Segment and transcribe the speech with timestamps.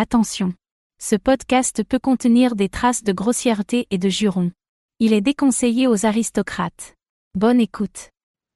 [0.00, 0.54] Attention.
[1.00, 4.52] Ce podcast peut contenir des traces de grossièreté et de jurons.
[5.00, 6.94] Il est déconseillé aux aristocrates.
[7.34, 8.10] Bonne écoute.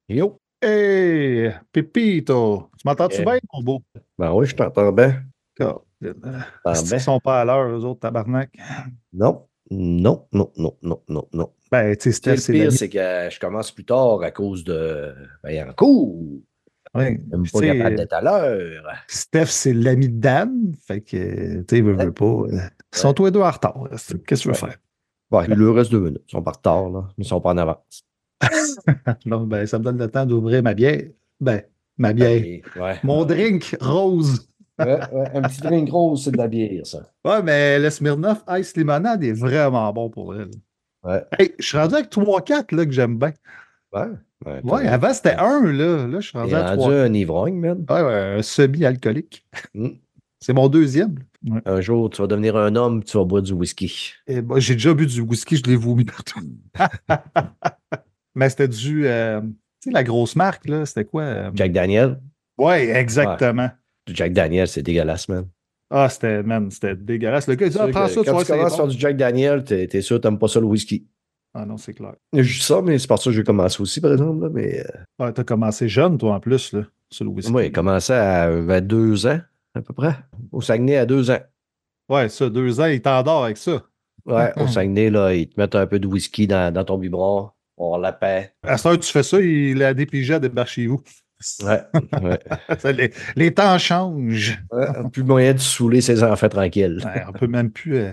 [0.08, 0.38] Yo!
[0.62, 3.82] Hey, Pépito, tu m'entends-tu bien, mon beau?
[4.16, 5.24] Ben oui, je t'entends bien.
[5.58, 6.14] Ah, Ils
[6.88, 6.98] ben.
[7.00, 8.56] sont pas à l'heure, eux autres, tabarnak?
[9.12, 11.52] Non, non, non, non, non, non, non.
[11.72, 15.12] Ben, tu sais, le c'est pire, c'est que je commence plus tard à cause de.
[15.42, 16.40] Ben, il y a un cours.
[16.94, 18.82] Ouais, Même pas capable d'être à l'heure.
[19.08, 20.74] Steph, c'est l'ami de Dan.
[20.86, 22.24] Fait que, tu sais, veut, veut pas.
[22.26, 22.48] euh,
[22.94, 23.88] Ils sont tous les deux en retard.
[23.90, 24.76] Qu'est-ce que tu veux faire?
[25.30, 26.22] Ouais, il leur reste deux minutes.
[26.28, 27.08] Ils sont pas en retard, là.
[27.16, 28.04] Ils sont pas en avance.
[29.26, 31.02] Non, ben, ça me donne le temps d'ouvrir ma bière.
[31.40, 31.62] Ben,
[31.96, 32.42] ma bière.
[33.02, 34.48] Mon drink rose.
[34.78, 37.02] Ouais, ouais, un petit drink rose, c'est de la bière, ça.
[37.24, 40.50] Ouais, mais le Smirnoff Ice Limonade est vraiment bon pour elle.
[41.04, 41.22] Ouais.
[41.38, 43.32] Hey, je suis rendu avec 3-4 là, que j'aime bien.
[43.92, 44.08] Ouais.
[44.44, 46.06] Ouais, Ouais, avant c'était un, là.
[46.06, 46.94] Là, je suis rendu T'es à rendu 3.
[46.94, 47.84] un ivrogne, man.
[47.88, 49.44] Ouais, ouais, un semi-alcoolique.
[49.74, 49.88] Mm.
[50.40, 51.14] C'est mon deuxième.
[51.48, 51.60] Ouais.
[51.66, 54.12] Un jour, tu vas devenir un homme, tu vas boire du whisky.
[54.26, 56.40] Et ben, j'ai déjà bu du whisky, je l'ai vomi partout.
[58.34, 59.06] Mais c'était du.
[59.06, 59.48] euh, tu
[59.84, 61.22] sais, la grosse marque, là, c'était quoi?
[61.22, 61.50] euh?
[61.54, 62.20] Jack Daniel.
[62.58, 63.70] Ouais, exactement.
[64.06, 65.46] Du Jack Daniel, c'est dégueulasse, man.
[65.90, 67.46] Ah, c'était, man, c'était dégueulasse.
[67.46, 68.86] Le gars, il dit, ah, prends ça, tu Quand vois, tu c'est commences bon.
[68.86, 71.06] du Jack Daniel, t'es es sûr que t'aimes pas ça le whisky.
[71.54, 72.14] Ah non, c'est clair.
[72.32, 74.42] Je dis ça, mais c'est par ça que j'ai commencé aussi, par exemple.
[74.44, 74.82] Là, mais
[75.20, 77.52] euh, t'as commencé jeune, toi, en plus, là, sur le whisky.
[77.52, 79.38] moi, j'ai commencé à euh, deux ans,
[79.74, 80.14] à peu près.
[80.50, 81.40] Au Saguenay, à deux ans.
[82.08, 83.82] Ouais, ça, deux ans, il t'endort avec ça.
[84.24, 87.50] Ouais, au Saguenay, là, ils te mettent un peu de whisky dans, dans ton biberon.
[87.76, 88.52] On la paix.
[88.62, 91.02] À ce heure, tu fais ça, il a dépigé à débarquer chez vous.
[91.64, 91.82] Ouais,
[92.92, 94.58] les, les temps changent.
[94.70, 94.86] ouais.
[95.12, 97.00] Plus moyen de saouler ses enfants tranquilles.
[97.04, 97.96] Ouais, on peut même plus.
[97.96, 98.12] euh,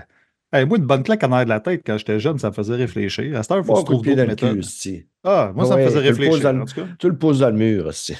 [0.53, 2.53] hey, moi, une bonne claque en arrière de la tête quand j'étais jeune, ça me
[2.53, 3.37] faisait réfléchir.
[3.37, 4.59] À cette heure, il faut se trouver d'autres le cul, méthodes.
[4.59, 5.05] esti.
[5.23, 6.87] Ah, moi, ça Ouais, me faisait tu le poses réfléchir, dans le- en tout cas.
[6.99, 8.15] Tu le poses dans le mur, esti.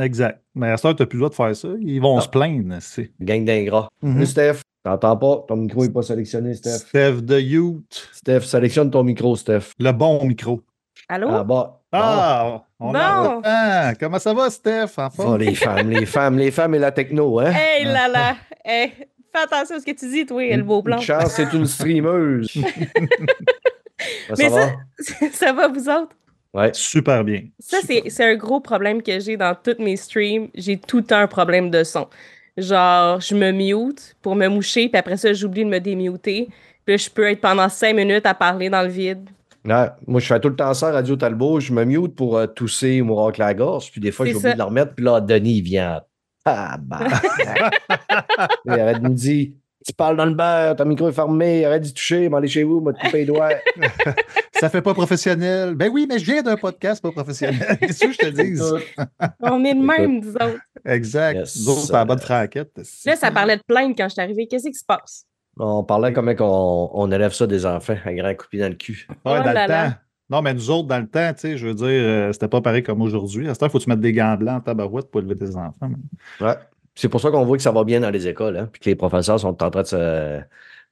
[0.00, 0.42] Exact.
[0.54, 1.68] Mais à cette heure, tu n'as plus le droit de faire ça.
[1.80, 2.20] Ils vont Non.
[2.20, 2.76] se plaindre.
[2.80, 3.88] C'est Gang d'ingrat.
[4.02, 4.12] Mhm.
[4.14, 4.60] Salut, Steph.
[4.84, 5.44] T'entends pas?
[5.46, 6.78] Ton micro n'est pas sélectionné, Steph.
[6.88, 8.08] Steph de Youth.
[8.12, 9.72] Steph, sélectionne ton micro, Steph.
[9.78, 10.60] Le bon micro.
[11.08, 11.28] Allô?
[11.30, 11.78] Ah, bah.
[11.92, 12.98] Ah, on Bon.
[12.98, 14.92] a Ah, Comment ça va, Steph?
[14.96, 17.52] En Oh, les femmes, les femmes, les femmes et la techno, hein?
[17.52, 18.36] Hey là là!
[18.64, 18.92] Hey,
[19.34, 20.98] fais attention à ce que tu dis, toi, le beau blanc.
[20.98, 22.52] chance, c'est une streameuse.
[24.28, 24.72] Ça, Mais ça va?
[24.98, 26.16] ça, ça va, vous autres?
[26.54, 26.70] Ouais.
[26.74, 27.42] Super bien.
[27.60, 30.48] Ça, c'est c'est un gros problème que j'ai dans tous mes streams.
[30.54, 32.08] J'ai tout le temps un problème de son.
[32.56, 36.48] Genre, je me mute pour me moucher, puis après ça, j'oublie de me démuter.
[36.84, 39.30] Puis là, je peux être pendant cinq minutes à parler dans le vide.
[39.64, 41.60] Ouais, moi, je fais tout le temps ça à Radio Talbot.
[41.60, 43.90] Je me mute pour euh, tousser ou me racler la gorge.
[43.92, 44.52] Puis des fois, ça.
[44.52, 44.94] de la remettre.
[44.94, 46.02] Puis là, Denis, il vient.
[46.44, 47.00] Ah, bah.
[48.64, 49.50] il arrête de nous dire
[49.86, 52.62] Tu parles dans le beurre, ton micro est fermé, arrête d'y toucher, m'en aller chez
[52.64, 53.50] vous, m'a te couper les doigts.
[54.60, 55.74] Ça fait pas professionnel.
[55.74, 57.76] Ben oui, mais je viens d'un podcast pas professionnel.
[57.80, 58.60] Qu'est-ce que je te dis?
[59.40, 60.60] On est de même, nous autres.
[60.84, 61.34] Exact.
[61.36, 61.56] Yes.
[61.60, 62.70] Nous autres, c'est la bonne franquette.
[63.06, 64.46] Là, ça parlait de plainte quand je suis arrivée.
[64.46, 65.24] Qu'est-ce qui se passe?
[65.58, 69.06] On parlait comment on, on élève ça des enfants, un grand coup dans le cul.
[69.10, 69.90] Ouais, Oh dans là le là.
[69.90, 69.96] temps.
[70.32, 72.60] Non, mais nous autres, dans le temps, tu sais, je veux dire, euh, c'était pas
[72.62, 73.48] pareil comme aujourd'hui.
[73.48, 75.36] À cette heure, il faut que tu mettes des gants blancs en tabarouette pour élever
[75.36, 75.90] tes enfants.
[76.40, 76.54] Ouais.
[76.94, 78.88] C'est pour ça qu'on voit que ça va bien dans les écoles, hein, puis que
[78.90, 79.96] les professeurs sont en train de se.
[79.96, 80.40] de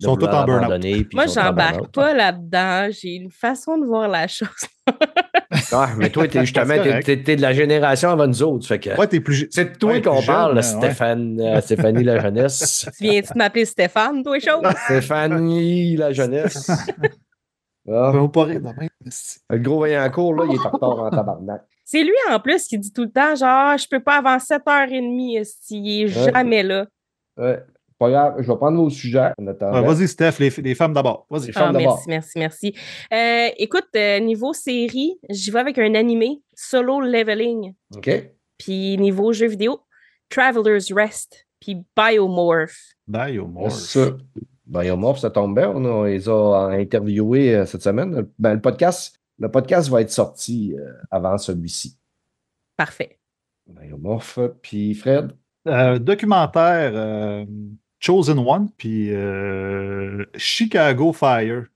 [0.01, 1.07] Ils sont tous en burn-out.
[1.15, 2.89] Moi, j'embarque pas là-dedans.
[2.91, 4.49] J'ai une façon de voir la chose.
[5.73, 8.67] Ah, mais toi, t'es justement, t'es, t'es- t'es de la génération avant nous autres.
[8.67, 9.49] Fait que Ouais, t'es plus.
[9.51, 10.63] c'est de toi ouais, qu'on jeune, parle, ouais.
[10.63, 12.89] Stéphane, euh, Stéphanie la jeunesse.
[12.99, 14.63] Tu viens-tu de m'appeler Stéphane, toi, chaud?
[14.85, 16.71] Stéphanie la jeunesse.
[17.93, 18.89] Ah, Faut pas rire de même.
[19.51, 21.63] le gros voyant en cours, là, il est en retard en tabarnak.
[21.85, 25.39] C'est lui, en plus, qui dit tout le temps, genre, je peux pas avant 7h30,
[25.41, 25.81] esti.
[25.83, 26.33] il est Ouais.
[26.33, 26.87] jamais là.
[27.37, 27.59] Ouais.
[27.99, 29.33] Pas grave, je vais prendre vos sujets.
[29.39, 31.27] Ouais, Vas-y, Steph, les, les femmes d'abord.
[31.29, 31.51] Vas-y.
[31.55, 31.97] Ah, d'abord.
[32.07, 32.75] merci, merci, merci.
[33.13, 37.75] Euh, écoute, euh, niveau série, j'y vais avec un animé, Solo Leveling.
[37.95, 38.31] OK.
[38.57, 39.81] Puis niveau jeu vidéo,
[40.31, 41.47] Traveler's Rest.
[41.61, 42.75] Puis Biomorph.
[43.07, 43.73] Biomorph.
[43.73, 44.13] Ça.
[44.71, 45.71] Biomorph, ça tombe bien.
[45.71, 48.27] On, a- les a interviewés euh, cette semaine.
[48.39, 51.99] Ben, le, podcast, le podcast va être sorti euh, avant celui-ci.
[52.77, 53.19] Parfait.
[53.67, 54.39] Biomorph.
[54.63, 55.33] Puis Fred?
[55.69, 57.45] Euh, documentaire euh,
[57.99, 61.67] Chosen One, puis euh, Chicago Fire.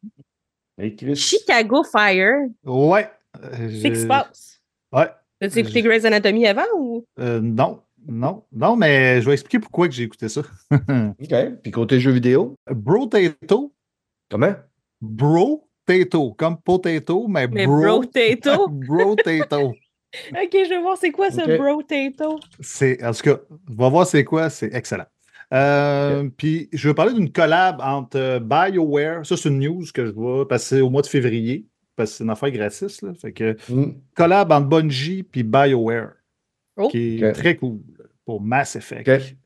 [0.79, 1.17] Et Chris.
[1.17, 2.47] Chicago Fire?
[2.65, 3.11] Ouais.
[3.43, 4.61] Euh, Qu'est-ce qui se passe?
[4.93, 5.09] Ouais.
[5.41, 7.05] As-tu écouté Grey's Anatomy avant ou?
[7.19, 10.43] Euh, non, non, non, mais je vais expliquer pourquoi que j'ai écouté ça.
[10.73, 11.35] OK.
[11.63, 13.73] Puis côté jeux vidéo, Bro Tato,
[14.31, 14.55] comment?
[15.01, 17.81] Bro Tato, comme potato, mais, Mais bro.
[17.81, 18.69] Bro Tato.
[18.71, 19.69] bro Tato.
[20.31, 21.57] ok, je vais voir c'est quoi ce.
[21.59, 22.39] Bro Tato.
[22.61, 25.07] C'est, en tout cas, on va voir c'est quoi, c'est excellent.
[25.53, 30.07] Euh, Puis, je veux parler d'une collab entre euh, BioWare, ça c'est une news que
[30.07, 31.67] je vais passer au mois de février,
[31.97, 33.13] parce que c'est une affaire gratis, là.
[33.21, 33.93] Fait que, Hmm.
[34.17, 36.13] collab entre Bungie puis BioWare,
[36.77, 36.89] Oh.
[36.89, 37.81] qui est très cool
[38.25, 39.37] pour Mass Effect.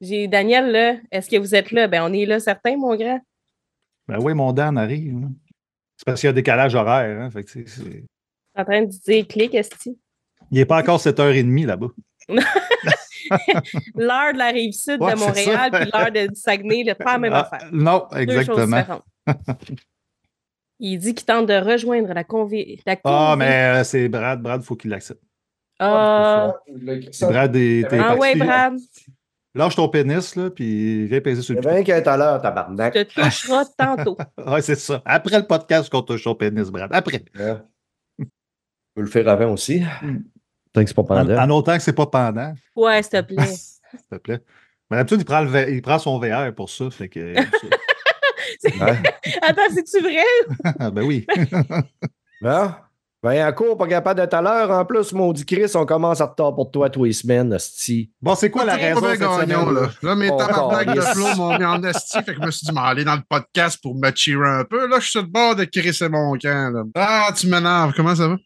[0.00, 0.96] J'ai Daniel, là.
[1.10, 1.88] Est-ce que vous êtes là?
[1.88, 3.20] Ben, on est là, certains, mon grand.
[4.06, 5.16] Ben oui, mon Dan arrive.
[5.16, 5.32] hein.
[5.96, 7.20] C'est parce qu'il y a un décalage horaire.
[7.20, 8.04] Hein, fait que c'est-
[8.56, 9.98] en train de dire clic, Esti.
[10.50, 11.88] Il n'est pas encore 7h30 là-bas.
[13.94, 17.18] L'heure de la rive sud Ouais, de Montréal, puis l'heure de Saguenay, là, pas la
[17.18, 17.68] même Ah, affaire.
[17.72, 19.02] non, Deux choses exactement.
[20.78, 22.80] Il dit qu'il tente de rejoindre la convi...
[22.86, 24.40] la Ah, convi- mais euh, c'est Brad.
[24.40, 25.22] Brad, il faut qu'il l'accepte.
[25.78, 26.54] Ah,
[27.22, 27.88] Brad est.
[27.88, 28.34] t'es ah ouais.
[28.34, 28.74] Brad,
[29.54, 31.76] Lâche ton pénis, là, puis viens peser sur le piton.
[31.76, 32.92] est à l'heure, tabarnak.
[32.94, 34.16] te toucheras tantôt.
[34.46, 35.02] Ouais, c'est ça.
[35.04, 36.90] Après le podcast qu'on touche ton pénis, Brad.
[36.92, 37.24] Après.
[37.38, 37.56] Ouais.
[38.20, 38.26] Tu
[38.94, 39.82] peux le faire avant aussi.
[40.02, 40.18] Mm.
[40.72, 41.38] Tant que c'est pas En, pendant.
[41.38, 43.46] en autant que c'est pas pendant, Ouais, s'il te plaît.
[43.46, 44.40] s'il te plaît.
[44.90, 46.90] Mais d'habitude, il prend, le V- il prend son VR pour ça.
[46.90, 47.34] Fait que,
[48.64, 48.98] Ouais.
[49.42, 50.24] Attends, c'est-tu vrai?
[50.78, 51.26] Ah, ben oui.
[52.40, 52.70] Bon.
[53.20, 54.70] Ben, en cours, pas capable d'être à l'heure.
[54.70, 58.12] En plus, maudit Chris, on commence à retard pour toi tous les semaines, hostie.
[58.22, 59.74] Bon, c'est quoi la raison bien cette gagnant, semaine?
[59.74, 59.88] là.
[60.02, 62.66] Là, mes Oh, tabarnak de flow m'ont mis en esti, fait que je me suis
[62.68, 64.86] dit, aller dans le podcast pour me cheerer un peu.
[64.86, 66.82] Là, je suis sur le bord de crisser mon camp, là.
[66.94, 67.92] Ah, tu m'énerves.
[67.96, 68.36] Comment ça va?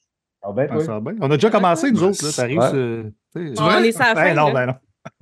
[0.43, 1.13] Ah ben, Ah, ça va bien.
[1.21, 2.25] On a déjà commencé, nous autres.
[2.25, 2.47] Là.
[2.47, 2.71] Ouais.
[2.71, 3.63] sur- tu sais.
[3.63, 4.53] On est sur la Ben fin, non, là.
[4.55, 4.75] ben non.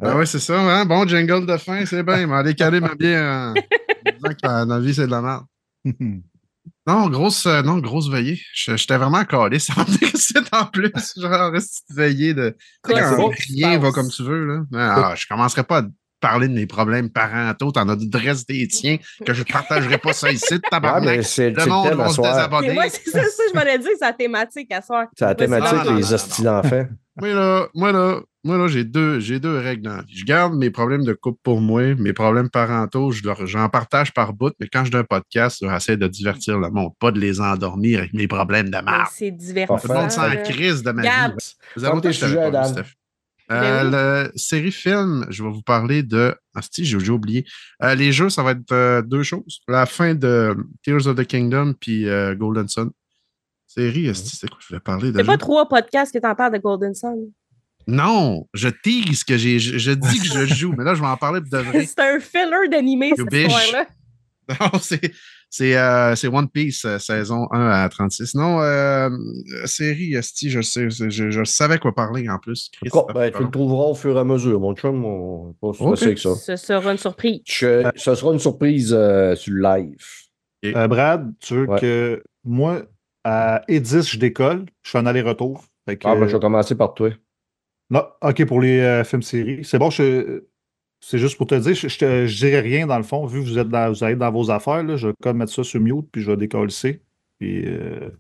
[0.03, 0.85] Ah ouais, c'est ça, hein?
[0.85, 2.25] Bon jingle de fin, c'est bien.
[2.27, 3.55] Mais aller caler ma bière en
[4.05, 5.45] disant que la, la vie, c'est de la merde.
[6.91, 8.41] Non, grosse, euh, non, grosse veillée.
[8.53, 9.59] J'étais vraiment calé.
[9.61, 9.85] Ça m'a
[10.15, 10.93] c'est en plus.
[11.17, 11.53] Genre,
[11.91, 12.57] veillée de.
[12.83, 14.63] Quoi, quand rien va comme tu veux, là.
[14.75, 15.83] Ah, je commencerai pas à
[16.21, 17.73] parler de mes problèmes parentaux.
[17.73, 21.17] T'en as du reste des tiens que je partagerai pas ça ici, Ouais, tabarnak.
[21.17, 22.35] mais c'est Le c'est le monde thème va à se soir.
[22.35, 22.69] désabonner.
[22.69, 25.07] Mais moi, c'est ça, ça, je m'allais dire, c'est la thématique à soir.
[25.17, 26.09] C'est la Ouais, thématique, non, non, les non,
[26.39, 26.45] non.
[26.45, 26.87] d'enfants.
[27.17, 30.17] Moi, là, moi, là, moi, là, j'ai deux, j'ai deux règles dans la vie.
[30.17, 34.15] Je garde mes problèmes de couple pour moi, mes problèmes parentaux, je leur- j'en partage
[34.15, 37.19] par bout, mais quand je donne un podcast, j'essaie de divertir le monde, pas de
[37.21, 39.11] les endormir avec mes problèmes de marre.
[39.13, 39.93] C'est Tout divertissant.
[39.93, 41.33] le monde s'en crise de ma vie.
[41.77, 42.51] Vous avouez tes sujets.
[42.65, 42.95] Steph.
[43.51, 46.35] Euh, le série film, je vais vous parler de.
[46.55, 47.45] Ah, si, j'ai oublié.
[47.83, 49.61] Euh, les jeux, ça va être euh, deux choses.
[49.67, 52.07] La fin de Tears of the Kingdom puis
[52.37, 52.91] Golden Sun.
[53.67, 54.59] Série, c'est quoi?
[54.61, 55.19] Je voulais parler de.
[55.19, 57.31] C'est pas trois podcasts que t'en parles de Golden Sun?
[57.87, 59.59] Non, je tease que j'ai.
[59.59, 61.87] Je, je dis que je joue, mais là, je vais en parler de vrai.
[61.87, 63.87] C'est un filler d'animé, cette histoire-là.
[64.61, 65.13] Non, c'est.
[65.53, 68.37] C'est euh, c'est One Piece, euh, saison 1 à 36.
[68.37, 69.11] Non, euh,
[69.65, 72.71] série, esti, je sais, je, je, savais quoi parler en plus.
[72.73, 75.05] Chris, Bon, ben, tu le trouveras au fur et à mesure, mon chum.
[75.05, 75.97] On pas se Ok.
[75.97, 76.35] stresser avec ça.
[76.37, 77.41] Ce sera une surprise.
[77.47, 79.97] Je- ce sera une surprise euh, sur le live.
[80.67, 81.81] Euh, Brad, tu veux Ouais.
[81.81, 82.83] que moi,
[83.25, 84.67] à Edis, je décolle.
[84.83, 85.65] Je fais un aller-retour.
[85.89, 87.11] Que- Ah, ben, je vais commencer par toi.
[87.91, 89.65] Non, OK, pour les euh, films-séries.
[89.65, 90.45] C'est bon, je-
[91.01, 93.49] c'est juste pour te dire, je, je, je dirais rien dans le fond, vu que
[93.49, 95.81] vous êtes dans, vous allez dans vos affaires, là, je vais comme mettre ça sur
[95.81, 96.73] mute, puis je vais décoller.
[97.39, 98.11] Puis euh,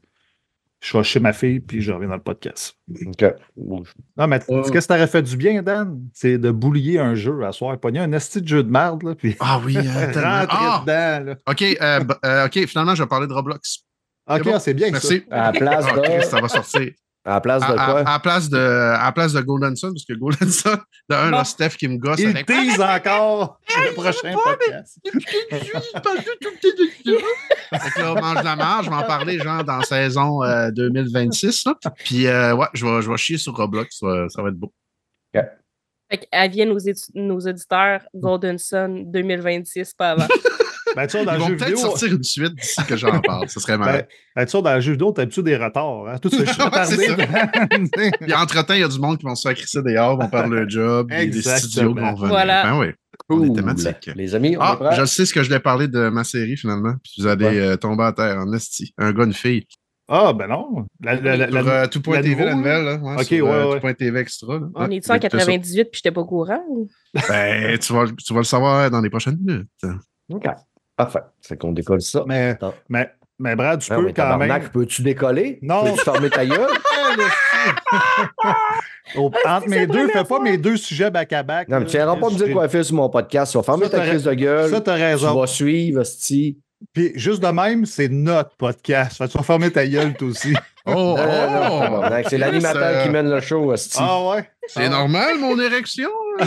[0.82, 2.74] je vais chez ma fille, puis je reviens dans le podcast.
[3.06, 3.24] OK.
[3.58, 4.62] Non, mais Euh.
[4.64, 7.78] ce que ça t'aurait fait du bien, Dan, c'est de boulier un jeu à soir.
[7.78, 10.82] Pogner un esti de jeu de merde, là, puis Ah oui, hein, Ah!
[10.86, 11.24] dedans.
[11.26, 11.36] Là.
[11.46, 13.84] OK, euh, euh, OK, finalement, je vais parler de Roblox.
[14.30, 14.52] OK, C'est bon?
[14.56, 14.92] ah, bien ça.
[14.92, 15.22] Merci.
[15.30, 16.24] À la place Ah, de.
[16.24, 16.92] ça va sortir.
[17.24, 18.00] À la place À, de à- quoi?
[18.00, 20.78] à la place de, à la place de Golden Sun, parce que Golden Sun,
[21.10, 21.36] de un, Bon.
[21.36, 22.46] là, Steph qui me gosse Il avec.
[22.46, 24.98] tease encore le prochain podcast.
[25.04, 25.60] Fait
[27.90, 31.64] que là, on mange la marge, je vais en parler genre dans saison euh, 2026.
[31.66, 31.74] là.
[32.04, 34.56] Puis euh, ouais, je vais, je vais chier sur Roblox, ça, va- ça va être
[34.56, 34.72] beau.
[36.12, 36.78] Fait qu'aviez nos,
[37.14, 40.26] nos auditeurs Golden Sun 2026, pas avant.
[40.96, 42.96] Ben, tu sais, dans Ils le vont jeu peut-être vidéo, sortir une suite d'ici que
[42.96, 43.48] j'en parle.
[43.48, 43.98] Ce serait ben, marrant.
[44.36, 46.08] ben, tu sais, dans le jeu vidéo, t'as l'habitude des retards.
[46.08, 46.18] Hein?
[46.18, 48.10] Tout se fait Ouais, c'est retardé.
[48.20, 50.54] Puis entre-temps, il y a du monde qui vont se faire crisser dehors, vont perdre
[50.54, 52.28] leur job, il y a des studios qui vont revenir.
[52.28, 52.62] Voilà.
[52.64, 52.86] Ben oui.
[53.28, 53.56] On est Cool.
[53.56, 54.10] thématique.
[54.16, 54.96] Les amis, on est Ah, prêts?
[54.96, 56.94] je sais ce que je voulais parler de ma série finalement.
[57.04, 57.58] Puis vous allez Ouais.
[57.58, 58.92] euh, tomber à terre en esti.
[58.98, 59.66] Un gars, une fille.
[60.08, 60.86] Ah, ben non.
[61.00, 62.84] La, la, la, la- euh, tout.tv, nouveau, la nouvelle.
[62.84, 63.92] Là, ouais, Ok, sur, euh, ouais, ouais.
[63.94, 64.54] tout.tv extra.
[64.58, 64.66] là.
[64.74, 65.38] On Ouais, est-tu en écoutez ça.
[65.38, 66.60] 98 puis j'étais pas au courant?
[67.28, 69.68] Ben, tu vas, tu vas le savoir dans les prochaines minutes.
[70.32, 70.46] OK.
[71.04, 71.20] Parfait.
[71.40, 72.24] C'est qu'on décolle ça.
[72.26, 72.74] mais, Attends.
[72.88, 74.68] mais, mais Brad, tu Ah, peux mais quand même.
[74.72, 75.58] peux-tu décoller?
[75.62, 75.84] Non.
[75.84, 76.70] Peux-tu fermer ta gueule?
[79.16, 81.68] Au- entre mes deux, fais pas mes deux sujets back-à-back.
[81.68, 83.52] Non, mais tu n'iras pas me dire quoi faire sur mon podcast.
[83.52, 84.70] Tu vas fermer ta crise de gueule.
[84.70, 85.38] Ça, t'as Tu raison.
[85.40, 86.58] vas suivre, sti.
[86.94, 89.18] Puis juste de même, c'est notre podcast.
[89.18, 90.54] Fait tu vas fermer ta gueule, toi aussi.
[90.86, 92.22] Oh, Non, non, non, oh!
[92.30, 93.98] C'est l'animateur Ça- qui mène le show, sti.
[94.00, 94.48] Ah ouais?
[94.66, 94.88] C'est Ah.
[94.88, 96.08] normal, mon érection.
[96.40, 96.44] euh.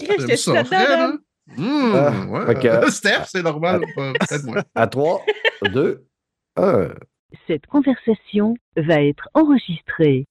[0.00, 0.36] J'étais
[1.56, 2.54] Mmh, ouais.
[2.54, 3.82] que- Steph, c'est normal.
[3.94, 4.62] pas- Peut-être moi.
[4.74, 5.22] À 3,
[5.72, 6.06] 2,
[6.56, 6.88] 1.
[7.46, 10.26] Cette conversation va être enregistrée.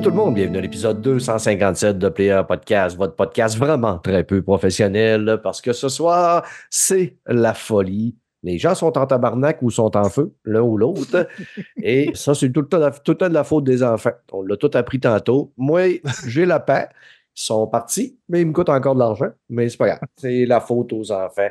[0.00, 4.24] Salut tout le monde, bienvenue à l'épisode 257 de Player Podcast, votre podcast vraiment très
[4.24, 8.16] peu professionnel parce que ce soir, c'est la folie.
[8.42, 11.28] Les gens sont en tabarnak ou sont en feu, l'un ou l'autre.
[11.82, 14.14] Et ça, c'est tout le, temps, tout le temps de la faute des enfants.
[14.32, 15.52] On l'a tout appris tantôt.
[15.58, 16.88] Moi, j'ai la paix.
[17.36, 19.28] Ils sont partis, mais ils me coûtent encore de l'argent.
[19.50, 20.00] Mais c'est pas grave.
[20.16, 21.50] C'est la faute aux enfants.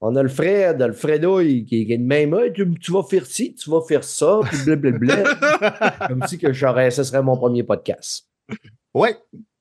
[0.00, 2.34] On a le Fred, le Fredo, il- qui est de même.
[2.34, 5.16] Ah, tu, tu vas faire ci, tu vas faire ça, puis blablabla.
[6.08, 8.26] Comme si que j'aurais, ce serait mon premier podcast.
[8.92, 9.16] Ouais.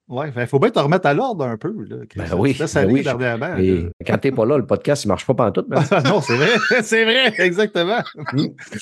[0.09, 1.73] Ouais, il faut bien te remettre à l'ordre un peu.
[1.89, 3.55] Là, Ben oui, Ça, ça ben oui, dernièrement.
[3.57, 5.65] Et quand t'es pas là, le podcast, il marche pas pantoute.
[5.69, 5.77] Mais...
[6.03, 6.49] non, c'est vrai,
[6.83, 7.99] c'est vrai, exactement.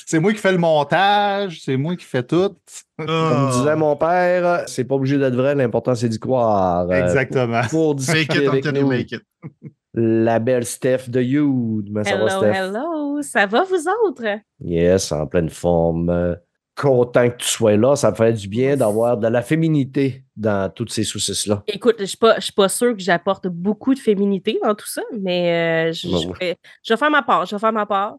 [0.04, 2.56] c'est moi qui fais le montage, c'est moi qui fais tout.
[2.98, 3.50] Comme Ah.
[3.52, 6.90] disait mon père, c'est pas obligé d'être vrai, l'important c'est d'y croire.
[6.90, 7.62] Euh, Exactement.
[7.70, 9.22] Pour Fake discuter it avec make it.
[9.94, 11.82] La belle Steph de You.
[11.96, 12.54] Ça va, Hello, Steph?
[12.54, 13.22] hello.
[13.22, 14.24] Ça va, vous autres?
[14.60, 16.10] Yes, en pleine forme.
[16.10, 16.34] Euh,
[16.74, 20.72] Content que tu sois là, ça me fait du bien d'avoir de la féminité dans
[20.72, 21.62] toutes ces saucisses-là.
[21.66, 24.74] Écoute, je ne suis, pas- je suis pas sûre que j'apporte beaucoup de féminité dans
[24.74, 26.32] tout ça, mais euh, je, je oui.
[26.40, 27.44] vais, je vais faire ma part.
[27.44, 28.16] Je vais faire ma part.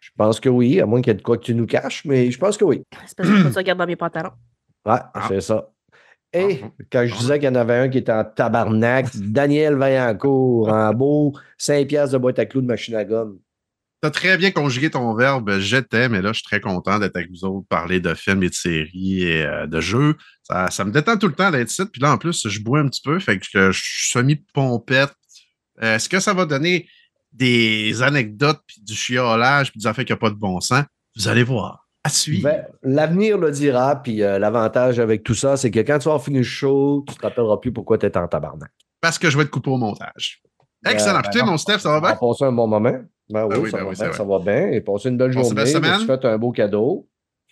[0.00, 2.04] Je pense que oui, à moins qu'il y ait de quoi que tu nous caches,
[2.04, 2.82] mais je pense que oui.
[3.06, 4.32] C'est parce que je regarde dans mes pantalons.
[4.84, 5.26] Ouais, Ah.
[5.28, 5.70] c'est ça.
[6.34, 6.60] Et
[6.90, 10.92] quand je disais qu'il y en avait un qui était en tabarnak, Daniel Vaillancourt, en
[10.92, 13.38] beau 5 piastres de boîte à clous de machine à gomme.
[14.00, 17.30] T'as très bien conjugué ton verbe j'étais, mais là, je suis très content d'être avec
[17.30, 20.16] vous autres, parler de films et de séries et euh, de jeux.
[20.42, 21.86] Ça, ça me détend tout le temps d'être ici.
[21.86, 25.14] Puis là, en plus, je bois un petit peu, fait que je je suis semi-pompette.
[25.82, 26.86] Euh, Est-ce que ça va donner
[27.32, 30.84] des anecdotes, puis du chiolage, puis des affaires qui n'ont pas de bon sens?
[31.16, 31.83] Vous allez voir.
[32.04, 32.44] À suivre.
[32.50, 36.18] Ben, L'avenir le dira, puis euh, l'avantage avec tout ça, c'est que quand tu vas
[36.18, 38.70] finir le show, tu te rappelleras plus pourquoi tu étais en tabarnak.
[39.00, 40.42] Parce que je vais être coupé au montage.
[40.86, 41.14] Excellent.
[41.14, 41.46] ben, Écoutez, non.
[41.52, 42.16] mon Steph, ça va On bien?
[42.16, 42.92] passer un bon moment.
[43.30, 44.66] Ben oui, oui, ça, ben va oui, bien, ça va bien.
[44.68, 45.54] Et passer une belle journée.
[45.54, 46.00] belle semaine.
[46.06, 47.08] fait un beau cadeau.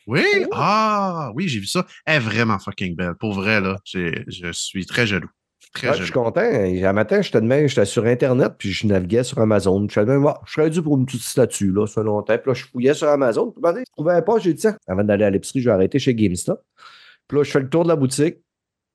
[0.06, 0.22] Oui?
[0.52, 1.86] Ah, oui, j'ai vu ça.
[2.04, 3.14] Elle est vraiment fucking belle.
[3.14, 5.30] Pour vrai, là, je suis très jaloux.
[5.74, 6.42] Très Ouais, je suis content.
[6.42, 9.86] Un matin, j'étais demain, j'étais sur Internet, puis je naviguais sur Amazon.
[9.88, 12.36] Je savais, ouais, je serais dû pour une petite statue, là, ça longtemps.
[12.36, 13.50] Puis là, je fouillais sur Amazon.
[13.50, 16.14] Puis, je trouvais pas, j'ai dit, tiens, avant d'aller à l'épicerie, je vais arrêter chez
[16.14, 16.62] GameStop.
[17.26, 18.38] Puis là, je fais le tour de la boutique.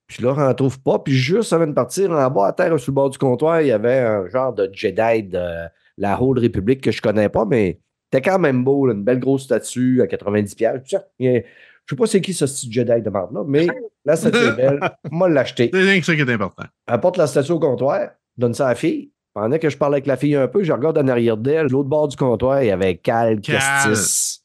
[0.08, 1.00] Puis là, on n'en trouve pas.
[1.00, 3.68] Puis juste avant de partir, en bas à terre, sur le bord du comptoir, il
[3.68, 5.66] y avait un genre de Jedi de
[5.98, 7.80] la Haute République que je connais pas, mais
[8.12, 10.56] c'était quand même beau, là, une belle grosse statue à 90$.
[10.56, 10.84] piastres.
[11.18, 11.42] Tiens,
[11.88, 13.66] Je sais pas c'est qui ce petit Jedi de marde là, mais
[14.04, 14.80] la statue est belle.
[15.10, 15.70] Moi, l'acheter.
[15.74, 16.64] C'est rien que ça qui est important.
[16.86, 19.12] Apporte la statue au comptoir, donne ça à la fille.
[19.34, 21.72] Pendant que je parle avec la fille un peu, je regarde en arrière d'elle, de
[21.72, 23.56] l'autre bord du comptoir, il y avait Cal Cal.
[23.58, 24.44] Castis.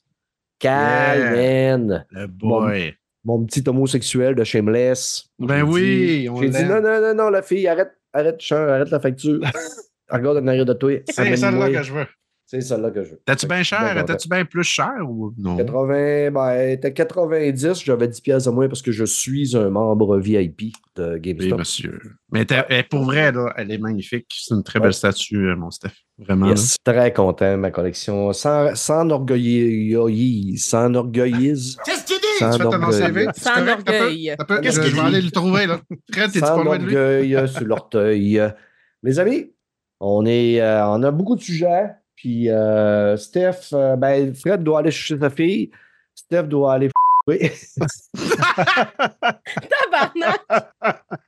[0.59, 1.79] Cal, Yeah.
[1.79, 2.07] man.
[2.11, 2.95] Le boy.
[3.25, 5.29] Mon petit homosexuel de Shameless.
[5.39, 9.41] Ben oui, J'ai dit non, non, non, non, la fille, arrête, arrête, arrête la facture.
[10.11, 10.93] regarde en arrière de toi.
[11.09, 12.07] C'est celle-là que je veux.
[12.53, 13.21] C'est celle-là que je veux.
[13.25, 14.05] T'as-tu bien que cher?
[14.05, 15.57] T'as-tu bien plus cher ou non?
[15.57, 20.19] 80, ben, t'es 90, j'avais 10 pièces de moins parce que je suis un membre
[20.19, 21.59] VIP de Oui, GameStop.
[21.61, 21.99] monsieur.
[22.31, 24.27] Mais t'as- elle, pour vrai, là, elle est magnifique.
[24.39, 24.83] C'est une très Ouais.
[24.85, 25.93] belle statue, euh, mon Steph.
[26.19, 26.49] Vraiment.
[26.49, 28.31] Yes, très content, ma collection.
[28.35, 30.63] Sans, sans orgueillise.
[30.63, 31.79] Sans orgueillise.
[31.87, 32.39] Qu'est-ce que tu dis?
[32.39, 33.29] Sans Tu fais ton orgueil.
[33.35, 34.37] Sans orgueil.
[34.63, 35.81] Qu'est-ce Je qu'il je vais aller le trouver, là.
[36.13, 36.97] T'es-tu Sans pas loin de lui?
[37.35, 38.43] orgueil sur l'orteil.
[39.03, 39.53] Les amis,
[40.01, 41.93] on, est, euh, on a beaucoup de sujets.
[42.23, 45.71] Puis euh, Steph, euh, ben, Fred doit aller chercher sa fille.
[46.15, 46.89] Steph doit aller!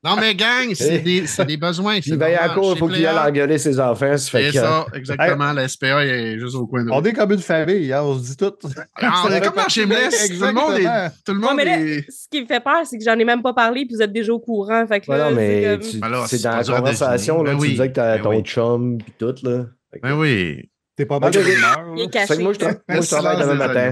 [0.03, 1.99] Non, mais gang, c'est des, c'est des besoins.
[2.03, 4.17] C'est ben, encore, il Chez faut qu'il aille engueuler ses enfants.
[4.17, 5.53] ça fait C'est que- ça, exactement.
[5.53, 8.25] La SPA est juste au coin de On est comme une famille, hein, on se
[8.27, 8.53] dit tout.
[9.01, 10.29] Ah, on est comme dans Shameless.
[10.39, 11.11] Tout le monde est.
[11.25, 12.11] Tout le Ouais, monde mais là, est.
[12.11, 14.13] ce qui me fait peur, c'est que j'en ai même pas parlé, puis vous êtes
[14.13, 14.87] déjà au courant.
[14.87, 17.57] Fait que Ouais, c'est mais comme- tu- Alors, c'est c'est dans la conversation, là, Ben
[17.59, 18.43] tu oui, disais que t'as ben ton oui.
[18.43, 19.35] chum puis tout.
[19.43, 19.67] Là.
[20.03, 20.65] Ben oui.
[20.97, 21.45] T'es pas mal de Ok.
[21.45, 21.95] rumeurs.
[21.97, 22.27] Il est caché.
[22.27, 23.91] Fait que moi, je, tra- moi, je travaille demain matin.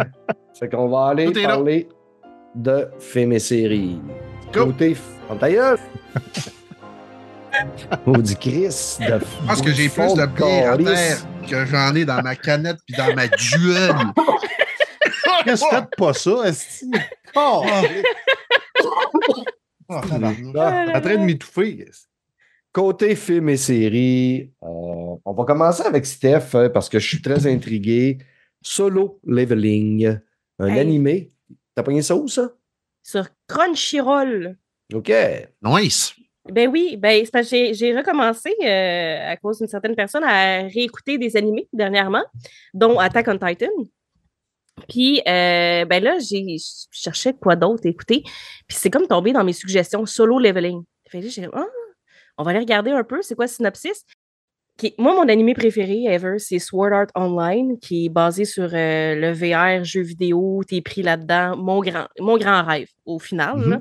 [0.59, 1.49] Fait qu'on va aller Tout est là.
[1.49, 1.89] parler
[2.55, 4.01] de films et séries.
[4.53, 4.67] Go.
[4.67, 4.97] Côté...
[5.31, 5.79] On ta gueule!
[8.07, 11.19] Maudit Chris de Je pense que j'ai plus de bière à terre
[11.49, 13.95] que j'en ai dans ma canette puis dans ma duel.
[15.45, 16.91] Qu'est-ce que faites pas ça, Esti?
[17.35, 17.65] Oh!
[19.89, 20.37] Oh, tabarnak.
[20.57, 21.87] Ah, En train de m'étouffer.
[22.73, 27.21] Côté films et séries, euh, on va commencer avec Steph hein, parce que je suis
[27.21, 28.19] très intrigué.
[28.63, 30.19] Solo Leveling,
[30.59, 30.79] un Hey.
[30.81, 31.33] animé.
[31.75, 32.51] T'as pogné ça où, ça?
[33.03, 34.57] Sur Crunchyroll.
[34.95, 35.13] OK.
[35.63, 36.15] Nice.
[36.51, 40.25] Ben oui, ben c'est parce que j'ai- j'ai recommencé euh, à cause d'une certaine personne
[40.25, 42.25] à réécouter des animés dernièrement,
[42.73, 43.69] dont Attack on Titan.
[44.89, 48.23] Puis euh, ben là, j'ai je cherchais quoi d'autre à écouter.
[48.67, 50.83] Puis c'est comme tombé dans mes suggestions solo leveling.
[51.09, 51.67] Fait que j'ai dit, ah,
[52.39, 54.05] On va aller regarder un peu, c'est quoi le synopsis?
[54.79, 59.15] Qui- Moi, mon animé préféré ever, c'est Sword Art Online, qui est basé sur euh,
[59.15, 63.59] le VR, jeu vidéo, t'es pris là-dedans, mon grand, mon grand rêve, au final.
[63.69, 63.81] là.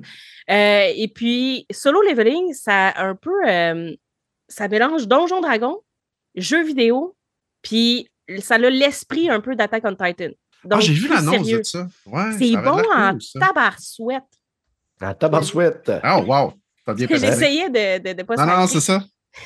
[0.49, 3.95] Euh, et puis, Solo Leveling, ça a un peu, euh,
[4.49, 5.79] ça mélange Donjon Dragon,
[6.35, 7.15] jeu vidéo,
[7.61, 10.31] puis ça a l'esprit un peu d'Attack on Titan.
[10.63, 11.87] Ah, Donc, j'ai vu l'annonce de ça.
[12.05, 13.39] Ouais, C'est bon en cool, ça.
[13.39, 14.23] tabarsouette.
[15.01, 15.91] En tabarsouette.
[16.03, 16.53] Oh, wow.
[16.87, 17.07] Bien.
[17.09, 19.03] J'essayais de ne de, pas Non, non, c'est ça.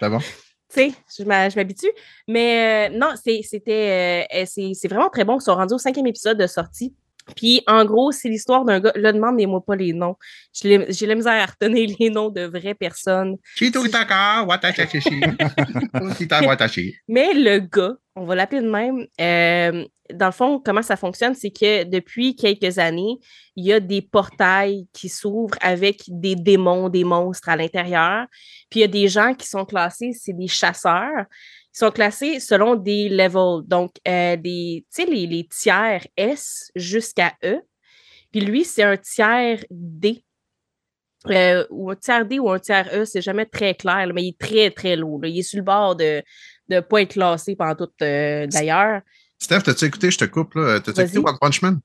[0.00, 0.18] C'est bon.
[0.18, 0.24] tu
[0.68, 1.90] sais, je m'habitue.
[2.28, 5.38] Mais euh, non, c'est- c'était, euh, c'est vraiment très bon.
[5.38, 6.94] Ils sont rendus au cinquième épisode de sortie.
[7.36, 8.92] Puis, en gros, c'est l'histoire d'un gars.
[8.96, 10.16] Là, demandez-moi pas les noms.
[10.52, 13.36] J'ai la- misère à retenir les noms de vraies personnes.
[17.08, 21.34] Mais le gars, on va l'appeler de même, euh, dans le fond, comment ça fonctionne,
[21.34, 23.16] c'est que depuis quelques années,
[23.56, 28.26] il y a des portails qui s'ouvrent avec des démons, des monstres à l'intérieur.
[28.70, 31.24] Puis il y a des gens qui sont classés, c'est des chasseurs.
[31.74, 33.66] Ils sont classés selon des levels.
[33.66, 37.60] Donc, euh, des, tu sais, les, les tiers S jusqu'à E.
[38.30, 40.24] Puis lui, c'est un tiers D.
[41.30, 44.22] Euh, ou un tiers D ou un tiers E, c'est jamais très clair, là, mais
[44.24, 45.20] il est très, très lourd.
[45.22, 45.28] là.
[45.28, 46.22] Il est sur le bord de
[46.68, 49.00] ne pas être classé pendant tout euh, d'ailleurs.
[49.38, 50.80] Steph, t'as-tu écouté, je te coupe, là?
[50.80, 51.18] T'as-tu écouté.
[51.18, 51.80] One Punch Man?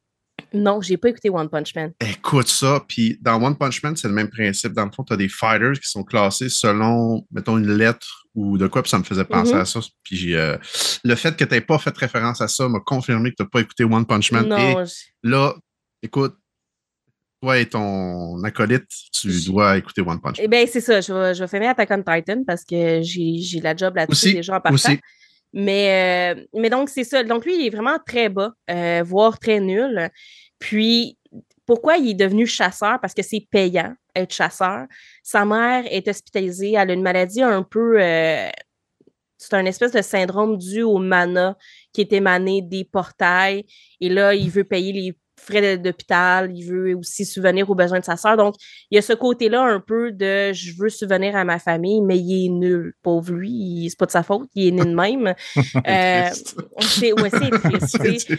[0.54, 1.94] Non, j'ai pas écouté One Punch Man.
[2.00, 4.74] Écoute ça, puis dans One Punch Man, c'est le même principe.
[4.74, 8.58] Dans le fond, tu as des fighters qui sont classés selon, mettons, une lettre ou
[8.58, 9.60] de quoi, puis ça me faisait penser Mhm.
[9.62, 9.80] à ça.
[10.04, 10.58] Puis euh,
[11.04, 13.50] le fait que tu n'aies pas fait référence à ça m'a confirmé que tu n'as
[13.50, 14.46] pas écouté One Punch Man.
[14.46, 14.94] Et Non, j-
[15.24, 15.56] là,
[16.02, 16.36] écoute,
[17.42, 20.46] toi et ton acolyte, tu dois écouter One Punch Man.
[20.46, 21.00] eh bien, c'est ça.
[21.02, 24.56] Je vais, je vais fermer Attack on Titan parce que j'ai la job là-dessus déjà
[24.58, 24.74] en partant.
[24.76, 25.00] aussi.
[25.54, 27.24] Mais, euh, mais donc, c'est ça.
[27.24, 30.10] Donc, lui, il est vraiment très bas, euh, voire très nul.
[30.60, 31.18] Puis,
[31.66, 33.00] pourquoi il est devenu chasseur?
[33.02, 34.86] Parce que c'est payant être chasseur.
[35.24, 36.74] Sa mère est hospitalisée.
[36.74, 38.02] Elle a une maladie un peu.
[38.02, 38.50] euh,
[39.38, 41.58] c'est un espèce de syndrome dû au mana
[41.94, 43.66] qui est émané des portails.
[44.02, 46.52] Et là, il veut payer les frais d'hôpital.
[46.54, 48.38] Il veut aussi subvenir aux besoins de sa sœur.
[48.38, 48.56] Donc,
[48.92, 52.18] il y a ce côté-là un peu de je veux subvenir à ma famille, mais
[52.20, 52.94] il est nul.
[53.02, 54.50] Pauvre lui, c'est pas de sa faute.
[54.56, 55.34] Il est né de même.
[55.88, 56.30] Euh,
[56.82, 57.30] c'est ouais,
[57.94, 58.34] triste.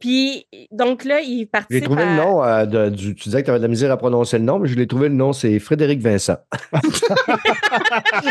[0.00, 2.06] Puis, donc là, il J'ai participe trouvé à...
[2.06, 3.14] le nom euh, de- du.
[3.14, 4.86] Tu disais que tu avais de la misère à prononcer le nom, mais je l'ai
[4.86, 6.36] trouvé le nom, c'est Frédéric Vincent.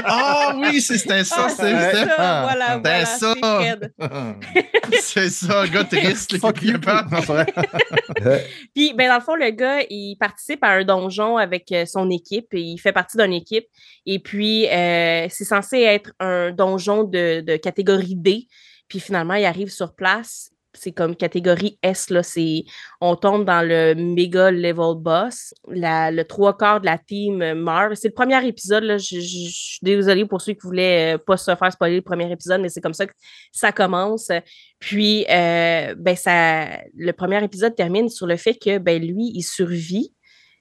[0.06, 3.34] Ah oui, c'est- c'était ça, Ah, c'était ça, voilà, voilà, ça.
[5.02, 7.46] c'est ça, un gars triste qui est vrai.
[8.76, 12.10] Puis, ben, dans le fond, le gars, il participe à un donjon avec euh, son
[12.10, 12.48] équipe.
[12.54, 13.66] Et il fait partie d'une équipe.
[14.06, 18.48] Et puis, euh, c'est censé être un donjon de, de catégorie D.
[18.88, 20.50] Puis finalement, il arrive sur place.
[20.76, 22.24] C'est comme catégorie S, là.
[22.24, 22.64] C'est,
[23.00, 25.54] on tombe dans le méga level boss.
[25.68, 27.96] La- le trois quarts de la team meurt.
[27.96, 28.98] C'est le premier épisode, là.
[28.98, 32.62] Je suis désolée pour ceux qui voulaient euh, pas se faire spoiler le premier épisode,
[32.62, 33.14] mais c'est comme ça que
[33.52, 34.32] ça commence.
[34.80, 39.44] Puis, euh, ben, ça, le premier épisode termine sur le fait que, ben, lui, il
[39.44, 40.14] survit,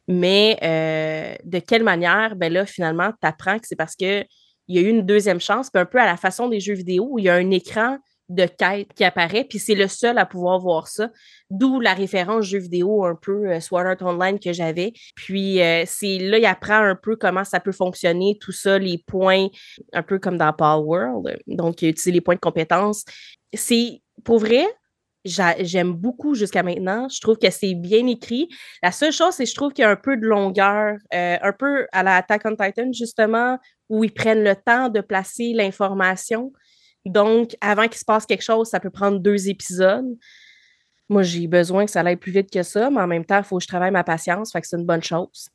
[0.08, 2.36] mais euh, de quelle manière?
[2.36, 4.24] Ben là, finalement, tu apprends que c'est parce que
[4.68, 6.74] il y a eu une deuxième chance, puis un peu à la façon des jeux
[6.74, 7.98] vidéo, où il y a un écran
[8.34, 11.10] de quête qui apparaît, puis c'est le seul à pouvoir voir ça.
[11.50, 14.92] D'où la référence jeu vidéo un peu euh, Sword Art Online que j'avais.
[15.14, 18.98] Puis euh, c'est là, il apprend un peu comment ça peut fonctionner, tout ça, les
[19.06, 19.48] points,
[19.92, 21.38] un peu comme dans Power World.
[21.46, 23.04] Donc, il utilise les points de compétences.
[23.52, 24.66] C'est pour vrai,
[25.24, 27.08] j'a- j'aime beaucoup jusqu'à maintenant.
[27.08, 28.48] Je trouve que c'est bien écrit.
[28.82, 31.36] La seule chose, c'est que je trouve qu'il y a un peu de longueur, euh,
[31.40, 35.52] un peu à la Attack on Titan, justement, où ils prennent le temps de placer
[35.54, 36.52] l'information.
[37.04, 40.16] Donc, avant qu'il se passe quelque chose, ça peut prendre deux épisodes.
[41.08, 43.44] Moi, j'ai besoin que ça aille plus vite que ça, mais en même temps, il
[43.44, 45.48] faut que je travaille ma patience, fait que c'est une bonne chose.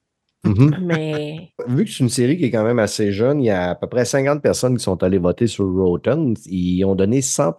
[0.44, 0.78] Mhm.
[0.82, 3.72] Mais Vu que c'est une série qui est quand même assez jeune, il y a
[3.72, 6.36] à peu près 50 personnes qui sont allées voter sur Rotten.
[6.46, 7.54] Ils ont donné 100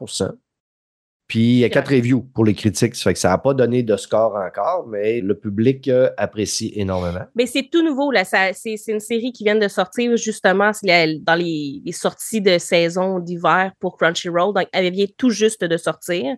[1.28, 2.94] Puis il y a quatre reviews pour les critiques.
[2.94, 6.72] Ça fait que ça n'a pas donné de score encore, mais le public euh, apprécie
[6.74, 7.20] énormément.
[7.34, 8.24] Mais c'est tout nouveau, là.
[8.24, 13.72] C'est une série qui vient de sortir justement dans les, les sorties de saison d'hiver
[13.78, 14.54] pour Crunchyroll.
[14.54, 16.34] Donc, elle vient tout juste de sortir.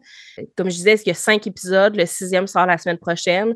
[0.57, 1.95] Comme je disais, il y a cinq épisodes.
[1.95, 3.55] Le sixième sort la semaine prochaine.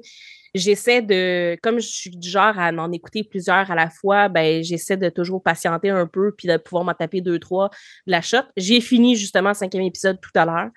[0.54, 4.62] J'essaie de, comme je suis du genre à en écouter plusieurs à la fois, ben
[4.62, 7.70] j'essaie de toujours patienter un peu puis de pouvoir m'en taper deux, trois
[8.06, 8.44] de la shot.
[8.56, 10.70] J'ai fini justement le cinquième épisode tout à l'heure.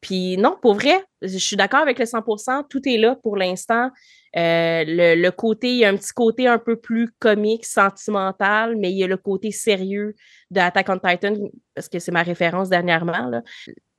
[0.00, 2.64] Puis non, pour vrai, je suis d'accord avec le 100%.
[2.68, 3.90] Tout est là pour l'instant.
[4.36, 8.90] Euh, le, côté, il y a un petit côté un peu plus comique, sentimental, mais
[8.90, 10.14] il y a le côté sérieux
[10.50, 11.34] de Attack on Titan,
[11.74, 13.30] parce que c'est ma référence dernièrement.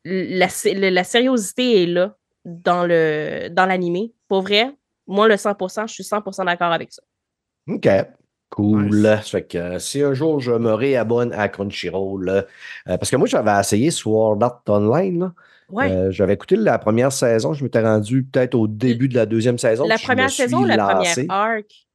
[0.04, 4.14] La, la est là dans le dans l'animé.
[4.28, 4.74] Pour vrai,
[5.06, 7.04] moi, le 100%, je suis 100% d'accord avec ça.
[7.68, 7.88] OK.
[8.52, 8.90] Cool.
[8.90, 9.30] Nice.
[9.30, 12.42] Fait que euh, si un jour je me réabonne à Crunchyroll, euh,
[12.86, 15.32] parce que moi j'avais essayé Sword Art Online.
[15.70, 15.90] Ouais.
[15.90, 19.58] Euh, j'avais écouté la première saison, je m'étais rendu peut-être au début de la deuxième
[19.58, 19.88] saison.
[19.88, 21.88] la première saison ou la première arc?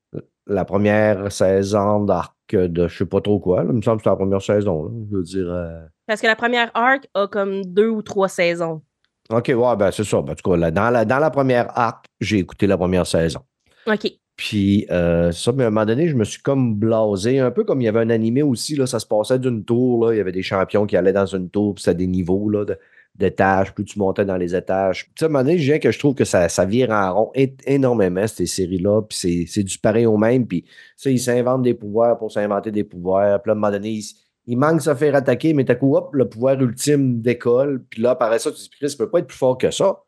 [0.47, 3.63] La première saison d'arc de je sais pas trop quoi.
[3.65, 3.69] là.
[3.71, 4.85] Il me semble que c'était la première saison.
[4.85, 4.91] là.
[5.11, 5.47] Je veux dire.
[5.51, 8.81] euh, Parce que la première arc a comme deux ou trois saisons.
[9.29, 10.23] OK, ouais, ben c'est ça.
[10.23, 13.07] Ben, en tout cas, là, dans, la, dans la première arc, j'ai écouté la première
[13.07, 13.41] saison.
[13.89, 14.07] OK.
[14.37, 17.65] Puis, euh, ça, mais à un moment donné, je me suis comme blasé, un peu
[17.65, 20.19] comme il y avait un animé aussi, là, ça se passait d'une tour, là, il
[20.19, 22.79] y avait des champions qui allaient dans une tour, puis c'était des niveaux là, de-
[23.15, 25.07] d'étages, plus tu montais dans les étages.
[25.15, 27.15] Puis, à un moment donné, je viens que je trouve que ça, ça vire en
[27.15, 27.33] rond
[27.67, 32.19] énormément, ces séries-là, puis c'est- du pareil au même, puis ça, ils s'inventent des pouvoirs
[32.19, 34.05] pour s'inventer des pouvoirs, puis là, à un moment donné, ils,
[34.47, 38.03] ils manquent de se faire attaquer, mais t'as coup, hop, le pouvoir ultime décolle, puis
[38.03, 40.03] là, après ça, tu te dis, Chris, ça peut pas être plus fort que ça.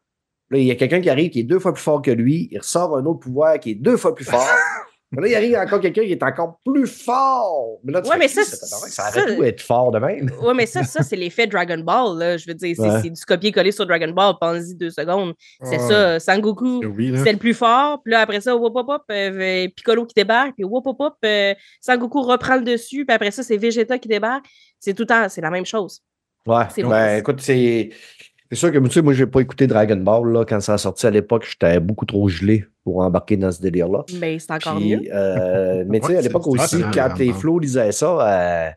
[0.51, 2.49] Là, il y a quelqu'un qui arrive qui est deux fois plus fort que lui.
[2.51, 4.47] Il ressort un autre pouvoir qui est deux fois plus fort.
[5.11, 7.79] Mais là, il arrive encore quelqu'un qui est encore plus fort.
[7.85, 10.31] Mais là, tu Ouais, mais ça, ça, ça ça- arrête tout être fort de même.
[10.43, 12.19] Ouais, mais ça, ça c'est l'effet Dragon Ball.
[12.19, 12.37] Là.
[12.39, 13.11] Je veux dire, c'est Ouais.
[13.11, 14.35] du copier-coller sur Dragon Ball.
[14.41, 15.35] Pensez-y deux secondes.
[15.63, 15.89] C'est Ouais.
[15.89, 16.21] ça.
[16.21, 18.01] Sangoku, Oui, c'est le plus fort.
[18.03, 20.55] Puis là, après ça, wop, wop, wop, euh, Piccolo qui débarque.
[20.57, 23.05] Puis wop, wop, wop, euh, Sangoku reprend le dessus.
[23.05, 24.47] Puis après ça, c'est Vegeta qui débarque.
[24.81, 26.01] C'est tout le temps, c'est la même chose.
[26.47, 26.65] Ouais.
[26.75, 27.91] C'est Ben, écoute, c'est.
[28.51, 30.79] C'est sûr que tu sais, moi, j'ai pas écouté Dragon Ball là, quand ça a
[30.79, 31.47] sorti à l'époque.
[31.49, 34.05] J'étais beaucoup trop gelé pour embarquer dans ce délire-là.
[34.21, 35.03] Mais c'est encore Puis, mieux.
[35.13, 38.71] euh, mais tu sais, à l'époque aussi, quand les flots lisaient ça, euh,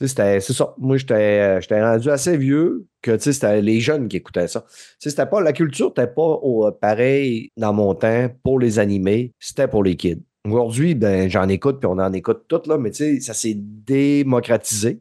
[0.00, 0.72] tu sais, c'était- c'est ça.
[0.78, 4.46] Moi, j'étais euh, j'étais rendu assez vieux que tu sais, c'était les jeunes qui écoutaient
[4.46, 4.60] ça.
[4.68, 8.78] Tu sais, c'était pas, la culture n'était pas au- pareil dans mon temps pour les
[8.78, 10.22] animés, c'était pour les kids.
[10.48, 13.56] Aujourd'hui, ben, j'en écoute, puis on en écoute toutes, là, mais tu sais, ça s'est
[13.56, 15.00] démocratisé.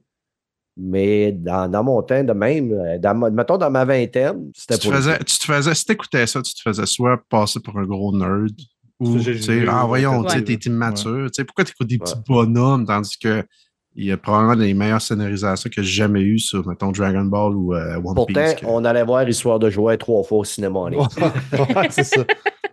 [0.79, 4.75] Mais dans, dans mon temps, de même, euh, dans, ma- mettons dans ma vingtaine, c'était
[4.77, 8.15] Tu tu te faisais, si t'écoutais ça, tu te faisais soit passer pour un gros
[8.15, 8.51] nerd
[8.99, 10.27] ou, j'ai tu sais, ah, voyons, ouais.
[10.27, 11.25] tu sais, t'es immature.
[11.31, 12.21] Tu sais, pourquoi t'écoutes des petits Ouais.
[12.27, 13.43] bonhommes tandis que
[13.95, 17.55] il y a probablement les meilleures scénarisations que j'ai jamais eues sur, mettons, Dragon Ball
[17.55, 18.53] ou euh, One Pourtant, Piece.
[18.55, 20.99] que- on allait voir Histoire de jouer trois fois au cinéma en ligne.
[21.75, 22.23] Ouais, c'est ça.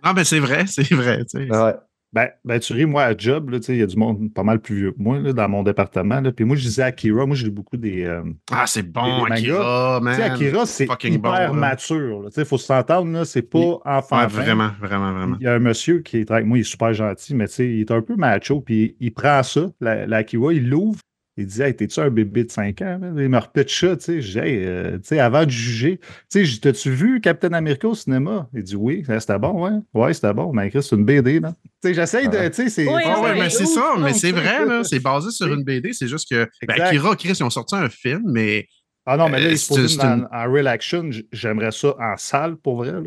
[0.03, 1.25] Non, mais c'est vrai, c'est vrai.
[1.25, 1.49] tu sais.
[1.51, 1.73] Ouais.
[2.15, 4.33] Ben, ben, tu ris, moi, à job, là, tu sais, il y a du monde
[4.33, 6.21] pas mal plus vieux que moi là, dans mon département.
[6.21, 6.31] Là.
[6.31, 8.05] Puis moi, je disais Akira, moi, j'ai beaucoup des.
[8.05, 10.21] euh, Ah, c'est bon, Les Akira, man.
[10.21, 11.51] Akira, c'est bon, hyper là.
[11.51, 12.29] mature.
[12.37, 14.27] il faut s'entendre, là, c'est pas Il- enfant.
[14.27, 15.35] Vraiment, vraiment, vraiment.
[15.41, 17.81] Il y a un monsieur qui est avec moi, il est super gentil, mais il
[17.81, 20.99] est un peu macho, puis il prend ça, la, la Akira, il l'ouvre,
[21.37, 22.97] il dit Hey, t'es-tu un bébé de 5 ans?
[22.99, 23.15] man?
[23.17, 24.21] Il me repitche ça, tu sais.
[24.21, 25.99] Je dis, Hey, euh, tu sais, avant de juger,
[26.31, 28.47] tu sais, t'as-tu vu Captain America au cinéma?
[28.53, 29.77] Il dit oui, Ben, c'était bon, ouais.
[29.93, 31.53] Ouais, c'était bon, mais Chris, c'est une BD, là.
[31.81, 32.49] Tu sais, j'essaye de, Ouais.
[32.49, 32.87] tu sais, c'est.
[32.87, 34.83] Oui, Ah Ouais, ouais, mais c'est ça, mais c'est vrai, là.
[34.83, 35.93] C'est basé sur une BD.
[35.93, 36.45] C'est juste que.
[36.67, 36.87] Ben, Exact.
[36.87, 38.67] Akira, Chris, ils ont sorti un film, mais.
[39.05, 41.95] Ah non, mais là, Euh, il se pose c'est- en, en real action, j'aimerais ça
[41.99, 43.01] en salle, pour vrai, là.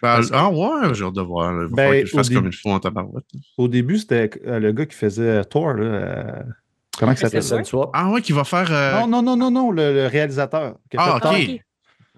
[0.00, 1.52] ben, ah ouais, j'ai hâte de voir.
[1.52, 3.24] Il va Ben, falloir que je fasse au comme début- une fois en tabarouette.
[3.58, 6.44] Au début, c'était euh, le gars qui faisait Thor, là.
[7.02, 7.64] Euh, comment Chris s'appelle?
[7.92, 8.68] Ah ouais, qui va faire.
[8.70, 10.76] euh, Non, non, non, non, non, le, le réalisateur.
[10.96, 11.20] Ah, fait ok.
[11.22, 11.32] Thor.
[11.32, 11.60] ok.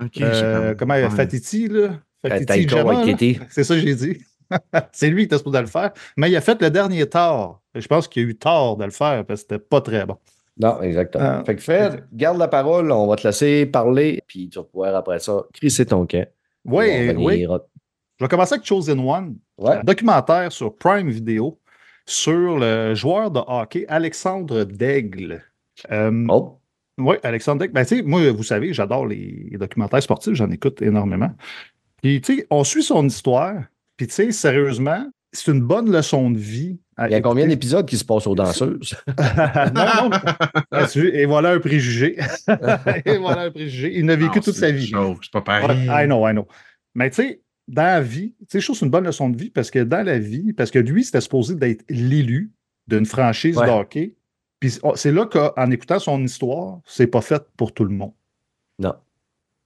[0.04, 1.10] Ok, j'ai Euh, comme- comment ouais.
[1.10, 1.88] Fatiti, là?
[2.26, 3.04] Fatiti Jama.
[3.50, 4.18] C'est ça que j'ai dit.
[4.92, 5.92] c'est lui qui était supposé le faire.
[6.16, 7.60] Mais il a fait le dernier Thor.
[7.74, 10.16] Je pense qu'il a eu tort de le faire parce que c'était pas très bon.
[10.58, 11.24] Non, exactement.
[11.40, 11.42] Ah.
[11.46, 14.94] fait que Fred, garde la parole, on va te laisser parler, puis tu vas pouvoir
[14.94, 16.26] après ça crisser ton camp.
[16.66, 17.46] Oui, oui.
[18.18, 19.76] Je vais commencer avec Chosen One, Ouais.
[19.76, 21.58] un documentaire sur Prime Video
[22.06, 25.42] sur le joueur de hockey Alexandre Daigle.
[25.90, 26.58] Euh, Oh,
[26.98, 27.72] Oui, Alexandre Daigle.
[27.72, 31.30] Ben, tu sais, moi, vous savez, j'adore les, les documentaires sportifs, j'en écoute énormément.
[32.02, 33.54] Puis, tu sais, on suit son histoire,
[33.96, 36.78] puis, tu sais, sérieusement, c'est une bonne leçon de vie.
[37.06, 38.94] il y a combien d'épisodes qui se passent aux danseuses?
[39.74, 40.10] non, non.
[40.70, 42.18] Vois, Et voilà un préjugé.
[43.06, 43.92] Et voilà un préjugé.
[43.96, 44.92] Il a vécu Non, toute sa vie.
[45.22, 45.86] C'est pas pareil.
[45.88, 46.46] I know, I know.
[46.94, 49.30] Mais tu sais, dans la vie, tu sais, je trouve que c'est une bonne leçon
[49.30, 52.50] de vie parce que dans la vie, parce que lui, c'était supposé d'être l'élu
[52.88, 53.66] d'une franchise Ouais.
[53.66, 54.14] de hockey.
[54.60, 58.12] Puis oh, c'est là qu'en écoutant son histoire, c'est pas fait pour tout le monde.
[58.78, 58.94] Non.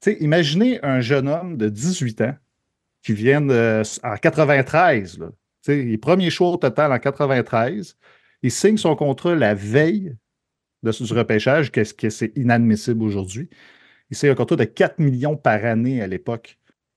[0.00, 2.34] Tu sais, imaginez un jeune homme de 18 ans
[3.02, 5.28] qui vient de- en 93, là.
[5.68, 7.96] Les premiers choix au total en 93.
[8.42, 10.14] Il signe son contrat la veille
[10.84, 13.48] de, du repêchage, qu'est-ce que c'est inadmissible aujourd'hui.
[14.10, 16.56] Il signe un contrat de 4 millions par année à l'époque.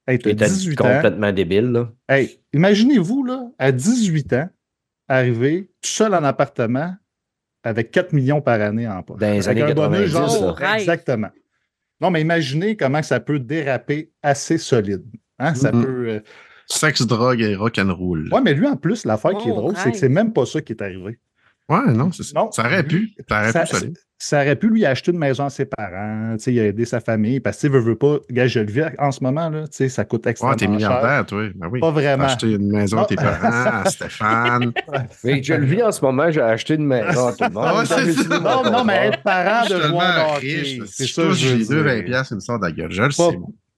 [0.10, 0.84] Hey, t'as Il était 18 ans.
[0.96, 1.92] complètement débile, là.
[2.10, 4.50] Hey, imaginez-vous, là, à 18 ans,
[5.08, 6.96] arriver tout seul en appartement
[7.64, 9.20] avec 4 millions par année en poche.
[9.20, 10.78] Dans les Avec années un bonus 90, genre- là.
[10.80, 11.30] Exactement.
[12.02, 15.04] Non, mais imaginez comment ça peut déraper assez solide.
[15.38, 15.54] Hein?
[15.54, 15.84] Ça Mhm.
[15.86, 16.10] peut.
[16.10, 16.20] euh,
[16.72, 18.30] Sexe, drogue et rock'n'roll.
[18.32, 20.46] Ouais, mais lui, en plus, l'affaire qui est Oh, drôle, c'est que c'est même pas
[20.46, 21.20] ça qui est arrivé.
[21.70, 22.32] Ouais, non, c'est ça.
[22.36, 23.12] Non, Ça aurait pu.
[23.30, 26.44] Ça aurait ça, pu, ça aurait pu lui acheter une maison à ses parents, tu
[26.44, 28.60] sais, il a aidé sa famille, parce que, tu sais, veut, veut pas, gars, je
[28.60, 30.74] le vis en ce moment, là, tu sais, ça coûte Ouais, extrêmement t'es cher.
[30.74, 31.44] milliardaire, toi.
[31.56, 31.80] Ben oui.
[31.80, 32.24] Pas vraiment.
[32.26, 34.72] Acheté une maison à tes parents, à Stéphane.
[35.24, 37.66] Mais je le vis en ce moment, j'ai acheté une maison à tout le monde.
[37.68, 38.40] Ah ouais.
[38.42, 39.76] Non, non, mais être parent de
[40.42, 42.06] Si c'est ça veux deux 20 dire.
[42.06, 42.92] piastres, il me sort de la gueule.
[42.92, 43.24] Je le sais.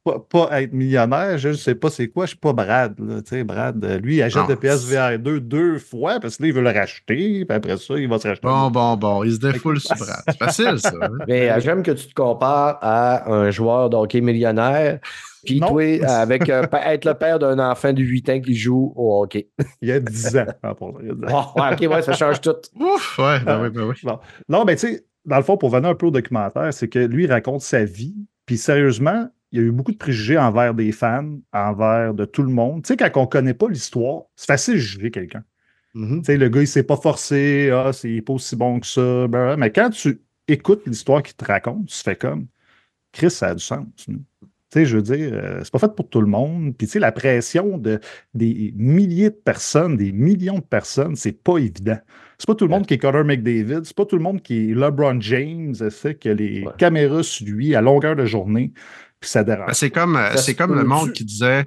[0.03, 3.21] Pas, pas être millionnaire, je ne sais pas c'est quoi, je suis pas Brad, là,
[3.21, 6.41] tu sais, Brad, euh, lui, il achète Non, le PSVR 2 deux fois, parce que
[6.43, 8.47] là, il veut le racheter, puis après ça, il va se racheter.
[8.47, 9.23] Bon, bon, bon.
[9.23, 10.23] Il se défoule sur Brad.
[10.27, 10.91] C'est facile, ça.
[10.99, 11.09] hein?
[11.27, 14.97] Mais euh, j'aime que tu te compares à un joueur de hockey millionnaire,
[15.45, 15.67] puis Non.
[15.67, 19.49] toi, avec euh, être le père d'un enfant de 8 ans qui joue au hockey.
[19.83, 20.73] Il y a 10 ans.
[20.79, 21.53] Pour- il y a 10 ans.
[21.57, 22.55] Ouais, ok, ouais, ça change tout.
[22.79, 23.95] Ouf, ouais, ben oui, ben oui.
[24.49, 26.97] Non, mais tu sais, dans le fond, pour venir un peu au documentaire, c'est que
[26.97, 28.15] lui, il raconte sa vie.
[28.47, 32.43] Puis sérieusement, il y a eu beaucoup de préjugés envers des fans, envers de tout
[32.43, 32.83] le monde.
[32.83, 35.43] Tu sais, quand on ne connaît pas l'histoire, c'est facile de juger quelqu'un.
[35.93, 36.19] Mhm.
[36.21, 39.01] Tu sais, le gars, il s'est pas forcé, ah, c'est pas aussi bon que ça.
[39.27, 39.57] blablabla.
[39.57, 42.47] Mais quand tu écoutes l'histoire qu'il te raconte, tu fais comme
[43.11, 43.85] Chris, ça a du sens.
[43.97, 44.13] Tu
[44.79, 46.73] sais, je veux dire, euh, c'est pas fait pour tout le monde.
[46.77, 47.99] Puis, tu sais, la pression de
[48.33, 51.97] des milliers de personnes, des millions de personnes, c'est pas évident.
[52.37, 54.71] C'est pas tout le monde qui est Connor McDavid, c'est pas tout le monde qui
[54.71, 56.71] est LeBron James, c'est que les Ouais.
[56.77, 58.71] caméras sur lui à longueur de journée,
[59.21, 59.67] puis ça dérange.
[59.67, 61.65] Ben, c'est comme, euh, c'est comme le monde qui disait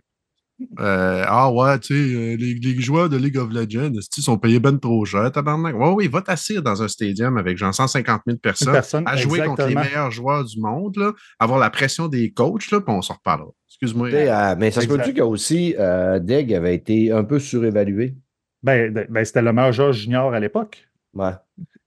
[0.79, 4.39] euh, Ah ouais, tu sais, euh, les, les joueurs de League of Legends, ils sont
[4.39, 5.75] payés ben trop cher, tabarnak?
[5.75, 9.41] Ouais, oui, va t'asseoir dans un stadium avec genre 150 000 personnes, personne, à jouer
[9.41, 13.03] contre les meilleurs joueurs du monde, là, avoir la pression des coachs, là, puis on
[13.03, 13.51] s'en reparlera.
[13.69, 14.09] Excuse-moi.
[14.13, 18.15] Euh, mais ça se peut-tu qu'aussi euh, Deg avait été un peu surévalué?
[18.63, 20.89] Ben, ben, ben, c'était le meilleur joueur junior à l'époque.
[21.13, 21.33] Ouais.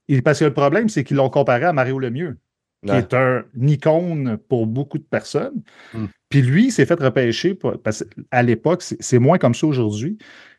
[0.09, 2.37] Et parce que le problème, c'est qu'ils l'ont comparé à Mario Lemieux,
[2.85, 2.99] qui Ouais.
[2.99, 5.61] est un icône pour beaucoup de personnes.
[5.93, 6.05] Mm.
[6.29, 10.17] Puis lui, il s'est fait repêcher, pour- parce qu'à l'époque, c'est moins comme ça aujourd'hui,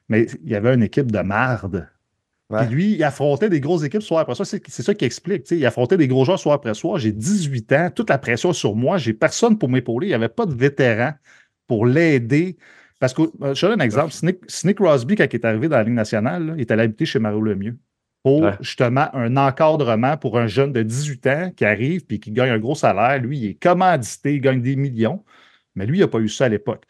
[0.09, 1.88] mais il y avait une équipe de marde.
[2.50, 2.64] Ouais.
[2.66, 4.46] Puis lui, il affrontait des grosses équipes soir après soir.
[4.46, 5.50] C'est ça qui explique.
[5.50, 6.98] Il affrontait des gros joueurs soir après soir.
[6.98, 8.96] J'ai 18 ans, toute la pression sur moi.
[8.96, 10.07] J'ai personne pour m'épauler.
[10.07, 11.12] Il n'y avait pas de vétéran
[11.66, 12.57] pour l'aider.
[13.00, 14.12] Parce que, euh, je te donne un exemple.
[14.48, 17.04] Sidney Crosby, quand il est arrivé dans la Ligue nationale, là, il est allé habiter
[17.04, 17.76] chez Mario Lemieux
[18.29, 18.53] pour Ouais.
[18.61, 22.59] justement un encadrement pour un jeune de 18 ans qui arrive puis qui gagne un
[22.59, 23.21] gros salaire.
[23.21, 25.25] Lui, il est commandité, il gagne des millions.
[25.75, 26.85] Mais lui, il n'a pas eu ça à l'époque.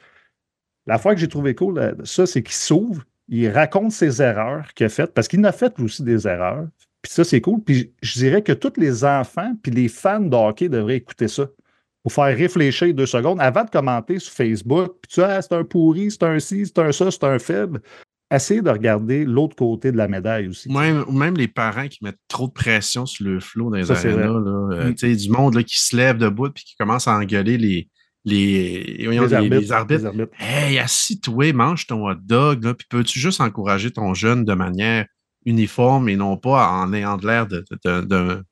[0.87, 4.72] La fois que j'ai trouvé cool, là, ça, c'est qu'il s'ouvre, il raconte ses erreurs
[4.74, 6.66] qu'il a faites, parce qu'il a fait lui aussi des erreurs.
[7.03, 7.62] Puis ça, c'est cool.
[7.62, 11.46] Puis je dirais que tous les enfants puis les fans de hockey devraient écouter ça
[12.03, 14.96] pour faire réfléchir deux secondes avant de commenter sur Facebook.
[15.03, 17.81] Puis tu ah, c'est un pourri, c'est un ci, c'est un ça, c'est un faible.
[18.30, 20.70] Essayez de regarder l'autre côté de la médaille aussi.
[20.70, 23.86] Même, ou même les parents qui mettent trop de pression sur le flow dans les
[23.86, 25.16] Ça, arénas, là, euh, Mm.
[25.16, 27.88] du monde là, qui se lève debout puis qui commence à engueuler les,
[28.26, 29.94] les, les- les arbitres.
[30.02, 30.32] les arbitres.
[30.38, 35.06] Hey, assis-toi, mange ton hot dog, là, puis peux-tu juste encourager ton jeune de manière
[35.46, 38.42] uniforme et non pas en ayant de l'air de, de, de- de-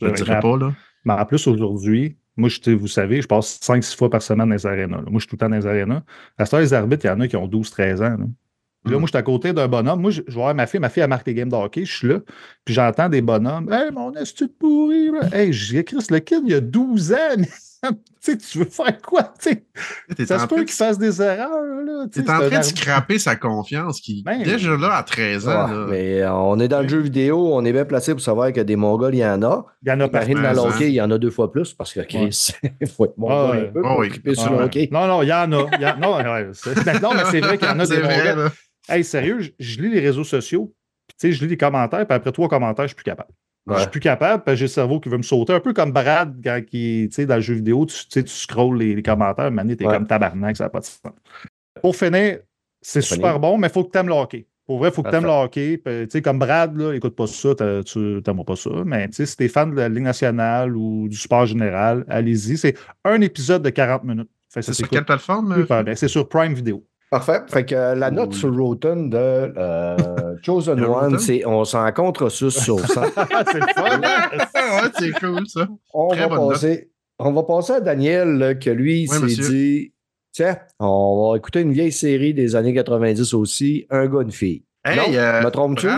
[0.00, 0.72] je ne dirais pas, là.
[1.04, 4.54] Mais en plus, aujourd'hui, moi, je, vous savez, je passe 5-6 fois par semaine dans
[4.54, 4.98] les arénas.
[4.98, 5.02] là.
[5.10, 6.02] Moi, je suis tout le temps dans les arénas.
[6.38, 8.16] À ce temps, les arbitres, il y en a qui ont 12-13 ans.
[8.18, 8.24] là.
[8.84, 9.00] Puis là, Mm.
[9.00, 10.00] moi, je suis à côté d'un bonhomme.
[10.00, 10.80] Moi, je, voir ma fille.
[10.80, 11.84] Ma fille, elle marque les games de hockey.
[11.84, 12.18] Je suis là.
[12.64, 13.70] Puis j'entends des bonhommes.
[13.72, 15.10] Hey, mon est-ce de pourri?
[15.32, 17.16] Hey, je dis, Chris, le kid, il a 12 ans.
[17.82, 19.32] tu sais, tu veux faire quoi?
[19.38, 21.48] Ça se peut qu'il fasse des erreurs.
[21.84, 25.50] Là, T'es en train de scraper sa confiance qui, Ben, déjà là, à 13 ans,
[25.50, 28.20] Ouais, là, mais euh, on est dans le jeu vidéo, on est bien placé pour
[28.22, 29.64] savoir que des Mongols, il y en a.
[29.82, 30.08] Il y en a.
[30.10, 32.86] Marine dans le hockey, il y en a deux fois plus parce que Chris, il
[32.88, 34.08] faut être mongol Ah un peu Ah pour oui.
[34.10, 34.88] triper sur Ah le hockey.
[34.92, 35.66] Non, non, il y en a.
[35.78, 38.50] Y Non, ouais, c'est mais non, mais c'est vrai qu'il y en a des Mongols.
[38.90, 40.74] Hey, sérieux, je, je lis les réseaux sociaux,
[41.06, 43.30] puis tu sais, je lis les commentaires, puis après trois commentaires, je suis plus capable.
[43.66, 43.80] Je Ouais.
[43.80, 45.52] suis plus capable, parce que j'ai le cerveau qui veut me sauter.
[45.52, 48.24] Un peu comme Brad, quand il, tu sais, dans le jeu vidéo, tu, tu sais,
[48.24, 49.92] tu scrolls les, les commentaires, maintenant, t'es Ouais.
[49.94, 51.12] comme tabarnak, ça n'a pas de sens.
[51.82, 52.40] Pour finir,
[52.82, 53.40] c'est super finir.
[53.40, 54.46] bon, mais il faut que tu aimes le hockey.
[54.66, 55.78] Pour vrai, il faut que tu aimes le hockey.
[55.78, 58.70] Puis, Tu comme Brad, là, écoute pas ça, tu n'aimeras pas ça.
[58.86, 62.56] Mais tu sais, si t'es fan de la Ligue nationale ou du sport général, allez-y.
[62.56, 64.30] C'est un épisode de 40 minutes.
[64.48, 65.54] C'est sur quelle plateforme?
[65.60, 65.94] super bien.
[65.96, 66.84] C'est sur Prime Video.
[67.10, 67.40] Parfait.
[67.48, 68.38] Fait que euh, la note Oui.
[68.38, 69.96] sur Rotten de euh,
[70.42, 72.86] Chosen De One, c'est on s'en contre 6 sur 100.
[72.86, 74.00] c'est le fun.
[74.02, 74.28] hein?
[74.54, 75.66] ouais, c'est cool, ça.
[75.92, 76.52] On Très va, note.
[76.52, 79.92] passer, on va passer à Daniel, là, que lui, il Oui, s'est dit
[80.32, 84.62] Tiens, on va écouter une vieille série des années 90 aussi, Un gars, une fille.
[84.84, 85.88] Hey, non, euh, me trompes-tu?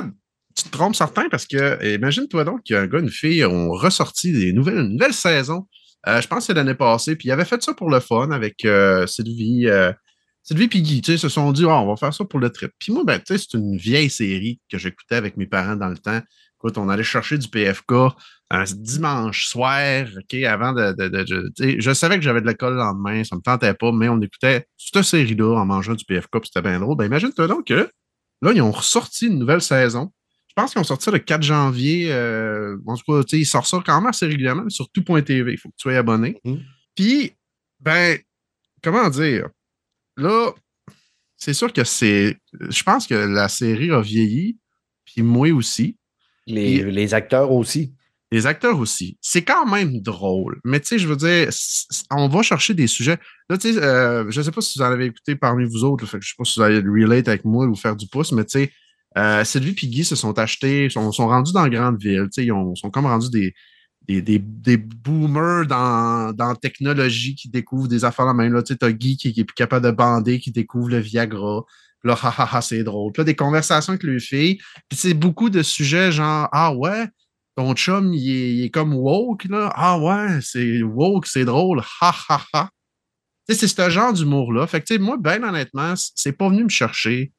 [0.57, 4.53] Tu te trompes certain parce que, imagine-toi donc qu'un gars une fille ont ressorti des
[4.55, 5.67] nouvelles, une nouvelle saison.
[6.09, 7.17] Euh, je pense que c'est l'année passée.
[7.17, 9.93] Puis ils avaient fait ça pour le fun avec euh, Sylvie, euh,
[10.43, 11.03] Sylvie et Guy.
[11.03, 12.71] Tu sais, se sont dit, Ah, on va faire ça pour le trip.
[12.79, 15.89] Puis moi, ben, tu sais, c'est une vieille série que j'écoutais avec mes parents dans
[15.89, 16.21] le temps.
[16.59, 17.93] Écoute, on allait chercher du PFK
[18.51, 20.93] un dimanche soir, OK, avant de.
[20.93, 23.41] de- de- de- tu sais, je savais que j'avais de l'école le lendemain, ça me
[23.41, 26.97] tentait pas, mais on écoutait cette série-là en mangeant du PFK, puis c'était bien drôle.
[26.97, 27.89] Ben, imagine-toi donc que
[28.43, 30.13] là, ils ont ressorti une nouvelle saison.
[30.49, 32.13] Je pense qu'ils ont sorti ça le 4 janvier.
[32.13, 35.53] euh, en tout cas, tu sais, ils sortent ça quand même assez régulièrement, sur tout.tv.
[35.53, 36.39] Il faut que tu sois abonné.
[36.45, 36.61] Mhm.
[36.95, 37.33] Puis,
[37.81, 38.19] ben,
[38.83, 39.49] comment dire?
[40.17, 40.53] Là,
[41.37, 42.37] c'est sûr que c'est.
[42.61, 44.59] Je pense que la série a vieilli,
[45.05, 45.97] puis moi aussi.
[46.47, 47.95] Les, Et- les acteurs aussi.
[48.31, 49.19] Les acteurs aussi.
[49.21, 50.59] C'est quand même drôle.
[50.65, 51.51] Mais tu sais, je veux dire,
[52.11, 53.19] on va chercher des sujets.
[53.51, 55.85] Là, tu sais, euh, je ne sais pas si vous en avez écouté parmi vous
[55.85, 56.05] autres.
[56.05, 57.95] là, fait que je ne sais pas si vous allez relate avec moi ou faire
[57.95, 58.73] du pouce, mais tu sais,
[59.19, 62.23] euh, Sylvie et Guy se sont achetés, sont, sont rendus dans grande ville.
[62.33, 63.53] Tu sais, ils ont- sont comme rendus des,
[64.07, 68.53] des, des, des boomers dans, dans technologie qui découvrent des affaires la même.
[68.53, 70.99] Là, tu sais, t'as Guy qui, qui est plus capable de bander, qui découvre le
[70.99, 71.65] Viagra.
[72.05, 73.13] Là, ha, ha, ha, c'est drôle.
[73.13, 74.59] Puis là, des conversations avec les filles.
[74.89, 77.07] Puis c'est beaucoup de sujets genre, ah ouais,
[77.57, 79.71] ton chum, il est, comme woke, là.
[79.75, 81.83] Ah ouais, c'est woke, c'est drôle.
[82.01, 82.71] Ha, ha, ha.
[83.49, 84.67] C'est ce genre d'humour-là.
[84.67, 87.33] Fait que, tu sais, moi, ben honnêtement, c'est pas venu me chercher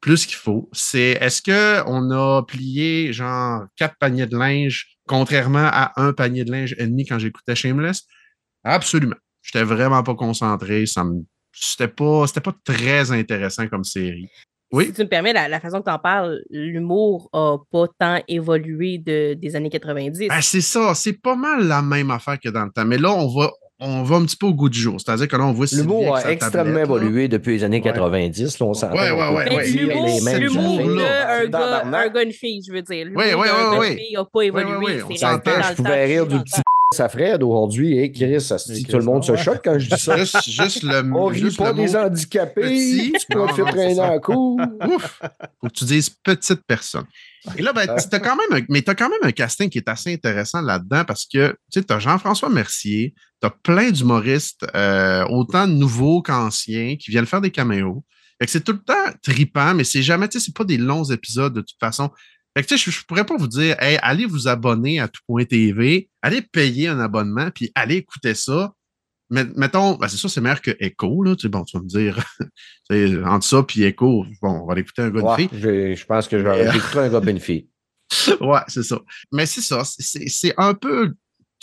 [0.00, 0.68] plus qu'il faut.
[0.72, 6.52] C'est est-ce qu'on a plié genre quatre paniers de linge, contrairement à un panier de
[6.52, 8.02] linge et demi quand j'écoutais Shameless?
[8.64, 9.16] Absolument.
[9.42, 10.86] J'étais vraiment pas concentré.
[10.86, 11.22] Ça me.
[11.52, 14.28] C'était pas, c'était pas très intéressant comme série.
[14.72, 14.86] Oui?
[14.86, 18.20] Si tu me permets, la, la façon que tu en parles, l'humour a pas tant
[18.26, 20.28] évolué de, des années 90.
[20.28, 22.84] Ben, c'est ça, c'est pas mal la même affaire que dans le temps.
[22.84, 25.00] Mais là, on va, on va un petit peu au goût du jour.
[25.00, 27.82] C'est-à-dire que là, on voit L'humour a extrêmement évolué depuis les années Ouais.
[27.82, 28.58] 90.
[28.60, 28.94] là, on s'entend.
[28.94, 29.48] Mais ouais.
[29.48, 29.64] dire
[30.38, 32.06] l'humour, l'humour gars, tabarnak.
[32.06, 33.04] un gars, une fille, je veux dire.
[33.06, 33.96] L'humour Oui, oui, oui, oui.
[33.96, 34.76] fille n'a pas évolué.
[34.78, 35.50] oui, oui, on c'est s'entend.
[35.70, 36.60] je pouvais rire du petit.
[37.00, 37.98] À Fred aujourd'hui.
[37.98, 40.16] Et Chris, asti, Mais tout le monde se choque quand je dis ça.
[40.16, 42.62] Juste, juste le, On rit juste pas le des handicapés.
[42.62, 43.12] petit.
[43.12, 44.10] Tu peux te faire traîner ça.
[44.10, 44.60] en cours.
[44.86, 45.20] Ouf!
[45.60, 47.04] Faut que tu dises petite personne.
[47.56, 49.78] Et là, ben, t'as quand même un, mais tu as quand même un casting qui
[49.78, 55.24] est assez intéressant là-dedans parce que tu as Jean-François Mercier, tu as plein d'humoristes, euh,
[55.28, 58.02] autant nouveaux qu'anciens, qui viennent faire des caméos.
[58.46, 61.54] C'est tout le temps tripant, mais c'est jamais, tu sais, c'est pas des longs épisodes
[61.54, 62.10] de toute façon.
[62.56, 65.08] Fait que tu sais, je, je pourrais pas vous dire, hey, allez vous abonner à
[65.08, 68.72] tout.tv, allez payer un abonnement, puis allez écouter ça.
[69.30, 71.34] Mais, mettons, ben c'est ça, c'est meilleur que Echo, là.
[71.34, 72.22] Tu sais, bon, tu vas me dire,
[73.26, 75.96] entre ça puis Echo, bon, on va aller écouter un gars de Ouais, fille.
[75.96, 77.68] je pense que Mais, euh, j'écouterais un gars ben fille.
[78.40, 79.00] Ouais, c'est ça.
[79.32, 81.14] Mais c'est ça, c'est un peu.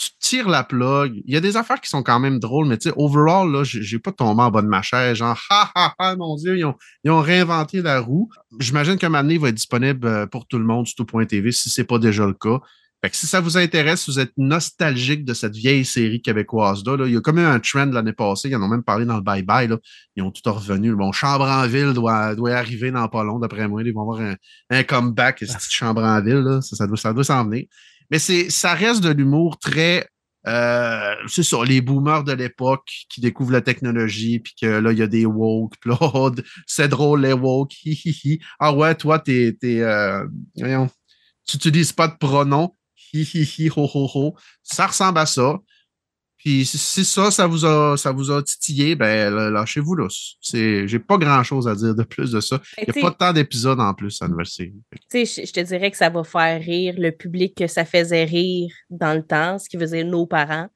[0.02, 1.22] Tu tires la plug.
[1.24, 3.62] Il y a des affaires qui sont quand même drôles, mais tu sais, overall, là,
[3.62, 6.64] j'ai pas tombé en bas de ma chaise, genre, ha ha ha, mon Dieu, ils
[6.64, 8.28] ont, ils ont réinventé la roue.
[8.58, 11.84] J'imagine donné, il va être disponible euh, pour tout le monde sur tout.tv si c'est
[11.84, 12.58] pas déjà le cas.
[13.04, 16.96] Fait que si ça vous intéresse, si vous êtes nostalgique de cette vieille série québécoise-là,
[16.96, 19.04] là, il y a comme eu un trend l'année passée, ils en ont même parlé
[19.04, 19.76] dans le bye-bye, là.
[20.14, 20.94] ils ont tout revenu.
[20.94, 23.82] Bon, Chambre en ville doit, doit arriver dans pas long, d'après moi.
[23.82, 24.20] Ils vont avoir
[24.70, 26.60] un, comeback, cette petite Chambre en ville, là.
[26.60, 27.64] Ça, ça doit, ça doit s'en venir.
[28.12, 30.06] Mais c'est, ça reste de l'humour très.
[30.46, 34.98] euh, c'est ça, les boomers de l'époque qui découvrent la technologie, puis que là, il
[34.98, 36.30] y a des woke, puis là, oh,
[36.66, 38.40] c'est drôle, les woke, hi, hi, hi.
[38.60, 39.56] Ah ouais, toi, t'es.
[39.64, 40.24] euh,
[41.46, 42.74] tu n'utilises pas de pronom,
[43.12, 44.36] hi, hi, hi, ho, ho, ho.
[44.62, 45.58] Ça ressemble à ça.
[46.44, 50.08] Puis si ça, ça vous a, ça vous a titillé, ben lâchez-vous là.
[50.40, 52.58] C'est, j'ai pas grand-chose à dire de plus de ça.
[52.76, 54.74] Ben, Il n'y a pas tant d'épisodes en plus à nouvelle série.
[55.08, 58.24] Tu sais, je, te dirais que ça va faire rire le public que ça faisait
[58.24, 60.66] rire dans le temps, ce qui faisait nos parents.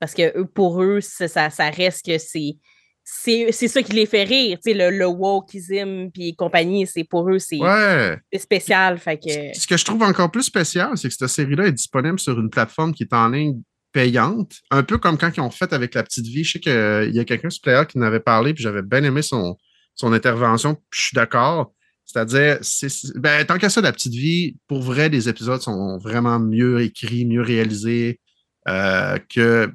[0.00, 2.56] Parce que eux, pour eux, ça, ça, reste que c'est.
[3.04, 7.04] C'est c'est ça qui les fait rire, tu sais, le, le wokeism puis compagnie, c'est
[7.04, 8.16] pour eux, c'est Ouais.
[8.36, 8.98] spécial.
[8.98, 9.56] Fait que.
[9.56, 12.50] Ce que je trouve encore plus spécial, c'est que cette série-là est disponible sur une
[12.50, 13.60] plateforme qui est en ligne
[13.94, 16.42] payante, un peu comme quand ils ont fait avec La Petite Vie.
[16.44, 19.02] Je sais qu'il y a quelqu'un sur Player qui en avait parlé, puis j'avais bien
[19.04, 19.56] aimé son,
[20.02, 21.72] intervention, puis je suis d'accord.
[22.04, 25.96] C'est-à-dire, c'est- c'est- ben, tant qu'à ça, La Petite Vie, pour vrai, les épisodes sont
[25.98, 28.20] vraiment mieux écrits, mieux réalisés
[28.68, 29.70] euh, que,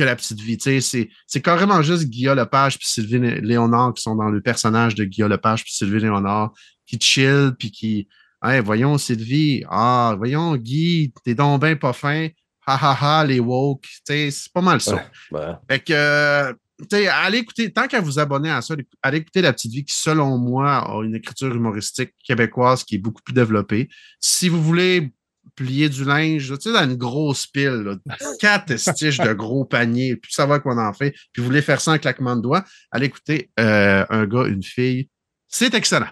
[0.00, 0.58] La Petite Vie.
[0.60, 5.04] C'est carrément juste Guillaume Lepage puis Sylvie Lé- Léonard qui sont dans le personnage de
[5.04, 6.52] Guillaume Lepage puis Sylvie Léonard,
[6.86, 8.08] qui chill, puis qui
[8.44, 12.28] Hey, voyons, Sylvie, ah, voyons, Guy, t'es donc ben pas fin.
[12.66, 13.86] Ha ha ha, les woke.
[14.04, 15.04] C'est pas mal ça.
[15.30, 15.40] Ouais.
[15.40, 15.54] Ouais.
[15.68, 19.42] Fait que, euh, tu sais, allez écouter, tant qu'à vous abonner à ça, allez écouter
[19.42, 23.34] La Petite Vie qui, selon moi, a une écriture humoristique québécoise qui est beaucoup plus
[23.34, 23.88] développée.
[24.20, 25.12] Si vous voulez
[25.56, 27.96] plier du linge, tu sais, dans une grosse pile, là,
[28.40, 31.92] quatre stiches de gros paniers, puis savoir qu'on en fait, puis vous voulez faire ça
[31.92, 35.08] en claquement de doigts, allez écouter euh, un gars, une fille.
[35.48, 36.08] C'est excellent.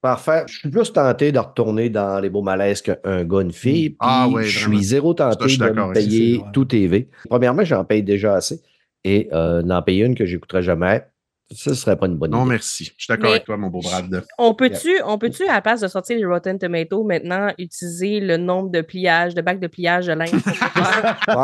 [0.00, 0.44] Parfait.
[0.46, 3.90] Je suis plus tenté de retourner dans les beaux malaises qu'un gars, une fille.
[3.90, 7.08] Puis Ah ouais, je suis zéro tenté de me payer tout TV.
[7.28, 8.60] Premièrement, j'en paye déjà assez.
[9.04, 11.04] Et euh, d'en payer une que j'écouterai jamais,
[11.50, 12.50] ce ne serait pas une bonne Non, idée.
[12.50, 12.84] merci.
[12.96, 14.24] Je suis d'accord avec toi, mon beau Brad.
[14.38, 18.36] On peut-tu, on peut-tu, à la place de sortir les Rotten Tomatoes, maintenant utiliser le
[18.36, 20.30] nombre de pliages, de bacs de pliage de linge?
[20.30, 21.18] qu'on peut faire?
[21.28, 21.34] Ouais,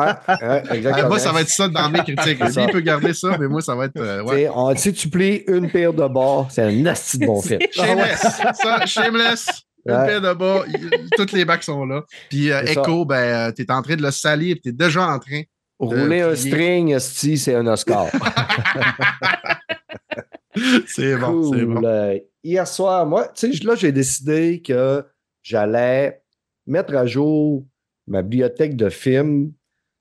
[0.46, 1.09] ouais, Ah, exactement.
[1.09, 2.38] moi, ça va être ça dans mes critiques.
[2.48, 2.61] Ça.
[2.62, 3.96] Lui, il peut garder ça, mais moi, ça va être.
[3.96, 4.48] euh, ouais.
[4.55, 7.59] on- si tu plies une paire de bord, c'est un nasty de bon fit.
[7.72, 8.20] Shameless.
[8.62, 9.46] ça, shameless.
[9.86, 10.07] Ouais.
[10.07, 10.64] paix de bas,
[11.14, 12.02] toutes les bacs sont là.
[12.30, 12.72] Puis euh, ça.
[12.80, 15.42] Echo, ben, tu es en train de le salir, tu es déjà en train.
[15.78, 18.06] Rouler un string, esti, c'est un Oscar.
[20.86, 21.74] C'est bon, c'est Cool.
[21.74, 21.84] bon.
[21.84, 25.04] Euh, hier soir, moi, tu sais, là, j'ai décidé que
[25.42, 26.22] j'allais
[26.66, 27.64] mettre à jour
[28.06, 29.52] ma bibliothèque de films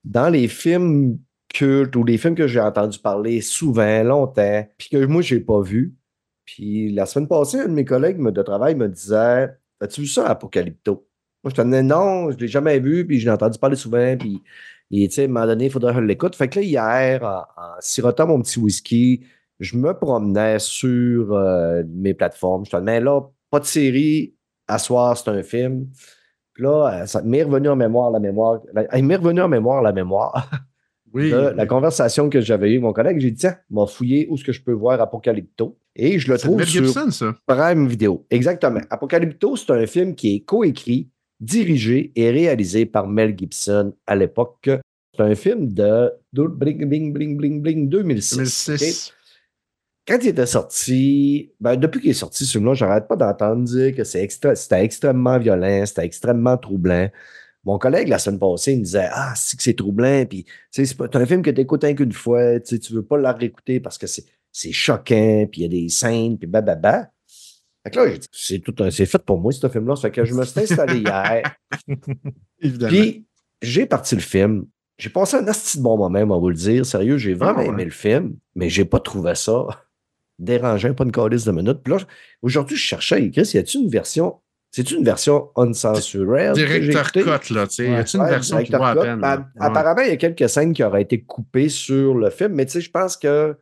[0.04, 1.18] dans les films
[1.52, 5.42] cultes ou les films que j'ai entendu parler souvent, longtemps, puis que moi, je n'ai
[5.42, 5.96] pas vu.
[6.46, 9.50] Puis la semaine passée, un de mes collègues de travail me disait
[9.80, 11.08] As-tu vu ça, Apocalypto
[11.44, 13.76] Moi, je te disais Non, je ne l'ai jamais vu, puis je l'ai entendu parler
[13.76, 14.42] souvent, puis
[15.02, 16.36] et, tu sais, à un moment donné, il faudrait que je l'écoute.
[16.36, 19.26] Fait que là, hier, en, en sirotant mon petit whisky,
[19.60, 22.66] je me promenais sur euh, mes plateformes.
[22.66, 24.36] Je te disais, là, pas de série,
[24.68, 25.88] à soir, c'est un film.
[26.54, 28.60] Puis là, euh, ça m'est revenu en mémoire la mémoire.
[28.74, 30.50] la- il m'est revenu en mémoire la mémoire
[31.14, 31.30] Oui.
[31.32, 33.20] de la conversation que j'avais eue avec mon collègue.
[33.20, 35.78] J'ai dit, tiens, m'a fouillé où est-ce que je peux voir Apocalypto.
[35.96, 37.36] Et je le trouve Mel sur Gibson, ça.
[37.46, 38.26] Prime Video.
[38.32, 38.82] Exactement.
[38.90, 41.10] Apocalypto, c'est un film qui est coécrit,
[41.44, 44.70] dirigé et réalisé par Mel Gibson à l'époque.
[45.16, 48.36] C'est un film de bling, bling, bling, bling, bling, 2006.
[48.70, 49.10] 2006.
[49.10, 49.14] OK?
[50.06, 53.96] Quand il était sorti, ben, depuis qu'il est sorti, ce film-là, j'arrête pas d'entendre dire
[53.96, 57.10] que extra- c'était extrêmement violent, c'était extrêmement troublant.
[57.64, 61.16] Mon collègue, la semaine passée, il me disait Ah, c'est que c'est troublant, puis c'est
[61.16, 64.26] un film que tu écoutes qu'une fois, tu veux pas la réécouter parce que c'est
[64.52, 67.10] c'est choquant, puis il y a des scènes, puis bababa.
[67.84, 69.96] Fait que là, j'ai dit, c'est tout un- c'est fait pour moi, ce film-là.
[69.96, 71.44] Ça fait que je me suis installé hier.
[72.62, 72.90] Évidemment.
[72.92, 73.26] Puis,
[73.62, 74.66] j'ai parti le film.
[74.98, 76.86] J'ai passé un asti de bon moment, on va vous le dire.
[76.86, 77.68] Sérieux, j'ai vraiment Ah ouais.
[77.70, 79.66] aimé le film, mais j'ai pas trouvé ça
[80.40, 81.80] dérangeant, pas une calice de minutes.
[81.84, 82.00] Puis là,
[82.42, 84.36] aujourd'hui, je cherchais, Chris, y a-tu une version,
[84.72, 86.52] c'est-tu une version uncensurée?
[86.54, 87.84] Directeur cut, là, tu sais.
[87.90, 87.92] Ouais.
[87.92, 89.20] y a-tu une Ouais, version qui directeur vaut à peine?
[89.20, 89.38] Ben?
[89.40, 89.66] Ouais.
[89.66, 92.74] Apparemment, il y a quelques scènes qui auraient été coupées sur le film, mais tu
[92.74, 93.58] sais, je pense que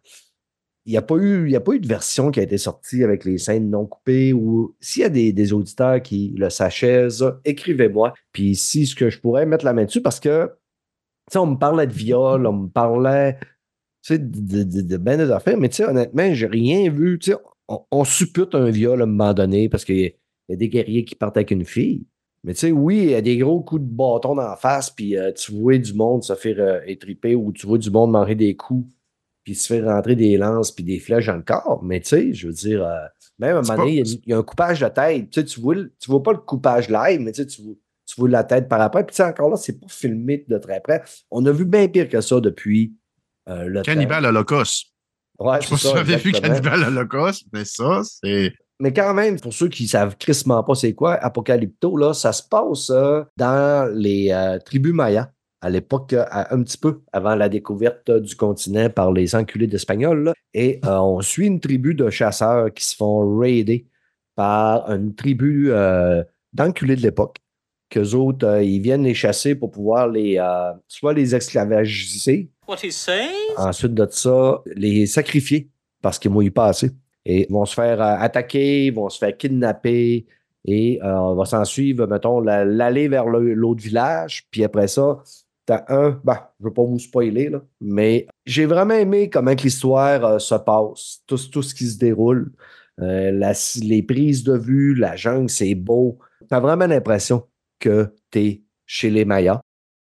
[0.85, 3.23] il n'y a, pas eu- a pas eu de version qui a été sortie avec
[3.23, 8.13] les scènes non coupées ou s'il y a des, auditeurs qui le sachaient, ça, écrivez-moi.
[8.31, 11.47] Puis si ce que je pourrais mettre la main dessus, parce que tu sais, on
[11.47, 13.37] me parlait de viol, on me parlait
[14.03, 17.19] tu sais, de, de, de ben des affaires, mais tu sais, honnêtement, j'ai rien vu.
[17.19, 20.55] Tu sais, on, on suppute un viol à un moment donné parce qu'il y, a-
[20.55, 22.05] des guerriers qui partent avec une fille.
[22.43, 25.15] Mais tu sais, oui, il y a des gros coups de bâton la face, puis
[25.15, 28.33] euh, tu vois du monde se faire euh, étriper ou tu vois du monde manger
[28.35, 28.91] des coups,
[29.43, 31.81] puis se faire rentrer des lances puis des flèches dans le corps.
[31.83, 32.95] Mais tu sais, je veux dire, euh,
[33.39, 35.29] même à un moment donné, il y, a- il y a un coupage de tête.
[35.31, 37.73] Tu sais, tu vois, tu vois pas le coupage live, mais tu sais, tu vois,
[38.05, 39.05] tu vois la tête par après.
[39.05, 41.01] Puis tu sais, encore là, c'est pas filmé de très près.
[41.31, 42.93] On a vu bien pire que ça depuis
[43.49, 43.91] euh, le temps.
[43.93, 44.87] Cannibal Holocaust.
[45.39, 46.31] Ouais, Je sais pas si vous avez vu.
[46.33, 48.53] Cannibal Holocaust, mais ça, c'est.
[48.79, 52.41] Mais quand même, pour ceux qui savent crissement pas c'est quoi, Apocalypto, là, ça se
[52.43, 55.29] passe euh, dans les euh, tribus mayas,
[55.61, 59.67] à l'époque, euh, un petit peu avant la découverte euh, du continent par les enculés
[59.67, 60.33] d'Espagnols.
[60.53, 63.85] Et euh, on suit une tribu de chasseurs qui se font raider
[64.35, 67.37] par une tribu euh, d'enculés de l'époque.
[67.89, 70.39] Qu'eux autres, euh, ils viennent les chasser pour pouvoir les,
[70.87, 72.77] soit les esclavagiser, What?
[73.57, 75.69] Ensuite de ça, les sacrifier
[76.01, 76.89] parce qu'ils mouillent pas assez.
[77.25, 80.25] Et ils vont se faire attaquer, ils vont se faire kidnapper.
[80.65, 84.45] Et euh, on va s'en suivre, mettons, la- l'aller vers l'autre village.
[84.51, 85.21] Puis après ça,
[85.65, 86.19] t'as un.
[86.23, 90.39] Bah, je veux pas vous spoiler, là, mais j'ai vraiment aimé comment que l'histoire euh,
[90.39, 92.51] se passe, tout, tout ce qui se déroule.
[92.99, 96.19] Euh, la- les prises de vue, la jungle, c'est beau.
[96.49, 97.43] T'as vraiment l'impression
[97.79, 99.61] que t'es chez les Mayas.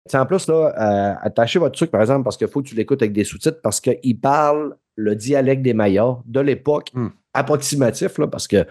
[0.09, 2.75] Tu en plus, là, euh, attachez votre truc, par exemple, parce qu'il faut que tu
[2.75, 7.07] l'écoutes avec des sous-titres, parce qu'il parle le dialecte des Mayas de l'époque, Hmm.
[7.33, 8.63] approximatif, là, parce que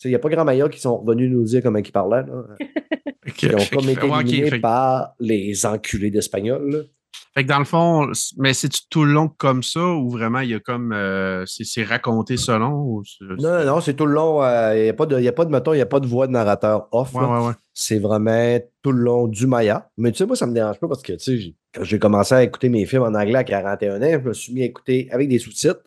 [0.00, 2.24] tu il n'y a pas grand Mayas qui sont venus nous dire comment ils parlaient.
[2.24, 2.44] Là.
[3.42, 6.86] Ils ont comme été ouais, ok, éliminés par les enculés d'Espagnols.
[7.34, 10.50] Fait que dans le fond, mais c'est-tu tout le long comme ça ou vraiment il
[10.50, 10.92] y a comme.
[10.92, 14.42] euh, c'est c'est raconté selon ou c'est- Non, non, non, c'est tout le long.
[14.42, 16.00] euh, Il n'y a pas de, y a pas de, mettons, il n'y a pas
[16.00, 17.14] de voix de narrateur off.
[17.14, 17.52] Ouais, ouais, ouais.
[17.72, 19.88] C'est vraiment tout le long du Maya.
[19.96, 22.34] Mais tu sais, moi, ça me dérange pas parce que, tu sais, quand j'ai commencé
[22.34, 25.08] à écouter mes films en anglais à 41 ans, je me suis mis à écouter
[25.12, 25.82] avec des sous-titres.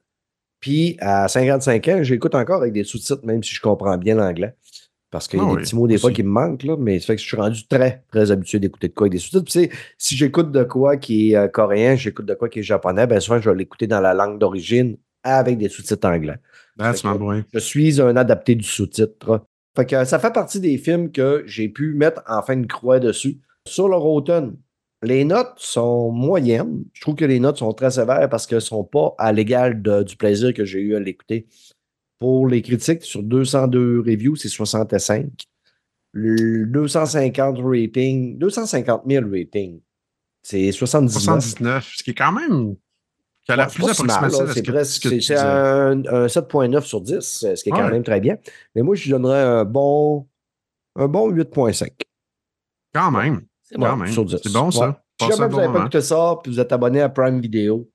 [0.61, 4.55] Puis, à 55 ans, j'écoute encore avec des sous-titres, même si je comprends bien l'anglais.
[5.13, 6.99] Parce qu'il y a Ah des petits mots des fois qui me manquent, là, mais
[6.99, 9.43] ça fait que je suis rendu très, très habitué d'écouter de quoi avec des sous-titres.
[9.43, 12.59] Puis, tu sais, si j'écoute de quoi qui est euh, coréen, j'écoute de quoi qui
[12.59, 16.37] est japonais, ben souvent, je vais l'écouter dans la langue d'origine avec des sous-titres anglais.
[16.79, 17.43] That's Fait my que- boy.
[17.53, 19.45] Je suis un adapté du sous-titre.
[19.75, 22.99] Fait que ça fait partie des films que j'ai pu mettre en fin de croix
[22.99, 23.39] dessus.
[23.67, 24.55] Sur le Rotten,
[25.03, 26.85] les notes sont moyennes.
[26.93, 29.79] Je trouve que les notes sont très sévères parce qu'elles ne sont pas à l'égal
[30.03, 31.45] du plaisir que j'ai eu à l'écouter.
[32.23, 35.25] Pour les critiques, sur 202 reviews, c'est 65.
[36.13, 39.81] Le 250 rating, 250 000 ratings,
[40.41, 41.21] c'est 79.
[41.21, 42.75] 79, ce qui est quand même.
[43.45, 46.85] Qui a l'air Ouais, c'est plus pas approximatif C'est que, presque- c'est- un, un 7.9
[46.85, 47.19] sur 10,
[47.55, 47.91] ce qui est quand Ouais.
[47.91, 48.37] même très bien.
[48.73, 50.25] Mais moi, je lui donnerais un bon
[50.95, 51.91] un bon 8.5.
[52.93, 53.41] Quand même.
[53.63, 53.85] C'est bon.
[53.87, 54.11] Quand même.
[54.13, 54.37] sur 10.
[54.41, 54.87] C'est bon, ça.
[54.87, 54.93] Ouais.
[55.19, 55.85] Si jamais un vous bon n'avez pas moment.
[55.87, 57.89] écouté ça, puis vous êtes abonné à Prime Video,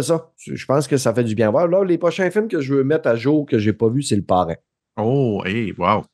[0.00, 0.30] ça.
[0.38, 1.66] Je pense que ça fait du bien voir.
[1.68, 4.16] Là, les prochains films que je veux mettre à jour que j'ai pas vu, c'est
[4.16, 4.56] Le Parrain.
[4.96, 6.04] Oh, hey, wow.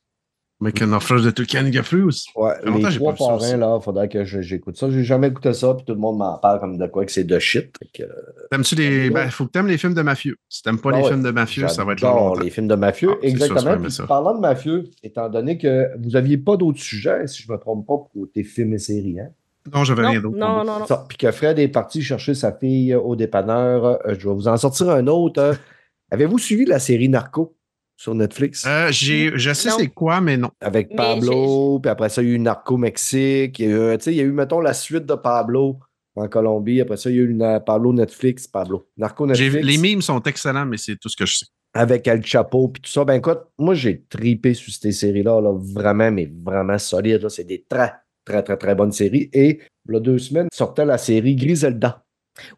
[0.58, 2.24] Make an offer de Tulkan Gafus.
[2.34, 4.90] Ouais, les trois parrains, là, faudrait que j'écoute ça.
[4.90, 7.24] J'ai jamais écouté ça, puis tout le monde m'en parle comme de quoi que c'est
[7.24, 7.76] de shit.
[7.92, 8.04] Que,
[8.50, 9.10] T'aimes-tu les.
[9.10, 10.36] Ben, faut que t'aimes les films de mafieux.
[10.48, 11.08] Si t'aimes pas Ah les ouais.
[11.10, 12.32] films de mafieux, ça va être long.
[12.36, 13.10] Les films de mafieux.
[13.12, 13.78] Ah, Exactement.
[13.82, 14.06] Puis, ça.
[14.06, 17.60] parlant de mafieux, étant donné que vous n'aviez pas d'autres sujets, si je ne me
[17.60, 19.28] trompe pas, pour côté films et séries, hein?
[19.74, 20.36] Non, j'avais rien d'autre.
[20.36, 20.86] non, non, non.
[20.86, 23.84] Ça, puis que Fred est parti chercher sa fille au dépanneur.
[23.84, 25.40] Euh, je vais vous en sortir un autre.
[25.40, 25.54] Euh,
[26.10, 27.56] Avez-vous suivi la série Narco
[27.96, 28.64] sur Netflix?
[28.66, 29.76] Euh, j'ai, je sais Non.
[29.78, 30.50] c'est quoi, mais non.
[30.60, 33.58] Avec Pablo, puis après ça, il y a eu Narco Mexique.
[33.58, 35.78] Il y a eu, tu sais, il y a eu, mettons, la suite de Pablo
[36.14, 36.80] en Colombie.
[36.80, 38.86] Après ça, il y a eu une- Pablo Netflix, Pablo.
[38.96, 39.66] Narco J'ai- Netflix.
[39.66, 41.46] les mimes sont excellents, mais c'est tout ce que je sais.
[41.74, 43.04] avec El Chapo puis tout ça.
[43.04, 47.20] Ben écoute, moi j'ai tripé sur ces séries-là, là, vraiment, mais vraiment solides.
[47.22, 47.28] là.
[47.28, 47.92] C'est des très,
[48.26, 49.30] très, très, très bonnes séries.
[49.32, 52.02] Et il y a deux semaines, sortait la série Griselda.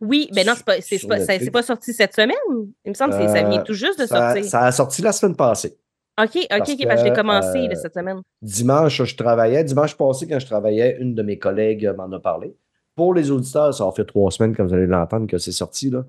[0.00, 2.36] Oui, ben non, c'est pas, c'est pas, c'est pas sorti cette semaine.
[2.84, 4.44] Il me semble que ça vient Euh, tout juste de Ça, sortir.
[4.50, 5.78] ça a sorti la semaine passée.
[6.20, 8.20] OK, OK, parce OK, parce que je l'ai commencé euh, là, cette semaine.
[8.42, 9.62] Dimanche, je travaillais.
[9.62, 12.56] Dimanche passé, quand je travaillais, une de mes collègues m'en a parlé.
[12.96, 15.90] Pour les auditeurs, ça a fait trois semaines, comme vous allez l'entendre, que c'est sorti.
[15.90, 16.04] Là.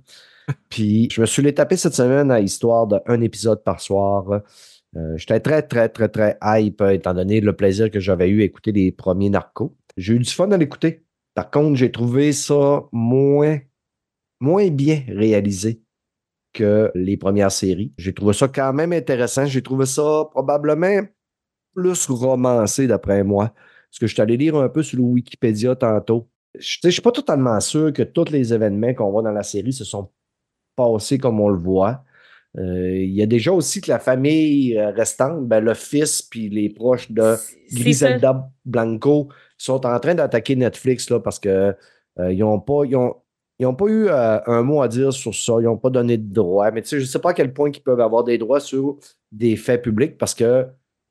[0.70, 4.42] Puis je me suis les tapé cette semaine à histoire d'un épisode par soir.
[4.96, 8.42] Euh, J'étais très, très, très, très hype, euh, étant donné le plaisir que j'avais eu
[8.42, 9.76] à écouter les premiers narcos.
[9.98, 11.06] J'ai eu du fun à l'écouter.
[11.36, 13.60] Par contre, j'ai trouvé ça moins,
[14.40, 15.82] moins bien réalisé
[16.54, 17.94] que les premières séries.
[17.98, 19.46] J'ai trouvé ça quand même intéressant.
[19.46, 21.02] J'ai trouvé ça probablement
[21.76, 23.54] plus romancé, d'après moi.
[23.90, 26.30] Parce que je suis allé lire un peu sur le Wikipédia tantôt.
[26.58, 29.74] Je ne suis pas totalement sûr que tous les événements qu'on voit dans la série
[29.74, 30.12] se sont
[30.76, 32.04] passés comme on le voit.
[32.58, 36.50] Euh, Il y a déjà aussi que la famille euh, restante, ben, le fils puis
[36.50, 37.36] les proches de.
[37.72, 41.76] Griselda Blanco sont en train d'attaquer Netflix là, parce que
[42.20, 43.16] euh, n'ont pas, ils ont,
[43.60, 45.54] ils ont pas eu euh, un mot à dire sur ça.
[45.60, 46.72] Ils n'ont pas donné de droit.
[46.72, 48.60] Mais tu sais, je ne sais pas à quel point ils peuvent avoir des droits
[48.60, 48.98] sur
[49.32, 50.66] des faits publics parce que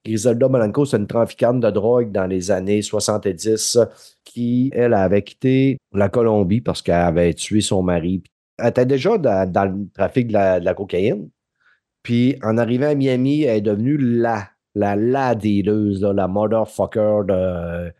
[0.04, 3.78] Griselda Blanco, c'est une trafiquante de drogue dans les années 70
[4.24, 8.22] qui, elle, avait quitté la Colombie parce qu'elle avait tué son mari.
[8.58, 11.30] Elle était déjà dans, dans le trafic de la, de la cocaïne.
[12.02, 17.92] Puis, en arrivant à Miami, elle est devenue la, la, la là, la motherfucker de,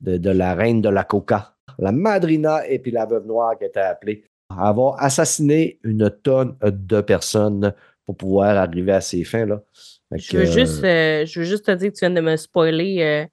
[0.00, 1.54] de, de la reine de la coca.
[1.78, 4.24] La madrina et puis la veuve noire qui était appelée.
[4.56, 9.46] Avoir assassiné une tonne de personnes pour pouvoir arriver à ses fins.
[9.46, 9.62] Là.
[10.12, 13.02] Je veux, juste, euh, je veux juste te dire que tu viens de me spoiler
[13.02, 13.26] euh,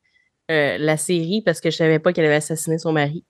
[0.52, 3.24] euh, la série parce que je savais pas qu'elle avait assassiné son mari.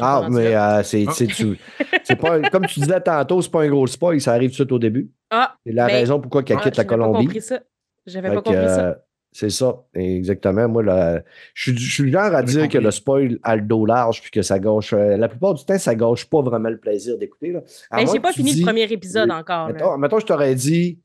[0.00, 1.58] Ah, mais euh, c'est, c'est, tu-
[2.04, 4.62] c'est pas, comme tu disais tantôt, c'est pas un gros spoil, ça arrive tout de
[4.62, 5.10] suite au début.
[5.30, 7.24] Ah, C'est la ben, raison pourquoi qu'elle ah, quitte la j'avais pas Colombie.
[7.26, 7.60] compris ça.
[8.06, 8.86] J'avais pas compris ça.
[8.86, 8.94] euh,
[9.32, 10.68] c'est ça, exactement.
[10.68, 11.22] Moi, là,
[11.54, 14.42] je suis, je genre à dire que le spoil a le dos large puis que
[14.42, 14.92] ça gâche.
[14.92, 17.52] euh, la plupart du temps, ça gâche pas vraiment le plaisir d'écouter.
[17.52, 19.68] Ben, moins j'ai pas fini dis- le premier épisode encore.
[19.68, 20.98] Mettons, mettons, je t'aurais dit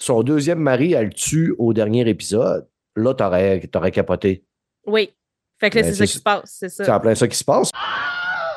[0.00, 2.66] son deuxième mari, elle le tue au dernier épisode.
[2.96, 4.44] Là, t'aurais, t'aurais capoté.
[4.86, 5.10] Oui.
[5.62, 6.64] Fait que là, Ben, c'est ça qui se passe.
[6.68, 7.70] C'est en plein ça qui se passe.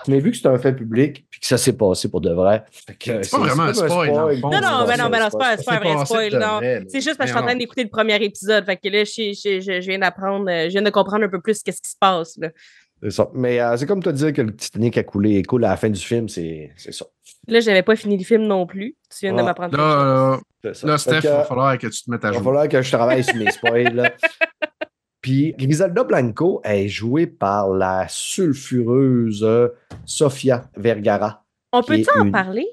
[0.08, 2.64] Mais vu que c'est un fait public puis que ça s'est passé pour de vrai.
[3.00, 4.12] que C'est pas vraiment un spoil.
[4.12, 6.34] Non, non, ben non, non, c'est pas, pas un vrai spoil.
[6.40, 6.60] Non.
[6.90, 8.66] C'est juste parce que je suis en Mais train d'écouter le premier épisode.
[8.66, 11.30] Fait que là, je, je, je, je viens d'apprendre, euh, je viens de comprendre un
[11.30, 12.38] peu plus qu'est-ce qui se passe.
[12.38, 12.50] Là,
[13.02, 13.30] C'est ça.
[13.34, 15.78] Mais euh, c'est comme te dire que le Titanic a coulé et coule à la
[15.78, 17.06] fin du film, c'est c'est ça.
[17.48, 18.96] là j'avais pas fini le film non plus.
[19.10, 19.76] Tu viens de m'apprendre.
[19.76, 22.44] Là, là, là, Steph, il va falloir que tu te mettes à il va jour.
[22.44, 23.94] falloir que je travaille sur mes spoils.
[23.96, 24.12] là.
[25.26, 29.70] Puis Griselda Blanco est jouée par la sulfureuse euh,
[30.06, 31.44] Sofia Vergara.
[31.74, 32.68] On peut-tu en une- parler?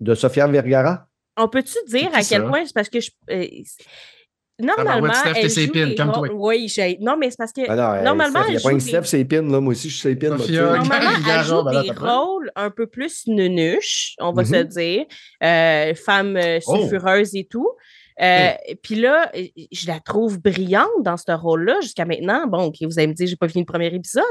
[0.00, 1.06] De Sofia Vergara?
[1.36, 2.48] On peut-tu dire à quel ça?
[2.48, 2.64] point?
[2.64, 3.10] C'est parce que je.
[3.30, 3.44] euh,
[4.58, 7.36] Ah, ben normalement, ouais, Steph, t'es elle joue des rôles- Oui, j'ai- non, mais c'est
[7.36, 8.88] parce que Ah non, elle- normalement, Steph, il y a elle pas joue une des-
[8.88, 9.60] Steph, c'est pin, là.
[9.60, 10.38] Moi aussi, je suis pin.
[10.38, 10.88] Sophia, là, tu sais.
[10.88, 15.04] Normalement, elle joue des rôles un peu plus nunuches, on va se dire,
[15.44, 16.76] euh, femme euh, Oh.
[16.78, 17.68] sulfureuse et tout.
[18.20, 18.50] Euh,
[18.82, 19.30] Puis là,
[19.70, 22.46] je la trouve brillante dans ce rôle-là jusqu'à maintenant.
[22.46, 24.24] Bon, vous allez me dire, j'ai pas fini le premier épisode,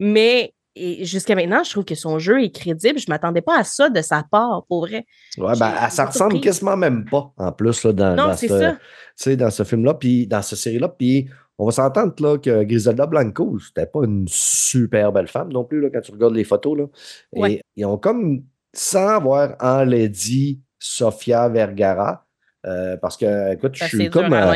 [0.00, 2.98] mais et jusqu'à maintenant, je trouve que son jeu est crédible.
[2.98, 5.04] Je m'attendais pas à ça de sa part, pour vrai.
[5.36, 8.36] Ouais, ben, elle, ça j'ai ressemble quasiment même pas, en plus, là, dans, Non, dans
[8.36, 10.88] ce, dans ce film-là, puis dans cette série-là.
[10.88, 11.28] Puis
[11.58, 15.80] on va s'entendre là, que Griselda Blanco, c'était pas une super belle femme non plus,
[15.80, 16.78] là, quand tu regardes les photos.
[16.78, 17.48] Là.
[17.48, 22.24] Et ils ont comme, sans avoir enlaidi Sofia Vergara,
[22.64, 24.32] euh, parce que, écoute, je suis comme.
[24.32, 24.52] euh,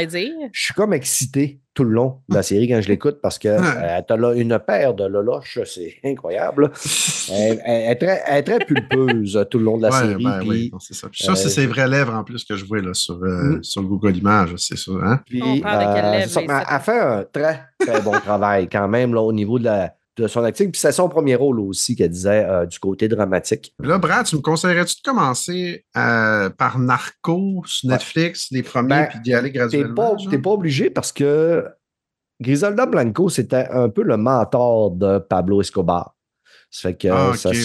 [0.52, 3.48] je suis comme excité tout le long de la série quand je l'écoute parce que
[3.48, 6.70] euh, tu as une paire de loloches, c'est incroyable.
[7.30, 9.98] Elle, elle- elle est très, elle est très pulpeuse tout le long de la Ouais,
[10.09, 10.24] série.
[10.24, 11.09] ben puis- oui, non, c'est ça.
[11.11, 13.57] Puis ça, c'est euh, ses vraies lèvres en plus que je vois là, sur, euh,
[13.59, 13.62] Mm.
[13.64, 14.92] sur le Google Images, c'est ça.
[15.02, 15.20] Hein?
[15.26, 16.66] Puis, On parle de quelle lèvre, c'est ça, là, mais ici?
[16.72, 20.26] elle fait un très, très bon travail quand même là, au niveau de, la, de
[20.26, 20.70] son acting.
[20.70, 23.74] Puis c'est son premier rôle aussi qu'elle disait euh, du côté dramatique.
[23.80, 29.06] Là, Brad, tu me conseillerais-tu de commencer euh, par Narco sur Netflix, les premiers, Ben,
[29.10, 30.16] puis d'y aller T'es graduellement?
[30.30, 31.66] t'es pas obligé parce que
[32.40, 36.14] Griselda Blanco, c'était un peu le mentor de Pablo Escobar.
[36.70, 37.56] Ça fait que Ah, ok, ça- ouais.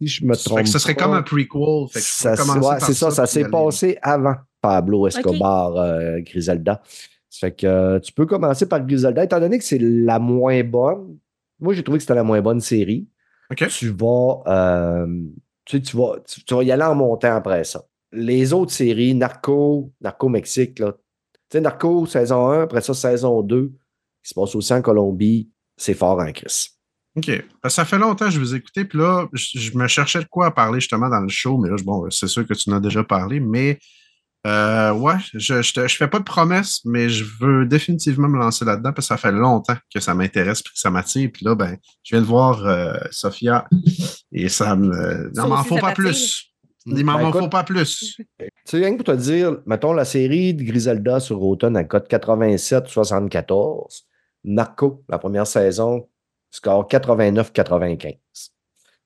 [0.00, 1.88] si je me Ça fait trompe que ce serait pas, comme un prequel.
[1.90, 6.80] Fait que je ça, ouais, c'est ça, ça s'est passé avant Pablo Escobar, euh, Griselda.
[7.28, 11.16] Ça fait que tu peux commencer par Griselda, étant donné que c'est la moins bonne.
[11.60, 13.08] Moi, j'ai trouvé que c'était la moins bonne série.
[13.50, 13.66] OK.
[13.68, 15.06] Tu vas, euh,
[15.64, 17.82] tu, sais, tu, vas, tu, tu vas y aller en montant après ça.
[18.12, 20.92] Les autres séries, Narco, Narco Mexique, là.
[20.92, 23.68] Tu sais, Narco, saison 1, après ça, saison 2,
[24.22, 26.68] qui se passe aussi en Colombie, c'est fort en crise.
[27.16, 27.30] OK.
[27.68, 30.28] Ça fait longtemps que je vous ai écouté, puis là, je, je me cherchais de
[30.28, 32.74] quoi à parler justement dans le show, mais là, bon, c'est sûr que tu en
[32.74, 33.78] as déjà parlé, mais
[34.46, 38.38] euh, ouais, je, je, te- je fais pas de promesses, mais je veux définitivement me
[38.38, 41.30] lancer là-dedans parce que ça fait longtemps que ça m'intéresse puis que ça m'attire.
[41.32, 43.66] Puis là, ben, je viens de voir euh, Sophia
[44.32, 45.30] et ça me.
[45.34, 46.46] Ça Non, m'en faut pas plus.
[46.86, 48.16] Il m'en Ben, faut pas plus.
[48.38, 51.84] Tu sais, rien que pour te dire, mettons la série de Griselda sur Automne à
[51.84, 54.02] code 87-74,
[54.44, 56.08] Narco, la première saison,
[56.50, 58.16] score 89-95.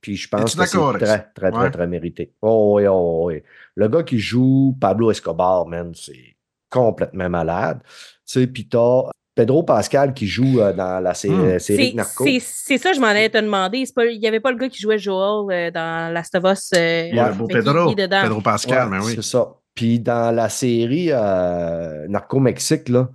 [0.05, 1.70] Puis je pense que c'est très, très, très, Ouais.
[1.70, 2.34] très mérité.
[2.42, 3.42] Oh oui, oh oui.
[3.74, 6.36] Le gars qui joue Pablo Escobar, man, c'est
[6.70, 7.80] complètement malade.
[8.26, 11.59] Tu sais, puis t'as Pedro Pascal qui joue euh, dans la sé- Hmm.
[11.59, 12.22] série de Narco.
[12.38, 13.86] c'est- ça, je m'en allais te demander.
[13.86, 16.44] C'est pas- Il n'y avait pas le gars qui jouait Joel euh, dans Last of
[16.44, 16.70] Us.
[16.76, 17.86] euh, Il y a le beau Pedro.
[17.86, 18.22] qui est dedans?
[18.24, 19.12] Pedro Pascal, Ouais, mais oui.
[19.16, 19.55] C'est ça.
[19.74, 23.09] Puis dans la série euh, Narco Mexique, là,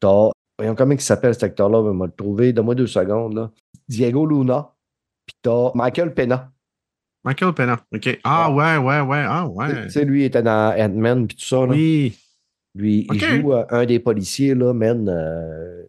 [0.00, 0.30] t'as.
[0.58, 2.52] Voyons comment il s'appelle cet acteur-là, on va le trouver.
[2.54, 3.34] Donne-moi deux secondes.
[3.34, 3.50] Là.
[3.88, 4.70] Diego Luna.
[5.42, 6.52] T'as Michael Pena.
[7.24, 7.80] Michael Pena.
[7.94, 8.18] OK.
[8.24, 9.24] Ah ouais, ouais, ouais.
[9.26, 9.84] Ah ouais.
[9.84, 11.56] Tu sais, lui, il était dans Ant-Man puis tout ça.
[11.66, 11.72] Là.
[11.72, 12.16] Oui.
[12.74, 15.08] Lui, il joue euh, un des policiers, là, man.
[15.08, 15.82] euh,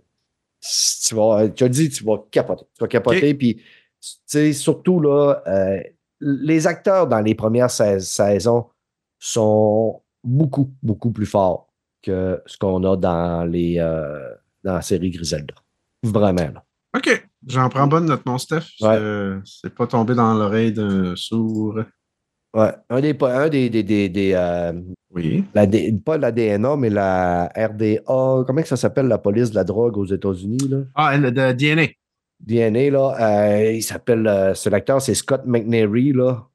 [1.08, 2.66] tu vas, tu as dit, tu vas capoter.
[2.76, 3.64] Tu vas capoter, puis, tu
[4.26, 5.80] sais, surtout, là, euh,
[6.20, 8.68] les acteurs dans les premières sais- saisons
[9.20, 11.68] sont beaucoup, beaucoup plus forts
[12.02, 14.34] que ce qu'on a dans les euh,
[14.64, 15.54] dans la série Griselda.
[16.04, 16.64] Vraiment, là.
[16.98, 17.28] OK.
[17.48, 18.66] J'en prends bonne note, mon Steph.
[18.82, 18.98] Ouais.
[19.46, 21.80] C'est pas tombé dans l'oreille d'un sourd.
[22.56, 22.72] Ouais.
[22.90, 24.74] Un des, un des, des, des, des, euh,
[25.14, 25.44] Oui.
[25.54, 25.66] la
[26.06, 29.98] pas la DNA, mais la RDA, comment que ça s'appelle, la police de la drogue
[29.98, 30.78] aux États-Unis, là?
[30.96, 31.88] Ah, le de DNA.
[32.42, 36.46] DNA, là, euh, il s'appelle, euh, ce l'acteur, c'est Scott McNary, là.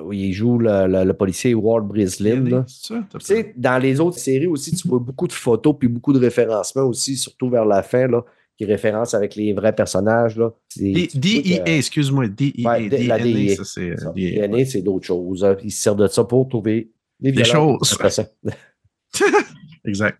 [0.00, 2.64] où Il joue le, le- le policier Ward Brislin, là.
[2.68, 3.02] C'est ça?
[3.18, 6.18] Tu sais, dans les autres séries aussi, tu vois beaucoup de photos puis beaucoup de
[6.20, 8.22] référencements aussi, surtout vers la fin, là,
[8.58, 10.50] qui référencent avec les vrais personnages, là.
[10.68, 12.66] C'est- D- tu vois DEA, que- excuse-moi, DEA.
[12.66, 13.18] Ouais, D- la
[13.64, 13.80] ça.
[13.80, 13.94] euh.
[14.14, 15.44] DNA, c'est d'autres choses.
[15.44, 15.56] hein.
[15.62, 16.90] Ils se servent de ça pour trouver
[17.20, 17.96] des, Des choses.
[19.84, 20.18] Exact.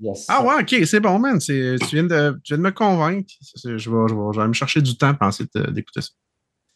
[0.00, 0.26] Yes.
[0.28, 1.38] Ah ouais, ok, c'est bon, man.
[1.38, 1.52] Tu
[1.92, 3.32] viens, de, tu viens de me convaincre.
[3.64, 6.10] Je vais, je, vais, je vais me chercher du temps pour essayer de- d'écouter ça.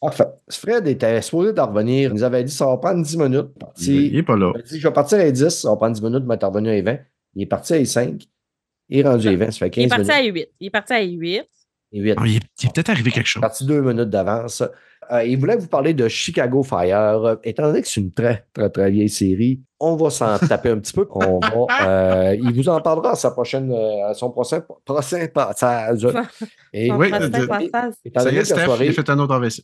[0.01, 0.25] Parfait.
[0.49, 2.09] Fred était supposé d'en revenir.
[2.11, 3.47] Il nous avait dit ça va prendre 10 minutes.
[3.55, 4.51] Il, Parti- il est pas là.
[4.53, 6.45] Il m'a dit, je vais partir à 10, ça va prendre 10 minutes, mais t'es
[6.45, 6.97] revenu à 20.
[7.35, 8.27] Il est parti à 5.
[8.89, 10.13] Il est rendu à 20, ça fait 15 Il est parti minutes.
[10.15, 10.49] à 8.
[10.59, 11.43] Il est parti à 8.
[11.95, 12.13] Et 8.
[12.17, 13.41] Ah, il est, il est peut-être arrivé quelque chose.
[13.41, 14.63] parti deux minutes d'avance.
[15.11, 16.97] Euh, il voulait vous parler de Chicago Fire.
[17.25, 20.69] Euh, étant donné que c'est une très, très, très vieille série, on va s'en taper
[20.69, 21.07] un petit peu.
[21.11, 26.07] On va, euh, il vous en parlera à, sa prochaine, à son prochain, prochain passage.
[26.71, 27.93] Et, Son Oui, prochain de- de- passage.
[28.05, 29.61] étant Ça y donné est, Steph, soirée, il a fait un autre AVC.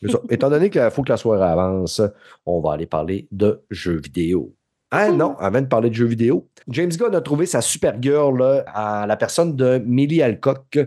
[0.00, 0.20] c'est ça.
[0.30, 2.02] Étant donné qu'il faut que la soirée avance,
[2.44, 4.52] on va aller parler de jeux vidéo.
[4.94, 8.64] Ah non, avant de parler de jeux vidéo, James Gunn a trouvé sa Supergirl là,
[8.66, 10.78] à la personne de Millie Alcock.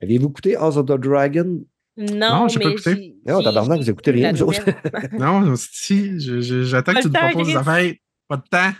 [0.00, 1.60] Aviez-vous écouté House of the Dragon?
[1.96, 3.16] Non, Non, j'ai pas écouté.
[3.26, 4.64] Non, tabarnak, vous j'ai écoutez écouté rien, la vous autres.
[5.18, 6.20] Non, si,
[6.64, 7.92] j'attends que tu temps, proposes des affaires.
[8.28, 8.78] Pas de temps.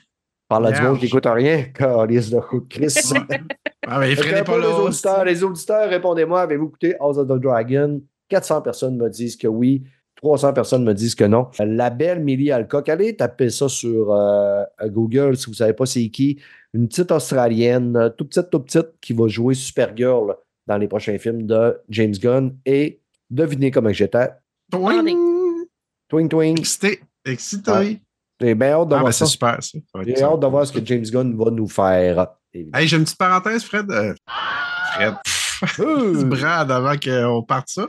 [0.48, 1.62] Parle à du monde qui n'écoute rien.
[1.74, 2.94] Calice de coup de Chris.
[3.84, 8.00] Ah, mais ferait pas les auditeurs, les auditeurs, répondez-moi, avez-vous écouté House of the Dragon?
[8.28, 9.82] 400 personnes me disent que oui.
[10.22, 11.48] 300 personnes me disent que non.
[11.58, 15.84] La belle Millie Alcock, allez taper ça sur euh, Google si vous ne savez pas
[15.84, 16.38] c'est qui.
[16.72, 21.18] Une petite Australienne, euh, tout petite, tout petite, qui va jouer Supergirl dans les prochains
[21.18, 22.56] films de James Gunn.
[22.64, 23.00] Et
[23.30, 24.30] devinez comment j'étais.
[24.70, 25.18] Twing.
[26.08, 26.58] Twing, twing.
[26.58, 27.00] Excité.
[27.24, 27.70] Excité.
[27.72, 28.00] Ouais.
[28.40, 29.26] J'ai bien hâte de Ah, voir ben ça.
[29.26, 29.78] c'est super, ça.
[30.06, 32.26] J'ai hâte de voir ce que James Gunn va nous faire.
[32.54, 33.90] Hey, j'ai une petite parenthèse, Fred.
[33.90, 34.14] Euh,
[34.94, 35.14] Fred.
[36.28, 37.88] Brad, avant qu'on parte ça.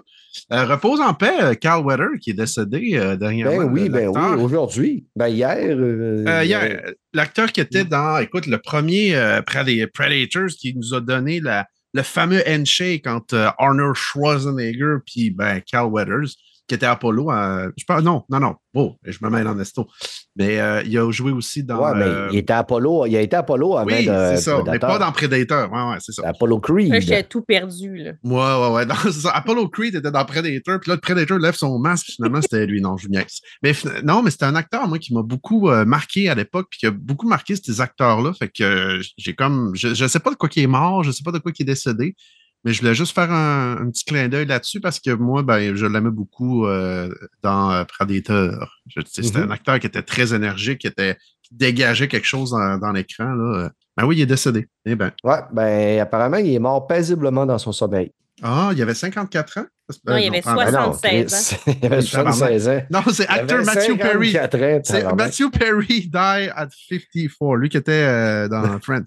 [0.52, 3.66] Euh, repose en paix, euh, Carl Weather, qui est décédé euh, dernièrement.
[3.66, 4.38] Ben oui, ben l'acteur.
[4.38, 5.06] oui, aujourd'hui.
[5.16, 5.58] Ben hier.
[5.60, 6.82] euh, hier,
[7.14, 9.14] l'acteur qui était dans, écoute, le premier
[9.46, 15.62] Preda- Predators qui nous a donné la, le fameux handshake entre Arnold Schwarzenegger puis ben,
[15.62, 16.30] Cal Weathers,
[16.68, 17.30] qui était Apollo.
[17.78, 18.56] je pense, non, non, non.
[18.74, 19.88] Oh, je me mêle en esto.
[20.36, 21.80] Mais euh, il a joué aussi dans.
[21.84, 24.58] Ouais, mais euh, il était Apollo, il a été Apollo avant oui, de c'est ça.
[24.58, 24.90] Mais Predator.
[24.90, 25.72] pas dans Predator.
[25.72, 26.24] Ouais, ouais, c'est ça.
[26.28, 26.92] Apollo Creed.
[26.92, 28.12] Là, j'étais tout perdu, là.
[28.24, 28.86] Ouais, ouais, ouais.
[28.86, 29.30] Non, ça.
[29.32, 32.66] Apollo Creed était dans Predator, puis là, le Predator lève son masque, puis finalement, c'était
[32.66, 32.82] lui.
[32.82, 33.42] Non, je niaise.
[33.62, 33.74] Mais
[34.04, 36.88] non, mais c'était un acteur, moi, qui m'a beaucoup euh, marqué à l'époque, puis qui
[36.88, 38.34] a beaucoup marqué ces acteurs-là.
[38.34, 39.74] Fait que euh, j'ai comme.
[39.76, 41.62] Je, je sais pas de quoi qui est mort, je sais pas de quoi qui
[41.62, 42.16] est décédé,
[42.64, 45.76] mais je voulais juste faire un, un petit clin d'œil là-dessus parce que moi, ben,
[45.76, 47.10] je l'aimais beaucoup euh,
[47.42, 48.80] dans euh, Predator.
[49.06, 49.50] C'était Mhm.
[49.50, 53.26] un acteur qui était très énergique, qui, était, qui dégageait quelque chose dans, dans l'écran.
[53.36, 53.70] là.
[53.98, 54.68] Ben oui, il est décédé.
[54.86, 55.12] Eh ben.
[55.24, 58.12] Ouais, ben apparemment, il est mort paisiblement dans son sommeil.
[58.42, 59.66] Ah, il avait 54 ans?
[60.08, 60.42] Non, il avait.
[60.42, 62.82] Ben non, 76 Chris, il avait 76 ans.
[62.90, 64.32] Non, c'est avait acteur Matthew Perry.
[64.32, 65.14] 54 ans, C'est.
[65.16, 69.04] Matthew Perry die at 54, lui qui était euh, dans Friends.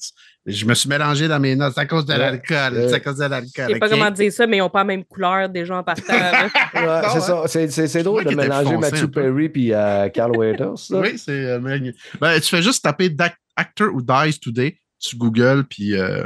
[0.46, 2.86] Je me suis mélangé dans mes notes c'est à cause de l'alcool.
[2.88, 3.66] C'est à cause de l'alcool.
[3.68, 5.48] Je sais pas comment dire ça, mais ils n'ont pas la même couleur
[5.82, 6.12] partant.
[6.12, 6.44] là.
[6.74, 7.42] Ouais, Non, c'est hein?
[7.48, 7.68] ça.
[7.68, 9.06] C'est- C'est drôle de mélanger Matthew.
[9.10, 10.78] Perry puis euh, Carl Weathers.
[10.78, 10.98] ça.
[11.00, 11.32] Oui, c'est.
[11.32, 11.58] euh,
[12.20, 13.08] ben, tu fais juste taper
[13.56, 15.94] Actor who dies today sur Google, puis.
[15.98, 16.24] euh,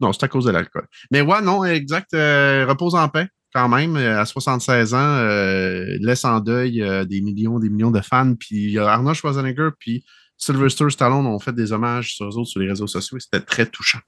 [0.00, 0.86] Non, c'est à cause de l'alcool.
[1.10, 2.12] Mais ouais, non, exact.
[2.14, 3.96] euh, repose en paix, quand même.
[3.96, 8.34] euh, À 76 ans, euh, laisse en deuil des millions, des millions de fans.
[8.38, 10.04] Puis Arnold Schwarzenegger, puis
[10.36, 13.44] Sylvester Stallone ont fait des hommages sur eux autres sur les réseaux sociaux et c'était
[13.44, 14.00] très touchant.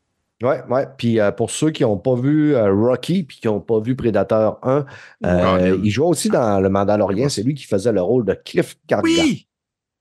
[0.43, 0.85] Ouais, ouais.
[0.99, 3.95] Puis euh, pour ceux qui n'ont pas vu euh, Rocky puis qui n'ont pas vu
[3.95, 4.85] Predator 1, euh,
[5.23, 5.81] Colin.
[5.85, 7.29] il jouait aussi dans Le Mandalorian.
[7.29, 9.05] C'est lui qui faisait le rôle de Cliff Karga.
[9.09, 9.47] Oui!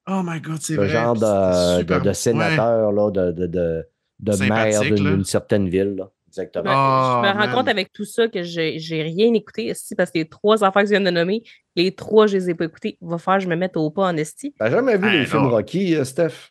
[0.10, 0.90] Oh my god, c'est le vrai.
[0.90, 2.14] genre c'était de, Ouais.
[2.16, 3.86] sénateur, là, de, de,
[4.24, 5.96] de, maire d'une certaine ville.
[5.98, 6.10] là.
[6.28, 6.64] Exactement.
[6.64, 7.52] Ben, Oh, je me rends man.
[7.56, 10.82] compte avec tout ça que j'ai j'ai rien écouté ici parce que les trois affaires
[10.82, 11.44] que je viens de nommer,
[11.76, 12.98] les trois, je les ai pas écoutés.
[13.02, 14.56] Il va falloir que je me mette au pas en esti.
[14.58, 15.46] T'as jamais vu Ben, les films.
[15.46, 16.50] Rocky, euh, Steph?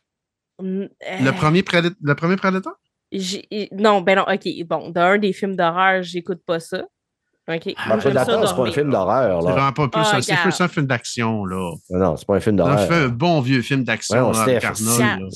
[0.60, 1.64] Mm, Le euh, premier,
[2.00, 2.74] le premier Predator?
[3.10, 4.66] j'ai- Non, ben non, ok.
[4.66, 6.84] Bon, d'un des films d'horreur, j'écoute pas ça.
[7.48, 7.62] Ok.
[7.64, 9.42] J'aime ça Predator, c'est pas un film d'horreur.
[9.42, 11.72] C'est vraiment pas plus Ah, un, c'est plus un film d'action, là.
[11.90, 12.86] Non, non, c'est pas un film On a d'horreur.
[12.88, 14.62] fait un bon vieux film d'action, Ouais, on avec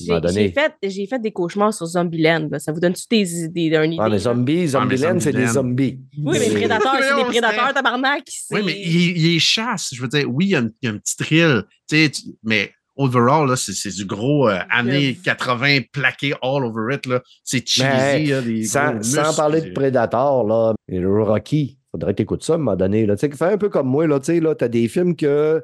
[0.01, 0.55] J'ai donné.
[0.85, 2.49] j'ai fait, des cauchemars sur Zombieland.
[2.51, 2.61] là.
[2.61, 3.97] Ça vous donne-tu des idées d'un idée?
[4.01, 5.99] Ah, mais zombies, Zombieland, c'est des zombies.
[6.23, 8.23] Oui, mais Prédateurs, c'est des prédateurs, tabarnak.
[8.53, 9.91] Oui, mais il, il est chasse.
[9.93, 11.63] Je veux dire, oui, il y a, une- il y a un petit thrill.
[11.89, 16.95] Tu sais, tu- mais overall, là, c'est, du gros euh, années 80 plaqué all over
[16.95, 17.05] it.
[17.07, 17.21] Là.
[17.45, 17.83] C'est cheesy.
[17.85, 22.43] Mais, là, des Sans, parler de Predator, là, et le Rocky, faudrait que tu écoutes
[22.45, 23.07] ça à un moment donné.
[23.07, 23.17] Là.
[23.17, 25.63] Tu fais un peu comme moi, là, tu sais, là, t'as des films que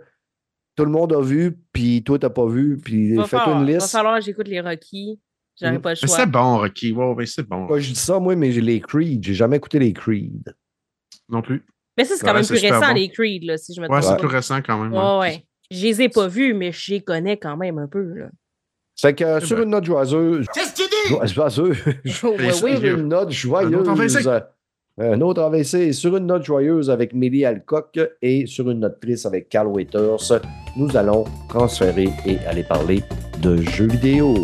[0.77, 3.67] tout le monde a vu, puis toi, t'as pas vu, puis Va fais falloir- une
[3.67, 3.91] Va liste.
[3.91, 5.21] falloir que j'écoute les Rocky.
[5.61, 5.83] J'aurais Mm.
[5.83, 6.17] pas le Mais choix.
[6.17, 6.93] c'est bon, Rocky.
[6.93, 7.69] Ouais, ouais, c'est bon.
[7.79, 9.23] Je dis ça, moi, mais j'ai les Creed.
[9.23, 10.55] J'ai jamais écouté les Creed.
[11.29, 11.63] Non plus.
[11.99, 12.95] Mais ça, c'est quand Ouais, même c'est plus récent, bon.
[12.95, 14.17] les Creed, là, si je me Ouais, trompe c'est pas.
[14.17, 14.93] plus récent quand même.
[14.95, 15.45] Ouais, ouais.
[15.71, 18.03] Je les ai pas vus, mais je les connais quand même un peu.
[18.15, 18.31] Là.
[18.99, 20.47] Fait que euh, sur une note joyeuse.
[20.47, 21.07] Jo- joyeuse.
[21.13, 22.77] Oh, ouais, ça, oui.
[22.79, 24.29] sur une note joyeuse.
[24.99, 25.75] Un autre AVC.
[25.75, 25.93] Un autre AVC.
[25.95, 30.41] Sur une note joyeuse avec Millie Alcock et sur une note triste avec Carl Waiters,
[30.77, 33.03] nous allons transférer et aller parler
[33.43, 34.35] de jeux vidéo.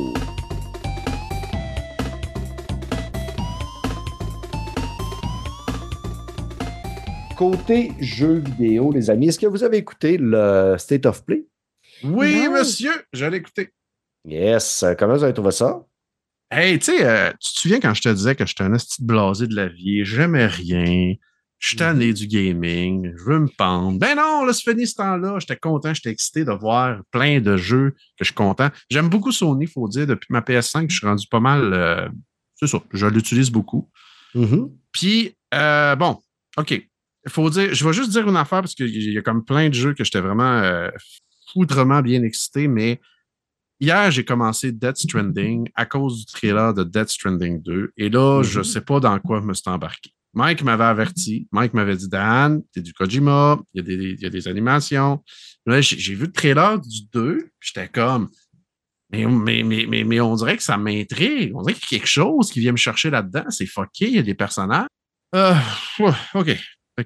[7.36, 11.44] Côté jeux vidéo, les amis, est-ce que vous avez écouté le State of Play?
[12.02, 12.52] Oui, Non.
[12.58, 13.70] monsieur, je l'ai écouté.
[14.24, 14.84] Yes.
[14.98, 15.84] Comment vous avez trouvé ça?
[16.50, 19.04] Hey, tu sais, euh, tu te souviens quand je te disais que j'étais un petit
[19.04, 21.14] blasé de la vie, j'aimais rien,
[21.58, 23.98] je suis tanné du gaming, je veux me pendre.
[23.98, 25.38] Ben non, là, c'est fini ce temps-là.
[25.40, 28.70] J'étais content, j'étais excité de voir plein de jeux que je suis content.
[28.90, 30.06] J'aime beaucoup Sony, il faut dire.
[30.06, 31.74] Depuis ma PS5, je suis rendu pas mal.
[31.74, 32.08] euh,
[32.54, 33.88] c'est ça, je l'utilise beaucoup.
[34.34, 34.70] Mhm.
[34.92, 36.18] Puis, euh, bon,
[36.56, 36.70] OK.
[36.70, 39.68] Il faut dire, je vais juste dire une affaire parce qu'il y a comme plein
[39.68, 40.88] de jeux que j'étais vraiment euh,
[41.52, 43.00] foudrement bien excité, mais
[43.80, 47.92] hier, j'ai commencé Death Stranding à cause du trailer de Death Stranding 2.
[47.96, 48.64] Et là, je Mhm.
[48.64, 50.10] sais pas dans quoi je me suis embarqué.
[50.34, 51.48] Mike m'avait averti.
[51.52, 54.46] Mike m'avait dit Dan, c'est du Kojima, il y a des, il y a des
[54.46, 55.22] animations.
[55.66, 58.28] Là, j'ai vu le trailer du 2, puis j'étais comme.
[59.10, 61.52] Mais, mais, mais, mais, on dirait que ça m'intrigue.
[61.56, 63.44] On dirait qu'il y a quelque chose qui vient me chercher là-dedans.
[63.48, 64.86] C'est fucké, il y a des personnages.
[65.34, 65.54] Euh,
[66.34, 66.46] OK.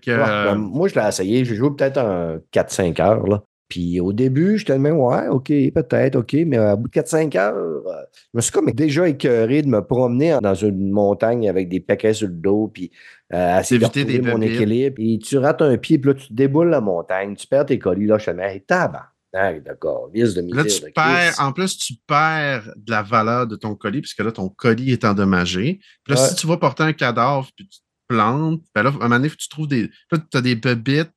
[0.01, 1.45] Que, Ouais, euh, ben, moi, je l'ai essayé.
[1.45, 3.27] J'ai joué peut-être un 4-5 heures.
[3.27, 3.43] Là.
[3.73, 6.35] Puis au début, j'étais même, ouais, OK, peut-être, OK.
[6.47, 9.81] Mais à bout de 4-5 heures, euh, je me suis comme déjà écœuré de me
[9.81, 12.91] promener dans une montagne avec des paquets sur le dos, puis
[13.33, 14.97] euh, essayer de des mon équilibre.
[14.99, 18.05] Et tu rates un pied, puis là, tu déboules la montagne, tu perds tes colis.
[18.05, 21.95] Là, je me dis, hey, tabarnak, d'accord, lisse de Là, tu perds, en plus, tu
[22.07, 25.81] perds de la valeur de ton colis, puisque là, ton colis est endommagé.
[26.05, 26.29] Puis là, Ouais.
[26.29, 29.17] si tu vas porter un cadavre, puis tu te plantes, ben là, à un moment
[29.17, 29.89] donné, faut que tu trouves des.
[30.11, 31.11] Là, tu as des bébites.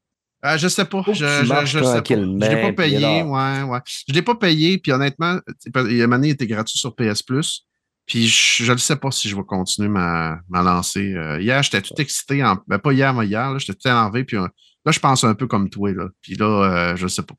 [0.47, 1.03] Ah, je sais pas.
[1.07, 1.25] Je,
[1.61, 2.25] je, je sais pas.
[2.49, 2.97] Je l'ai pas payé.
[3.23, 3.79] Ouais, ouais.
[4.07, 6.47] Je l'ai pas payé, puis honnêtement, c'est pas- il y a une année, il était
[6.47, 7.65] gratuit sur PS Plus.
[8.05, 11.13] Puis je ne sais pas si je vais continuer ma, ma lancée.
[11.15, 12.43] Euh, hier, j'étais tout excité.
[12.43, 14.23] En, ben, pas hier, mais hier, j'étais tout énervé.
[14.23, 14.47] Puis euh,
[14.85, 15.91] là, je pense un peu comme toi.
[15.91, 16.09] Là.
[16.21, 16.45] Puis là,
[16.91, 17.33] euh, je ne sais pas.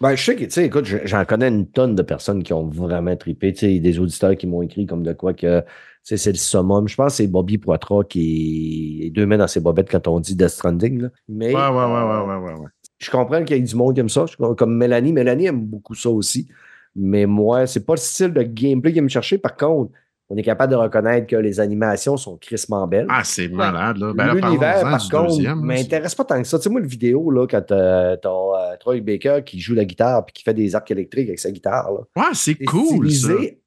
[0.00, 2.52] Ben, je sais que, tu sais, écoute, je- j'en connais une tonne de personnes qui
[2.52, 3.52] ont vraiment trippé.
[3.52, 5.64] Tu sais, des auditeurs qui m'ont écrit comme de quoi que,
[6.04, 6.86] c'est le summum.
[6.86, 10.20] Je pense que c'est Bobby Poitras qui est deux mains dans ses bobettes quand on
[10.20, 11.02] dit Death Stranding.
[11.02, 11.08] là.
[11.28, 12.68] Mais Ouais, ouais, ouais, ouais, ouais, ouais, ouais.
[12.98, 14.26] je comprends qu'il y ait du monde qui aime ça.
[14.56, 15.12] Comme Mélanie.
[15.12, 16.46] Mélanie aime beaucoup ça aussi.
[16.94, 19.38] Mais moi, c'est pas le style de gameplay qui me chercher.
[19.38, 19.92] Par contre,
[20.30, 23.06] on est capable de reconnaître que les animations sont crissement belles.
[23.10, 24.12] Ah, c'est malade, là.
[24.14, 26.58] Ben, L'univers, par contre, m'intéresse pas tant que ça.
[26.58, 29.84] Tu sais, moi, le vidéo, là, quand euh, t'as euh, Troy Baker qui joue la
[29.84, 32.00] guitare puis qui fait des arcs électriques avec sa guitare, là.
[32.16, 33.08] Ouais, c'est cool,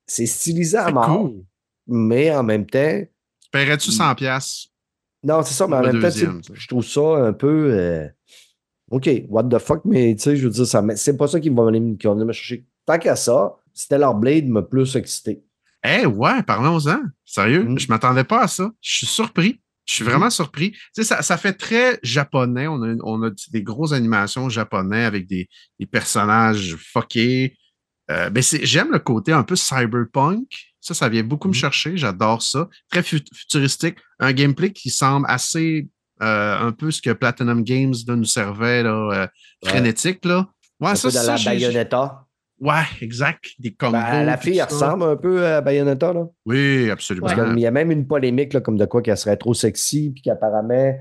[0.05, 1.05] c'est stylisé à mort.
[1.05, 1.43] cool.
[1.87, 3.01] Mais en même temps,
[3.43, 4.67] Tu paierais-tu 100 piastres?
[5.23, 7.69] non, c'est ça, mais en même temps, deuxième, je trouve ça un peu.
[7.73, 8.07] euh,
[8.91, 11.49] OK, what the fuck, mais tu sais, je veux dire, ça, c'est pas ça qui
[11.49, 12.65] va venir, qui va venir me chercher.
[12.85, 15.43] Tant qu'à ça, Stellar Blade m'a plus excité.
[15.83, 16.99] Eh ouais, parlons-en.
[17.25, 17.79] Sérieux, Mm.
[17.79, 18.71] je m'attendais pas à ça.
[18.81, 19.59] Je suis surpris.
[19.85, 20.71] Je suis vraiment surpris.
[20.71, 22.67] Tu sais, ça, ça fait très japonais.
[22.67, 25.47] On a, on a des grosses animations japonais avec des,
[25.79, 27.57] des personnages fuckés.
[28.11, 30.66] Euh, ben J'aime le côté un peu cyberpunk.
[30.87, 31.59] Ça, ça vient beaucoup me Mhm.
[31.59, 31.97] chercher.
[31.97, 32.69] J'adore ça.
[32.89, 33.97] Très fu- futuristique.
[34.19, 35.89] Un gameplay qui semble assez
[36.21, 39.27] euh, un peu ce que Platinum Games là, nous servait, là, euh,
[39.63, 39.69] Ouais.
[39.69, 40.25] frénétique.
[40.25, 40.47] Là.
[40.79, 42.25] Ouais, un ça, peu dans ça, la Bayonetta.
[42.59, 43.51] Ouais, exact.
[43.59, 43.91] Des combos.
[43.91, 46.25] Ben, la puis fille, elle ressemble un peu à Bayonetta, là.
[46.47, 47.27] Oui, absolument.
[47.27, 50.09] Parce qu'il y a même une polémique là, comme de quoi qu'elle serait trop sexy,
[50.09, 50.97] puis qu'apparemment,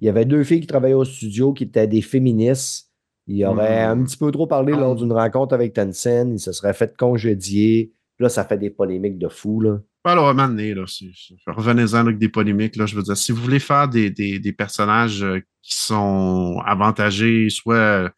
[0.00, 2.90] il y avait deux filles qui travaillaient au studio qui étaient des féministes.
[3.26, 4.00] Il aurait Hmm.
[4.00, 4.80] un petit peu trop parlé Ah.
[4.80, 6.28] lors d'une rencontre avec Tencent.
[6.30, 7.92] Il se serait fait congédier.
[8.18, 9.60] Là, ça fait des polémiques de fou.
[9.60, 9.78] Là.
[10.04, 10.84] Alors, à un moment donné, là,
[11.46, 12.76] revenez-en avec des polémiques.
[12.76, 16.60] Là, je veux dire, si vous voulez faire des, des, des personnages euh, qui sont
[16.64, 18.10] avantagés, soit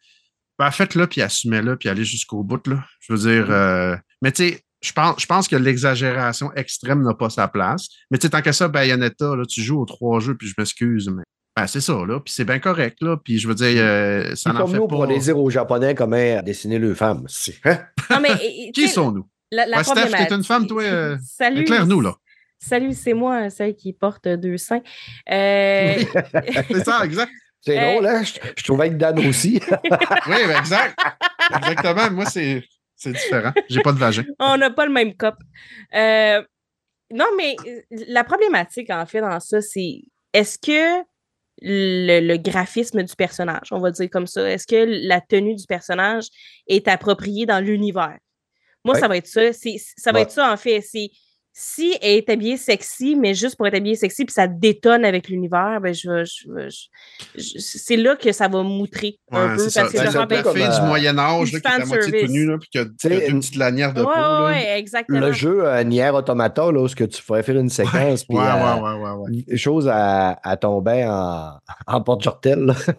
[0.57, 2.65] ben, faites-le, puis assumez-le, puis allez jusqu'au bout.
[2.67, 2.83] Là.
[2.99, 3.51] Je veux dire, Mm.
[3.51, 7.87] euh, mais tu sais, je pense, je pense que l'exagération extrême n'a pas sa place.
[8.09, 10.53] Mais tu sais, tant que ça, Bayonetta, là, tu joues aux trois jeux, puis je
[10.57, 11.23] m'excuse, mais
[11.55, 14.53] ben, c'est ça, là, puis c'est bien correct, là, puis je veux dire, euh, ça
[14.53, 14.95] n'en comme fait nous, pas.
[14.95, 17.27] pour aller dire aux Japonais comment dessiner leurs femmes.
[17.65, 17.79] Hein?
[18.09, 19.25] Non, mais, Qui sont-nous?
[19.51, 21.61] La, la Ouais, Steph, t'es une femme, toi, euh, Salut.
[21.61, 22.15] Éclaire-nous, là.
[22.59, 24.81] Salut, c'est moi, celle qui porte deux seins.
[25.31, 25.95] Euh,
[26.69, 27.31] C'est ça, exact.
[27.59, 28.23] C'est Euh, drôle, hein?
[28.23, 29.59] Je, je trouvais que Dan aussi.
[29.71, 30.97] Oui, ben, exact.
[31.55, 32.11] Exactement.
[32.11, 32.63] Moi, c'est
[32.95, 33.51] c'est différent.
[33.67, 34.23] J'ai pas de vagin.
[34.39, 35.33] on n'a pas le même cop.
[35.95, 36.41] Euh,
[37.11, 41.03] non, mais euh, la problématique, en fait, dans ça, c'est est-ce que
[41.63, 45.65] le, le graphisme du personnage, on va dire comme ça, est-ce que la tenue du
[45.65, 46.25] personnage
[46.67, 48.17] est appropriée dans l'univers?
[48.83, 48.99] Moi, Ouais.
[48.99, 49.53] ça va être ça.
[49.97, 50.23] Ça va Ouais.
[50.23, 50.81] être ça, en fait.
[50.81, 51.09] C'est
[51.53, 55.27] si elle est habillée sexy, mais juste pour être habillée sexy, puis ça détonne avec
[55.27, 59.55] l'univers, ben je, vais- je, je- je- c'est là que ça va moutrer un Ouais,
[59.57, 59.63] peu.
[59.63, 59.81] c'est ça.
[59.81, 59.97] Parce que
[60.27, 62.57] Ben, la fille euh, du Moyen-Âge du là, qui est à moitié tout nue, là,
[62.57, 64.45] puis qui a, qui a une petite lanière de Ouais, peau.
[64.45, 64.77] ouais, là.
[64.77, 65.19] exactement.
[65.19, 68.37] Le jeu euh, Nier Automata, là, où ce que tu pourrais faire une séquence, puis
[68.37, 69.43] Ouais, euh, ouais, ouais, ouais, ouais.
[69.47, 71.51] une chose à, à tomber en,
[71.87, 72.59] en porte-jortel.
[72.65, 72.75] là.
[72.75, 72.93] Tu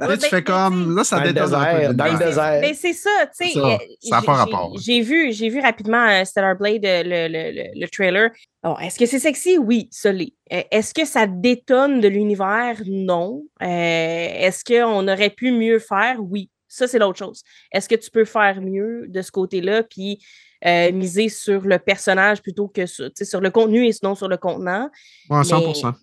[0.00, 0.96] ben, fais ben, comme.
[0.96, 1.94] Là, ça détonne un peu.
[1.94, 2.60] dans le désert.
[2.60, 3.54] Ben, c'est ça, tu sais.
[3.54, 3.60] Ça.
[3.60, 4.80] euh, Ça a j'ai- pas rapport, là.
[4.84, 8.30] J'ai vu, j'ai vu rapidement euh, Stellar Blade, euh, le, le, le, le trailer.
[8.62, 9.58] Bon, est-ce que c'est sexy?
[9.58, 10.32] Oui, ça l'est.
[10.52, 12.80] Euh, Est-ce que ça détonne de l'univers?
[12.86, 13.44] Non.
[13.62, 16.16] Euh, Est-ce qu'on aurait pu mieux faire?
[16.20, 16.50] Oui.
[16.66, 17.42] Ça, c'est l'autre chose.
[17.72, 20.18] Est-ce que tu peux faire mieux de ce côté-là, puis
[20.66, 23.10] euh, miser sur le personnage plutôt que sur,
[23.40, 24.90] le contenu et sinon sur le contenant?
[25.30, 25.94] Ouais, 100%.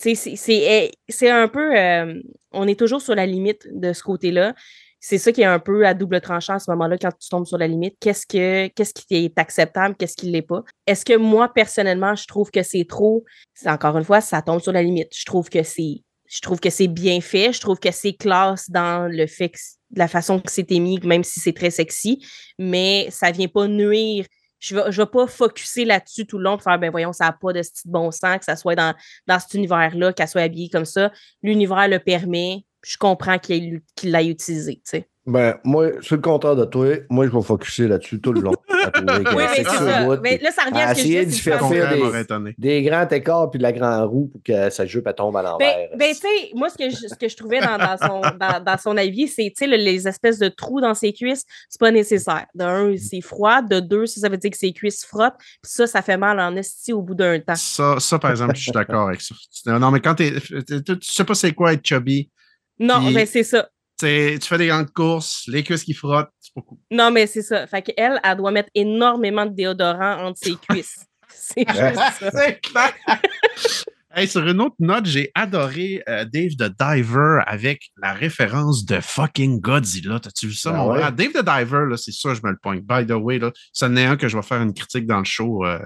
[0.00, 1.76] Tu sais, c'est- un peu.
[1.76, 2.20] euh,
[2.52, 4.54] on est toujours sur la limite de ce côté-là.
[5.00, 7.46] C'est ça qui est un peu à double tranchant à ce moment-là quand tu tombes
[7.46, 7.96] sur la limite.
[8.00, 10.64] Qu'est-ce que qu'est-ce qui est acceptable, qu'est-ce qui l'est pas?
[10.86, 13.24] Est-ce que moi, personnellement, je trouve que c'est trop?
[13.54, 15.10] C'est encore une fois, ça tombe sur la limite.
[15.14, 16.02] Je trouve que c'est.
[16.28, 17.52] Je trouve que c'est bien fait.
[17.52, 19.52] Je trouve que c'est classe dans le fait
[19.94, 22.24] la façon que c'est émis, même si c'est très sexy,
[22.58, 24.26] mais ça vient pas nuire.
[24.60, 27.32] Je ne vais, pas focuser là-dessus tout le long pour faire, ben voyons, ça n'a
[27.32, 28.92] pas de bon sens, que ça soit dans,
[29.26, 31.12] dans cet univers-là, qu'elle soit habillée comme ça.
[31.42, 32.64] L'univers le permet.
[32.84, 35.08] Je comprends qu'il ait- qu'il l'ait utilisé, tu sais.
[35.26, 38.54] Ben, moi, sur le contraire de toi, moi, je vais focuser là-dessus tout le long.
[39.36, 40.06] Oui, mais ça.
[40.22, 41.58] Mais là, ça revient à ce que je dis, faire
[41.90, 42.00] des-
[42.82, 45.76] grands écarts puis de la grande roue pour que sa jupe elle tombe à l'envers.
[45.90, 48.20] Ben, ben, tu sais, moi, ce que je, ce que je trouvais dans, dans son,
[48.40, 51.44] dans, dans son avis, c'est, tu sais, le- les espèces de trous dans ses cuisses,
[51.68, 52.46] c'est pas nécessaire.
[52.54, 53.60] De un, c'est froid.
[53.60, 55.36] De deux, ça, ça veut dire que ses cuisses frottent.
[55.38, 57.56] Puis ça, ça fait mal en esti au bout d'un temps.
[57.56, 59.34] Ça, ça, par exemple, je suis d'accord avec ça.
[59.66, 60.32] Non, mais quand t'es.
[60.66, 62.30] t'es- Tu sais pas c'est quoi être chubby.
[62.78, 63.68] Non, mais c'est ça.
[63.98, 66.78] Tu fais des grandes courses, les cuisses qui frottent, c'est pas cool.
[66.90, 67.66] Non, mais c'est ça.
[67.66, 71.00] Fait qu'elle, elle doit mettre énormément de déodorant entre ses cuisses.
[71.30, 72.30] C'est juste ça.
[72.32, 72.94] C'est clair.
[74.14, 79.00] Hey, sur une autre note, j'ai adoré euh, Dave the Diver avec la référence de
[79.00, 80.18] fucking Godzilla.
[80.18, 81.12] T'as-tu vu ça, Ben mon ouais.
[81.12, 82.80] Dave the Diver, là, c'est ça, je me le pointe.
[82.82, 85.24] By the way, là, ça n'est un que je vais faire une critique dans le
[85.24, 85.64] show.
[85.66, 85.78] euh,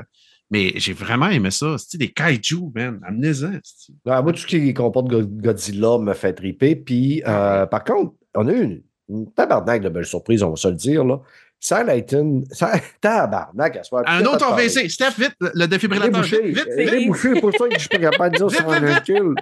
[0.53, 1.77] Mais j'ai vraiment aimé ça.
[1.79, 3.01] C'est des kaiju, man.
[3.09, 3.53] Amenez-en.
[3.53, 6.77] Ouais, moi, tout ce qui comporte Go- Godzilla me fait triper.
[6.77, 10.57] Puis, euh, par contre, on a eu une, une tabarnak de belles surprises, on va
[10.57, 11.05] se le dire.
[11.05, 11.21] Là.
[11.59, 14.05] Silent ça, tabarnak, à soir.
[14.07, 14.91] Un autre AVC.
[14.91, 16.23] Steph, vite, le défibrillateur.
[16.23, 16.67] Vite, vite.
[16.77, 18.95] Les bouchés, pour ça que je suis pas capable de dire Vite, sur vite, un
[18.95, 19.03] vite.
[19.05, 19.35] kill.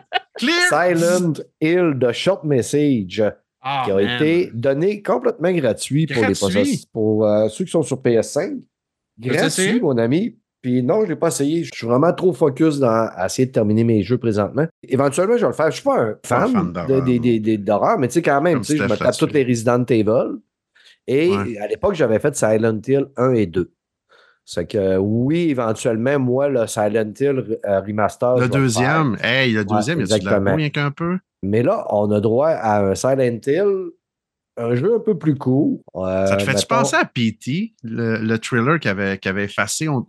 [0.68, 3.22] Silent Hill de Short Message
[3.62, 4.04] Ah, qui a man.
[4.22, 8.60] été donné complètement gratuit pour, les pour euh, ceux qui sont sur PS5.
[9.22, 10.36] L'as-tu Gratuit, mon ami.
[10.62, 11.64] Puis non, je ne l'ai pas essayé.
[11.64, 14.66] Je suis vraiment trop focus dans, à essayer de terminer mes jeux présentement.
[14.86, 15.66] Éventuellement, je vais le faire.
[15.66, 16.72] Je ne suis pas un fan,
[17.58, 20.36] d'horreur, mais tu sais, quand même, je me tape toutes les Resident Evil.
[21.06, 21.58] Et Ouais.
[21.58, 23.72] à l'époque, j'avais fait Silent Hill 1 et 2.
[24.44, 28.36] C'est que oui, éventuellement, moi, le Silent Hill euh, Remaster.
[28.36, 29.16] Le deuxième.
[29.22, 31.18] Hey, le Ouais, deuxième, il y a-tu de la rien qu'un peu?
[31.42, 33.90] Mais là, on a droit à un Silent Hill,
[34.56, 35.80] un jeu un peu plus court.
[35.96, 39.44] Euh, Ça te fait-tu mettons- penser à P.T., le, le thriller qu'il avait, qu'il avait
[39.44, 39.88] effacé?
[39.88, 40.06] On-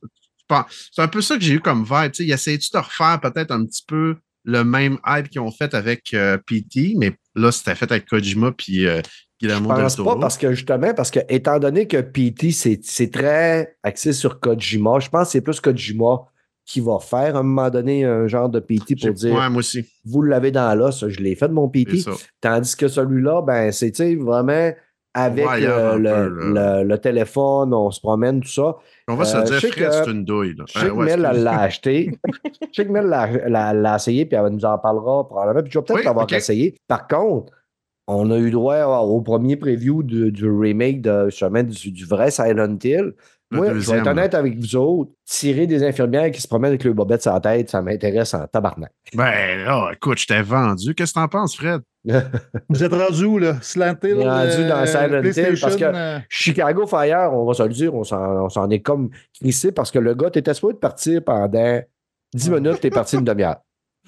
[0.91, 2.11] C'est un peu ça que j'ai eu comme vibe.
[2.11, 5.51] tu sais, Il essayait-tu de refaire peut-être un petit peu le même hype qu'ils ont
[5.51, 8.99] fait avec euh, P.T., mais là, c'était fait avec Kojima puis euh,
[9.39, 10.13] Je Guillermo del pense Toro.
[10.15, 14.99] pas parce que justement, parce que étant donné que PT, c'est très axé sur Kojima,
[14.99, 16.21] je pense que c'est plus Kojima
[16.65, 19.59] qui va faire à un moment donné un genre de PT pour dire Ouais, moi
[19.59, 19.85] aussi.
[20.05, 22.05] vous l'avez dans l'os, je l'ai fait de mon PT.
[22.39, 24.71] Tandis que celui-là, ben, c'est vraiment
[25.13, 28.75] avec ailleurs le, le- téléphone, on se promène, tout ça.
[29.07, 30.55] On va Euh, se le dire, Fred, c'est une douille.
[30.57, 30.65] Là.
[30.83, 31.43] Euh, ouais, Mel elle excuse.
[31.43, 32.19] l'a acheté.
[32.75, 35.61] Que Mel l'a- essayé, puis elle nous en parlera probablement.
[35.63, 36.31] Puis je vais peut-être Oui, l'avoir ok.
[36.33, 36.75] essayé.
[36.87, 37.51] Par contre,
[38.07, 42.31] on a eu droit au premier preview du, du remake de, justement, du, du vrai
[42.31, 43.13] Silent Hill.
[43.53, 45.11] Moi, je vais être honnête avec vous autres.
[45.25, 48.47] Tirer des infirmières qui se promènent avec le bobette sur la tête, ça m'intéresse en
[48.47, 48.91] tabarnak.
[49.13, 50.95] Ben, là, écoute, je t'ai vendu.
[50.95, 51.81] Qu'est-ce que t'en penses, Fred?
[52.69, 53.57] Vous êtes rendu où, là?
[53.61, 54.15] Slant Hill?
[54.17, 57.69] On est rendu dans Silent Hill, parce que- euh, Chicago Fire, on va se le
[57.69, 61.81] dire, on s'en est comme crissé parce que le gars, t'étais supposé de partir pendant
[62.33, 62.55] 10 Ah.
[62.59, 63.57] minutes, t'es parti une demi-heure.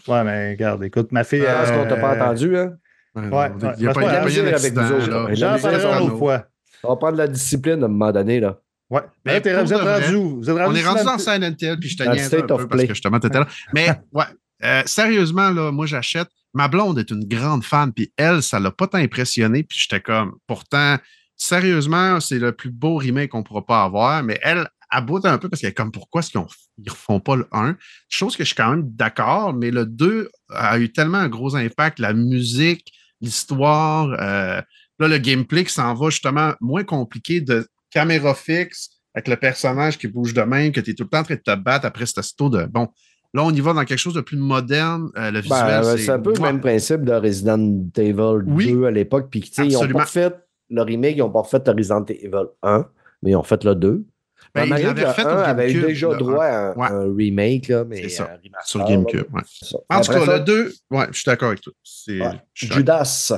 [0.07, 1.43] Ouais, mais regarde, écoute, ma fille.
[1.45, 2.73] Parce qu'on t'a pas euh, entendu, hein?
[3.15, 3.37] Ouais, Ouais, non,
[3.67, 3.73] ouais.
[3.77, 5.09] Il n'y a pas, pas eu avec autres.
[5.09, 5.33] là.
[5.35, 6.45] J'en parlerai une on- autre fois.
[6.83, 8.59] On va prendre la discipline à un moment donné, là.
[8.89, 9.01] Ouais.
[9.23, 10.37] Mais là, vous êtes rendu où?
[10.37, 11.17] Vous êtes On est rendu dans?
[11.19, 12.87] Silent Hill, puis je te niaise un state peu of parce play.
[12.87, 13.47] que justement, t'étais là.
[13.73, 14.23] Mais ouais,
[14.63, 16.27] euh, sérieusement, là, moi, j'achète.
[16.53, 20.01] Ma blonde est une grande fan, puis elle, ça l'a pas tant impressionné, puis j'étais
[20.01, 20.97] comme, pourtant,
[21.35, 25.49] sérieusement, c'est le plus beau remake qu'on pourra pas avoir, mais elle aboute un peu
[25.49, 26.41] parce qu'elle est comme, pourquoi est-ce qu'ils
[26.77, 27.75] ils refont pas le 1?
[28.09, 31.55] Chose que je suis quand même d'accord, mais le 2 a eu tellement un gros
[31.55, 34.61] impact, la musique, l'histoire, euh,
[34.99, 39.97] là, le gameplay qui s'en va justement moins compliqué de caméra fixe avec le personnage
[39.97, 41.85] qui bouge de même, que tu es tout le temps en train de te battre
[41.85, 42.89] après ce sto de bon.
[43.35, 45.09] Là, on y va dans quelque chose de plus moderne.
[45.17, 47.59] euh, le visuel, Ben, c'est c'est un peu le même principe de Resident
[47.97, 48.71] Evil Oui.
[48.73, 49.29] 2 à l'époque.
[49.31, 49.99] Puis, tu sais, ils n'ont Absolument.
[49.99, 50.35] pas fait
[50.69, 52.85] le remake, ils n'ont pas fait Resident Evil 1,
[53.23, 54.05] mais ils ont fait le 2.
[54.53, 56.57] Ben, Ben, ils malgré l'avaient que le refait 1 au avait déjà le droit à
[56.71, 56.87] un, Ouais.
[56.91, 59.25] un remake, là, mais C'est ça, un remaster, sur GameCube.
[59.33, 59.41] ouais.
[59.45, 59.77] ça.
[59.89, 61.73] En tout cas, ça, le 2, ouais, je suis d'accord avec toi.
[61.83, 63.31] C'est- ouais, je suis- Judas.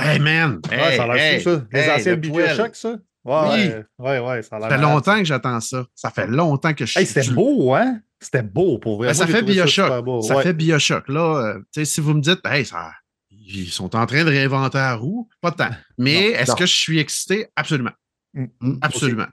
[0.00, 0.60] Hey man!
[0.70, 1.62] Hey, ça a l'air hey, fou, ça.
[1.72, 2.16] Les hey, anciens.
[2.16, 2.88] Bioshock, ça?
[2.90, 3.70] Ouais, Oui.
[3.98, 4.80] ouais, ouais, ouais, ça a Ça l'air fait malade.
[4.82, 5.86] longtemps que j'attends ça.
[5.94, 8.00] Ça fait longtemps que je Hey, c'était beau, hein?
[8.20, 9.08] C'était beau, pour vrai.
[9.08, 10.04] Ben, Moi, ça fait Bioshock.
[10.04, 10.22] beau.
[10.22, 10.42] Ça Ouais.
[10.42, 11.08] fait Bioshock.
[11.08, 12.92] Là, euh, si vous me dites, hey, ça,
[13.30, 15.70] ils sont en train de réinventer la roue, pas de temps.
[15.98, 17.46] Mais est-ce que je suis excité?
[17.56, 17.92] Absolument.
[18.34, 19.26] Mm, Absolument.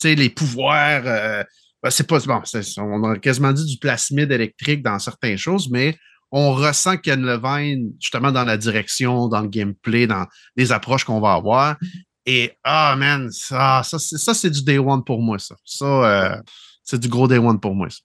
[0.00, 1.44] Tu sais, les pouvoirs, euh,
[1.82, 2.42] ben, c'est pas bon.
[2.78, 5.96] on a quasiment dit du plasmide électrique dans certaines choses, mais
[6.32, 10.26] on ressent Ken Levine, justement, dans la direction, dans le gameplay, dans
[10.56, 11.76] les approches qu'on va avoir.
[12.26, 15.54] Et, ah, man, ça, ça, c'est- ça, c'est du day one pour moi, ça.
[15.64, 15.84] Ça,
[16.34, 16.36] euh,
[16.84, 17.98] c'est du gros day one pour moi, ça.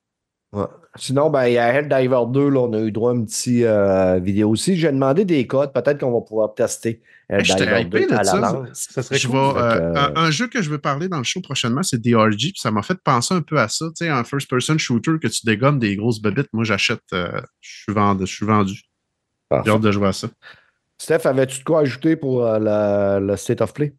[0.51, 0.65] Ouais.
[0.95, 3.63] Sinon, ben, il y a Helldiver 2, là, on a eu droit à une petite
[3.63, 4.75] euh, vidéo aussi.
[4.75, 8.39] J'ai demandé des codes, peut-être qu'on va pouvoir tester Helldiver hypé 2 de à ça.
[8.39, 8.87] l'avance.
[8.89, 9.37] Ça serait Je cool.
[9.37, 12.35] vais, Fait euh, un, jeu que je veux parler dans le show prochainement, c'est DRG,
[12.35, 13.85] puis ça m'a fait penser un peu à ça.
[13.89, 16.49] Tu sais, un first-person shooter que tu dégommes des grosses babites.
[16.51, 17.03] Moi, j'achète.
[17.13, 17.29] euh,
[17.61, 18.25] je suis vendu.
[18.25, 18.81] Je suis vendu.
[19.49, 19.69] Parfait.
[19.69, 20.29] J'ai hâte de jouer à ça.
[20.97, 23.93] Steph, avais-tu de quoi ajouter pour euh, la- le State of Play?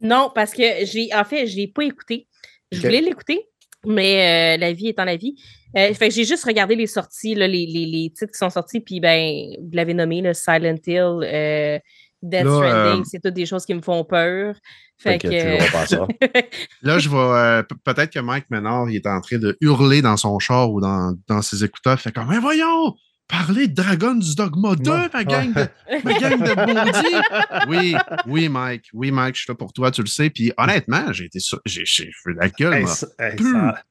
[0.00, 2.26] Non, parce que j'ai, en fait, je l'ai pas écouté.
[2.72, 3.46] Je voulais l'écouter,
[3.86, 5.34] mais euh, la vie étant la vie.
[5.76, 8.50] Euh, fait que j'ai juste regardé les sorties, là, les, les, les titres qui sont
[8.50, 11.78] sortis, puis ben, vous l'avez nommé, là, Silent Hill, euh,
[12.22, 14.54] Death Là, Stranding, euh, c'est toutes des choses qui me font peur.
[14.98, 15.26] Fait, que.
[16.82, 17.16] Là, je vais.
[17.16, 20.80] euh, Peut-être que Mike Ménard, il est en train de hurler dans son char ou
[20.80, 21.98] dans, dans ses écouteurs.
[22.00, 22.94] Fait comme, mais voyons,
[23.28, 25.08] parler de Dragon's Dogma 2, Ouais.
[25.12, 25.66] ma gang de,
[26.04, 27.66] ma gang de maudits?
[27.68, 27.94] Oui,
[28.26, 28.88] oui, Mike.
[28.92, 30.28] Oui, Mike, je suis là pour toi, tu le sais.
[30.30, 31.60] Puis honnêtement, j'ai été sur.
[31.64, 32.74] J'ai j'ai fait la gueule.
[32.74, 32.90] Hey, moi.
[32.94, 33.52] ça- hey, Plus.
[33.52, 33.82] ça-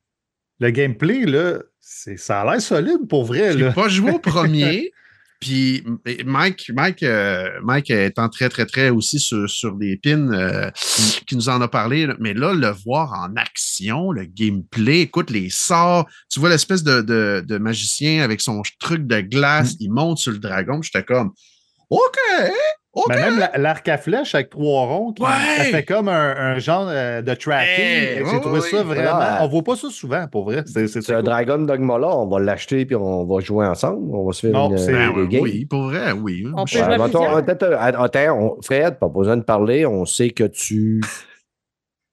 [0.60, 3.54] Le gameplay, là, c'est- ça a l'air solide pour vrai.
[3.54, 3.72] J'ai Là.
[3.72, 4.92] pas joué au premier,
[5.42, 5.84] Puis
[6.24, 10.70] Mike, Mike, euh, Mike étant très, très, très aussi sur, sur des pins euh,
[11.26, 12.08] qui nous en a parlé.
[12.20, 17.02] Mais là, le voir en action, le gameplay, écoute les sorts, tu vois l'espèce de,
[17.02, 20.80] de, de magicien avec son truc de glace, il monte sur le dragon.
[20.84, 21.32] J'étais comme
[21.89, 22.18] OK,
[23.08, 25.30] Ben, même la- l'arc à flèche avec trois ronds, qui, Ouais.
[25.58, 27.70] ça fait comme un, un genre euh, de tracking.
[27.78, 29.12] Eh, J'ai trouvé ça vraiment.
[29.16, 29.39] Voilà.
[29.44, 30.64] On voit pas ça souvent, pour vrai.
[30.66, 31.24] C'est un cool.
[31.24, 34.14] Dragon Dogma là, on va l'acheter puis on va jouer ensemble.
[34.14, 34.86] On va se faire Non, une, une
[35.16, 35.42] Ben, game.
[35.42, 36.44] oui, pour vrai, oui.
[36.48, 37.38] On peut Ouais, plusieurs.
[37.38, 39.86] attends, Fred, pas besoin de parler.
[39.86, 41.02] On sait que tu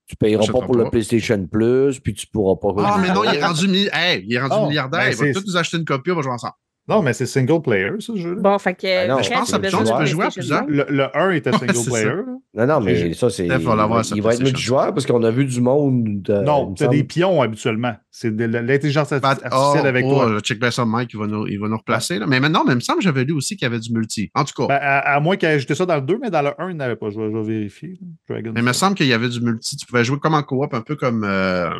[0.06, 0.84] tu payeras pas pour pas.
[0.84, 2.82] le PlayStation Plus, puis tu pourras pas.
[2.86, 5.00] Ah, mais non, il est rendu, mi- hey, il est rendu Oh, milliardaire.
[5.00, 6.54] ben, il va tous nous acheter une copie, on va jouer ensemble.
[6.88, 8.40] Non, mais c'est single player, ce jeu-là.
[8.40, 9.04] Bon, fait que.
[9.04, 10.60] Ah non, je pense que tu peux jouer à plusieurs.
[10.60, 10.68] 5.
[10.68, 12.12] Le, le 1 était single c'est player.
[12.54, 13.46] Non, non, mais ça, c'est.
[13.46, 16.22] Il Il va être multijoueur parce qu'on a vu du monde.
[16.22, 16.96] de- il non, me tu as semble.
[16.96, 17.94] des pions habituellement.
[18.10, 20.32] C'est de l'intelligence artificielle oh, avec oh, toi.
[20.34, 22.18] je check bien ça, Mike, il va nous, il va nous replacer.
[22.18, 22.26] Là.
[22.26, 24.30] Mais maintenant, mais il me semble que j'avais lu aussi qu'il y avait du multi.
[24.34, 26.30] En tout cas, Ben, à, à moins qu'il ait ajouté ça dans le 2, mais
[26.30, 27.10] dans le 1, il n'avait pas.
[27.10, 27.98] Je vais, je vais vérifier.
[28.28, 29.76] Dragon mais il me semble qu'il y avait du multi.
[29.76, 31.70] Tu pouvais jouer comme en coop, un peu comme, euh,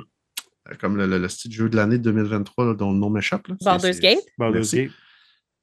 [0.80, 3.46] comme le, le- le style jeu de l'année 2023 là, dont le nom m'échappe.
[3.64, 4.18] Baldur's Gate?
[4.38, 4.74] Baldur's.
[4.74, 4.90] Gate.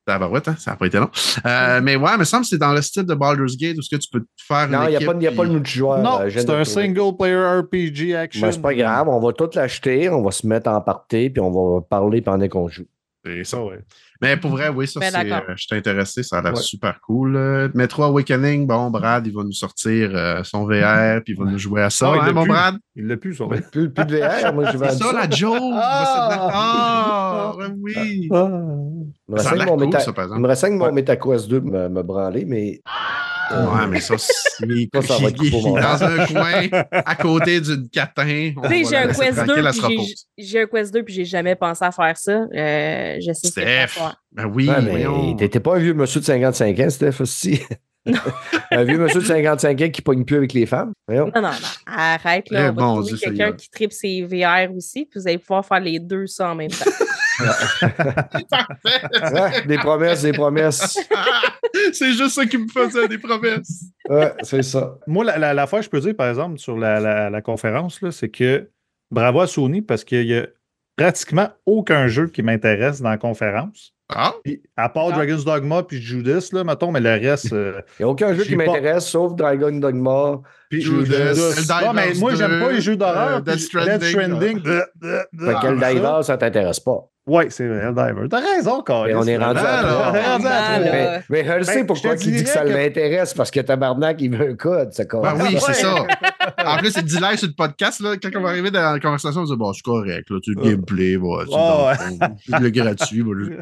[0.07, 1.09] Tabarouette, hein, ça n'a pas été long.
[1.47, 3.81] Euh, mais ouais, il me semble que c'est dans le style de Baldur's Gate où
[3.81, 5.49] ce que tu peux faire Non, il n'y a, pas- il y a pas le
[5.49, 5.97] multijoueur.
[5.97, 8.41] Non, euh, c'est de un single player RPG action.
[8.45, 11.41] Ben, c'est pas grave, on va tout l'acheter, on va se mettre en partie, puis
[11.41, 12.85] on va parler pendant qu'on joue.
[13.25, 13.57] C'est ça.
[13.57, 13.79] Ça, ouais.
[14.21, 15.31] Mais pour vrai, oui, ça, Ben, c'est.
[15.31, 16.61] euh, je suis intéressé, ça a l'air Ouais.
[16.61, 17.35] super cool.
[17.35, 21.49] Euh, Metro Awakening, bon, Brad, il va nous sortir euh, son VR, puis il va
[21.51, 22.51] nous jouer à ça, il hein, l'a mon plus.
[22.51, 22.75] Brad?
[22.95, 23.45] Il l'a plus, ça.
[23.71, 25.57] Plus, plus de VR, moi je vais C'est ça, la joke!
[25.75, 26.49] Ah!
[26.53, 27.53] Ah!
[27.57, 28.29] ouais, oui!
[28.31, 28.47] Ah.
[29.27, 30.47] Il me Ça a reste l'air mon cool, Meta- ça, par il me exemple.
[30.47, 30.91] reste que mon Ouais.
[30.91, 32.81] MetaQuest 2 me, me branler, mais.
[33.51, 37.87] Ouais, mais ça, c'est il, Ça, ça va être dans un coin, à côté d'une
[37.89, 38.25] catin.
[38.25, 40.25] J'ai un laisser Quest 2, tranquille, elle se puis repose.
[40.37, 42.31] j'ai- un Quest 2, puis j'ai jamais pensé à faire ça.
[42.31, 43.99] Euh, je sais Steph!
[44.31, 47.61] Ben oui, Ouais, mais t'étais pas un vieux monsieur de 55 ans, Steph, aussi?
[48.71, 50.91] un vieux monsieur de 55 ans qui pogne plus avec les femmes.
[51.07, 51.31] Voyons.
[51.33, 51.67] Non, non, non.
[51.87, 52.61] Arrête, Eh, là.
[52.61, 55.65] On va bon trouver Dieu quelqu'un qui tripe ses VR aussi, puis vous allez pouvoir
[55.65, 56.91] faire les deux ça en même temps.
[59.33, 60.97] Ouais, des promesses, des promesses.
[61.93, 63.85] c'est juste ça qui me faisait des promesses.
[64.09, 64.97] Ouais, c'est ça.
[65.07, 67.41] Moi, la, la, la fois que je peux dire, par exemple, sur la, la, la
[67.41, 68.69] conférence, là, c'est que
[69.11, 70.47] bravo à Sony parce qu'il y a
[70.97, 73.91] pratiquement aucun jeu qui m'intéresse dans la conférence.
[74.13, 75.15] Ah, Puis, à part Ah.
[75.15, 77.51] Dragon's Dogma puis Judas, là, mettons, mais le reste.
[77.53, 80.41] euh, Il n'y a aucun jeu qui pas- m'intéresse sauf Dragon Dogma.
[80.69, 81.33] puis Judas,
[81.83, 83.37] Non, mais moi, j'aime pas 2, les jeux d'horreur.
[83.37, 83.97] euh, Death Stranding.
[83.97, 84.61] Death Stranding.
[84.63, 85.93] Fait Ah, quel ça.
[85.93, 86.99] diver, ça t'intéresse pas.
[87.27, 88.27] Ouais, c'est vrai, Helldivers.
[88.29, 89.11] T'as raison, Carlis.
[89.11, 90.11] Et on est rendu à.
[90.11, 90.79] On est rendu à.
[90.79, 93.49] Mais, mais je le sais Ben, pourquoi je il dit que ça que- l'intéresse, parce
[93.49, 95.01] que Tabarnak, il veut un code, ce.
[95.01, 96.05] Ben oui, c'est ça.
[96.63, 97.99] En plus, c'est dit live sur le podcast.
[97.99, 100.29] Là, quand on va arriver dans la conversation, on dire Bon, c'est correct.
[100.29, 103.21] Là, tu le gameplay, voilà, c'est Ouais, le gratuit.
[103.21, 103.55] voilà.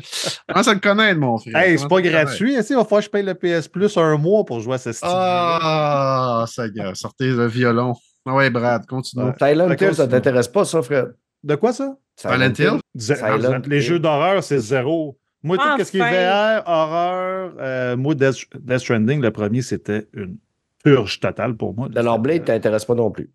[0.50, 1.56] Comment ça le connaître, mon frère?
[1.56, 2.56] Hey, c'est pas gratuit.
[2.56, 4.92] Il va falloir que je paye le PS Plus un mois pour jouer à ce
[4.92, 5.08] style.
[5.10, 7.94] Ah, ça y est, sortez le violon.
[8.26, 9.32] Ah ouais, Brad, continue.
[9.40, 11.14] Que Hill, ça t'intéresse pas, ça, Fred?
[11.44, 11.98] De quoi ça?
[12.16, 12.80] Silent Hill?
[12.98, 13.82] Silent les Hill.
[13.82, 15.18] jeux d'horreur, c'est zéro.
[15.42, 16.02] Moi, tout ce qui est.
[16.02, 20.38] VR, horreur, euh, moi, Death, Death Stranding, le premier, c'était une
[20.84, 21.90] purge totale pour moi.
[21.94, 23.30] Leur Blade, t'intéresse pas non plus.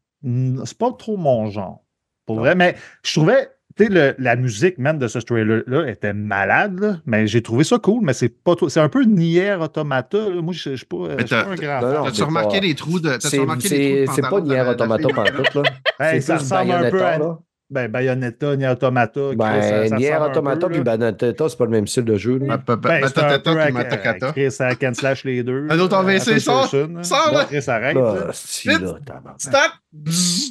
[0.65, 1.83] C'est pas trop mon genre.
[2.25, 2.43] Pour Non.
[2.43, 6.79] vrai, mais je trouvais, tu sais, le- la musique même de ce trailer-là était malade,
[6.81, 8.69] là, mais j'ai trouvé ça cool, mais c'est pas trop.
[8.69, 10.19] C'est un peu Nier Automata.
[10.31, 10.41] là.
[10.43, 12.05] Moi, je suis pas, suis pas t'as- un grand Non, non, fan.
[12.05, 13.17] T'as-tu c'est remarqué pas- les trous de.
[13.21, 15.15] C'est remarqué les c'est- trous de c'est pas Nier Automata fille?
[15.15, 15.63] pantoute, là.
[16.01, 17.39] Hey, C'est ça ressemble un peu à là.
[17.71, 19.21] Ben, Bayonetta, Nier Automata.
[19.21, 20.81] Chris, ça- Ben, ça Nier ressemble un Automata puis.
[20.81, 22.39] Bayonetta, c'est pas le même style de jeu.
[22.39, 24.29] Ben, ma c'est un peu tatata à- puis ma takata.
[24.29, 25.67] à Chris, à Can Slash les deux.
[25.71, 26.67] Un autre euh, AVC, sort!
[26.69, 26.87] Sort,
[27.33, 27.43] là!
[27.43, 27.95] Bon, Chris, arrête.
[27.95, 29.35] Tabarnak.
[29.39, 29.73] Stop!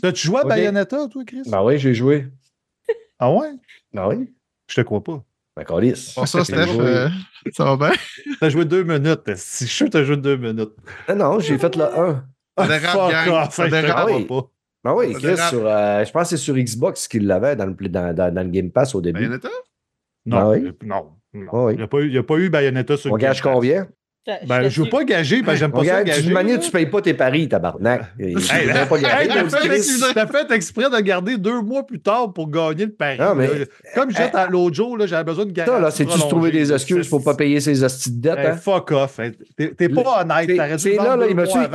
[0.01, 0.43] T'as-tu joué à.
[0.43, 1.41] Bayonetta, toi, Chris?
[1.47, 2.27] Ben oui, j'ai joué.
[3.19, 3.49] Ah ouais?
[3.93, 4.31] Ben oui.
[4.67, 5.23] Je te crois pas.
[5.55, 6.11] Ben, câlisse.
[6.13, 7.09] Pour ça, Steph, euh,
[7.51, 7.97] ça va bien?
[8.39, 9.21] T'as joué deux minutes.
[9.37, 10.69] Si je suis sûr que t'as joué deux minutes.
[11.09, 12.23] Non, non, j'ai fait le 1.
[12.57, 13.29] Ah, dérape, fuck gang.
[13.29, 14.07] off, Ça te dérape.
[14.11, 14.25] Oui.
[14.25, 14.41] pas.
[14.87, 17.73] Ben oui, Chris, sur, euh, je pense que c'est sur Xbox qu'il l'avait dans le,
[17.89, 19.19] dans, dans, dans le Game Pass au début.
[19.19, 19.49] Bayonetta?
[20.25, 20.71] Non, Ah oui?
[20.83, 21.47] non, non.
[21.51, 21.73] Ah oui.
[21.73, 23.29] Il n'y a, pas eu- il y a pas eu Bayonetta sur On le Game
[23.31, 23.53] gage Pass.
[23.53, 23.87] combien?
[24.45, 26.21] Ben, je veux pas gager, parce que j'aime pas ça gage, gager.
[26.23, 28.01] d'une manière, tu payes pas tes paris, tabarnak.
[28.17, 28.33] Tu Hey,
[28.67, 29.49] veux pas gager, hey,
[30.13, 33.17] t'as fait, exprès de garder deux mois plus tard pour gagner le pari.
[33.19, 33.65] Non, mais- là.
[33.95, 35.53] Comme je disais à l'autre jour, là, j'avais besoin de.
[35.57, 38.47] Ça, là, c'est-tu se trouver des excuses pour pas payer ses hosties de dette, Hey,
[38.47, 38.55] hein?
[38.57, 39.19] fuck off.
[39.19, 39.31] hein.
[39.55, 40.79] T'es pas honnête.
[40.79, 41.25] C'est là, là,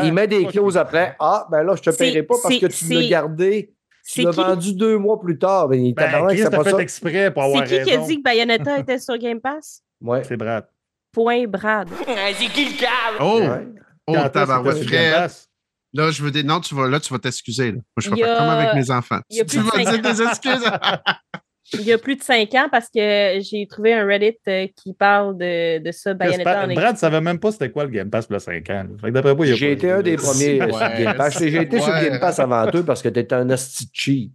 [0.04, 1.16] il, met des clauses après.
[1.18, 3.72] Ah, ben là, je te C'est- paierai pas parce que tu l'as gardé.
[4.04, 5.68] Tu l'as vendu deux mois plus tard.
[5.68, 6.78] Ben, Ben, Chris, t'as pas fait ça.
[6.82, 9.82] exprès pour avoir C'est qui qui a dit que Bayonetta était sur Game Pass?
[10.00, 10.22] Ouais.
[10.26, 10.64] C'est Brad.
[11.12, 11.88] Point Brad.
[13.20, 13.40] Oh!
[13.40, 13.68] Ouais.
[14.06, 15.22] Oh, Quand tabarouette, est-ce que t'as sur Game Fred!
[15.22, 15.48] Pass?
[15.94, 17.72] Là, je veux dire, non, tu vas, là, tu vas t'excuser.
[17.72, 19.20] Moi, je vais faire comme avec mes enfants.
[19.30, 20.64] tu de vas dire cinq- des excuses.
[21.74, 24.94] il y a plus de cinq ans parce que j'ai trouvé un Reddit euh, qui
[24.94, 28.10] parle de, de ça, Bayonetta en Brad ne savait même pas c'était quoi le Game
[28.10, 28.72] Pass pour le 5 ans.
[28.72, 28.84] là.
[29.00, 30.78] Fait que d'après moi, il y a J'ai pas- été un des premiers Ouais, sur
[31.04, 31.38] Game Pass.
[31.38, 32.08] J'ai été sur ouais.
[32.08, 34.32] Game Pass avant eux parce que t'étais un hostie cheap.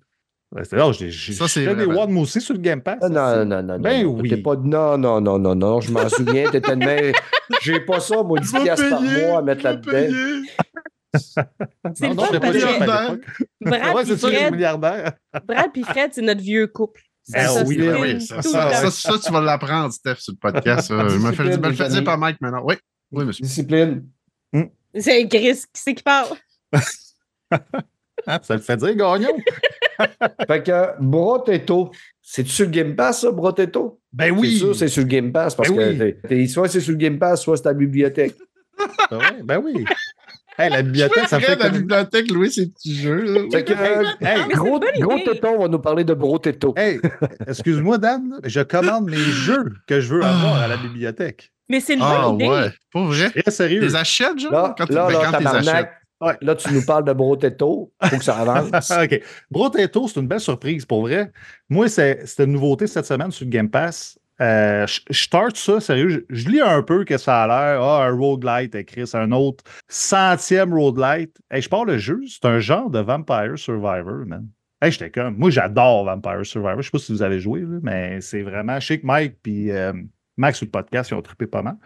[0.55, 1.97] Là, j'ai j'ai- Ça, c'est j'ai des ben.
[1.97, 2.99] One aussi sur le Game Pass.
[3.01, 3.79] Ah, Non, non, non, non.
[3.79, 4.29] Ben non, oui.
[4.29, 4.55] t'es Pas...
[4.55, 5.81] Non, non, non, non, non.
[5.81, 6.49] Je m'en souviens.
[6.49, 7.13] T'étais de même.
[7.61, 10.45] J'ai pas ça, moi, 10 piastres par mois à mettre là-dedans.
[11.13, 11.43] C'est
[12.01, 13.21] Non, le non, fun pas l'époque.
[13.61, 15.13] Brad Ouais, c'est ça, les Fred, milliardaires.
[15.45, 17.01] Brad puis Fred, c'est notre vieux couple.
[17.33, 20.87] Ah Ça oui, ben oui, ça, tu vas l'apprendre, Steph, sur le podcast.
[20.89, 22.61] Je me fais, dire par Mike maintenant.
[22.63, 22.75] Oui,
[23.11, 23.43] oui, monsieur.
[23.43, 24.05] Discipline.
[24.95, 26.29] C'est Chris qui c'est qui parle?
[28.43, 29.29] Ça le fait dire, gagnon.
[30.47, 31.91] Fait que Brotetto,
[32.21, 33.99] c'est-tu sur le Game Pass, ça, Brotetto?
[34.13, 34.57] Ben C'est oui.
[34.57, 35.97] sûr, c'est sur le Game Pass parce Ben que oui.
[36.21, 38.35] t'es- t'es- soit c'est sur le Game Pass, soit c'est à la bibliothèque.
[39.09, 39.85] Ben oui, ben oui.
[40.59, 41.77] Hey, la bibliothèque, ça fait la comme...
[41.79, 43.21] bibliothèque, Louis, ces petits jeux.
[43.25, 43.41] là.
[43.51, 46.73] Fait que, euh, Hey, c'est gros, gros téton, on va nous parler de Brotetto.
[46.75, 46.99] Hey,
[47.47, 51.51] excuse-moi, Dan, je commande mes jeux que je veux avoir à la bibliothèque.
[51.69, 52.47] Mais c'est une Ah, bonne idée.
[52.49, 52.69] ouais.
[52.93, 53.29] Pas vrai?
[53.31, 53.81] Très sérieux.
[53.81, 54.51] Les achètes, genre?
[54.51, 56.35] Là, quand tu- là, ben, là, quand les tabarnak, Ouais.
[56.41, 57.91] là, tu nous parles de Brotetto.
[58.03, 58.91] Faut que ça avance.
[59.03, 59.21] OK.
[59.51, 61.31] Brotetto, c'est une belle surprise, pour vrai.
[61.69, 64.17] Moi, c'est- c'était une nouveauté cette semaine sur le Game Pass.
[64.39, 66.09] Euh, je je start ça, sérieux.
[66.09, 67.81] Je, je lis un peu que ça a l'air.
[67.81, 71.35] Ah, un roguelite, écrit, c'est un autre centième roguelite.
[71.49, 74.47] Hey, je pars le jeu, c'est un genre de Vampire Survivor, man.
[74.79, 75.35] Hey, j'étais comme.
[75.37, 76.81] Moi, j'adore Vampire Survivor.
[76.81, 78.79] Je sais pas si vous avez joué, là, mais c'est vraiment.
[78.79, 79.91] Je sais que Mike puis euh,
[80.37, 81.77] Max sur le podcast, ils ont trippé pas mal.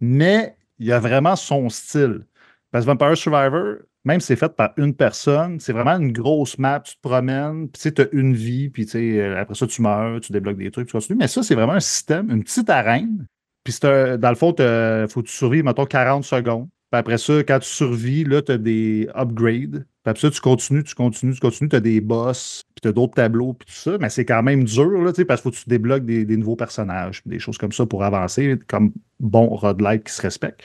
[0.00, 2.24] Mais il y a vraiment son style.
[2.70, 6.58] Parce que Vampire Survivor, même si c'est fait par une personne, c'est vraiment une grosse
[6.58, 10.20] map, tu te promènes, puis tu as une vie, puis euh, après ça, tu meurs,
[10.20, 11.18] tu débloques des trucs, tu continues.
[11.18, 13.26] Mais ça, c'est vraiment un système, une petite arène.
[13.64, 16.68] Puis dans le fond, il faut que tu survives, mettons, 40 secondes.
[16.90, 19.84] Puis après ça, quand tu survis, là, tu as des upgrades.
[19.84, 22.88] Puis après ça, tu continues, tu continues, tu continues, tu as des boss, puis tu
[22.88, 23.98] as d'autres tableaux, puis tout ça.
[23.98, 26.56] Mais c'est quand même dur, là, parce qu'il faut que tu débloques des, des nouveaux
[26.56, 30.62] personnages, des choses comme ça pour avancer, comme bon roguelike qui se respecte.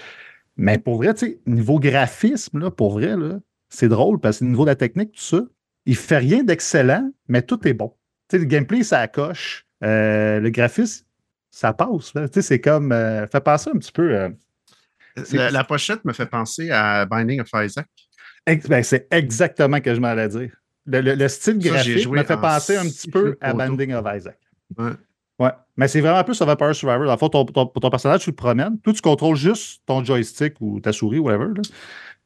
[0.58, 3.40] Mais pour vrai, tu sais, niveau graphisme, là, pour vrai, là,
[3.70, 5.42] c'est drôle parce que niveau de la technique, tout ça,
[5.86, 7.90] il fait rien d'excellent, mais tout est bon.
[8.30, 9.66] Tu sais, le gameplay, ça coche.
[9.84, 11.06] Euh, le graphisme,
[11.52, 12.14] ça passe.
[12.14, 12.28] Là.
[12.30, 12.92] Tu sais, c'est comme.
[12.92, 14.16] euh, fait penser un petit peu.
[14.16, 14.30] euh,
[15.24, 17.88] c'est- La, la pochette me fait penser à Binding of Isaac.
[18.48, 20.52] ex- ben, c'est exactement ce que je m'en allais dire.
[20.86, 23.54] Le, le- le style Ça, graphique me fait en penser un petit peu à.
[23.54, 24.38] Binding of Isaac.
[24.78, 24.92] Ouais.
[25.40, 25.50] Ouais.
[25.78, 27.06] Mais c'est vraiment plus Vampire Survivor.
[27.06, 28.80] Dans le fond, ton, ton- ton personnage, tu le promènes.
[28.82, 31.48] Toi, tu contrôles juste ton joystick ou ta souris, whatever.
[31.56, 31.62] là.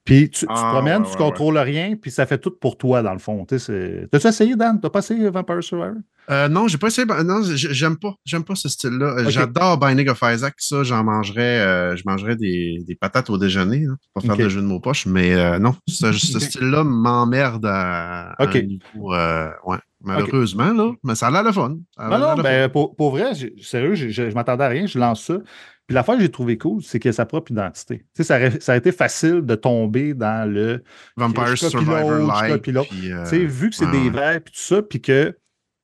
[0.08, 2.52] Puis tu, tu te Ah, promènes, ouais, tu ouais, contrôles rien, puis ça fait tout
[2.60, 3.46] pour toi, dans le fond.
[3.46, 4.80] T'as-tu essayé, Dan?
[4.82, 5.98] T'as pas essayé Vampire Survivor?
[6.30, 7.06] Euh, non, j'ai pas essayé.
[7.26, 8.16] Non, j'ai- j'aime pas.
[8.26, 9.18] J'aime pas ce style-là.
[9.20, 9.30] Euh.
[9.30, 10.56] J'adore Binding of Isaac.
[10.58, 11.60] Ça, j'en mangerais.
[11.60, 14.80] euh, je mangerais des, des patates au déjeuner, là, pour faire de jeu de mots
[14.80, 15.06] poche.
[15.06, 18.56] Mais euh, non, ce, ce style-là m'emmerde à, à Ok.
[18.56, 19.14] un niveau.
[19.14, 19.78] euh, ouais.
[20.04, 20.92] Malheureusement, là.
[21.04, 21.78] Mais ça a l'air le fun.
[21.98, 23.32] A Non, ben, pour, pour vrai,
[23.62, 25.38] sérieux, je, je, je m'attendais à rien, je lance ça.
[25.88, 28.00] Puis l'affaire que j'ai trouvé cool, c'est qu'il a sa propre identité.
[28.14, 30.84] Tu sais, ça, a été facile de tomber dans le.
[31.16, 32.12] Vampire je Survivor
[32.44, 32.60] Live.
[32.60, 34.10] puis, euh, Tu sais, vu que c'est ouais, des ouais.
[34.10, 35.36] verres puis tout ça, puis que, tu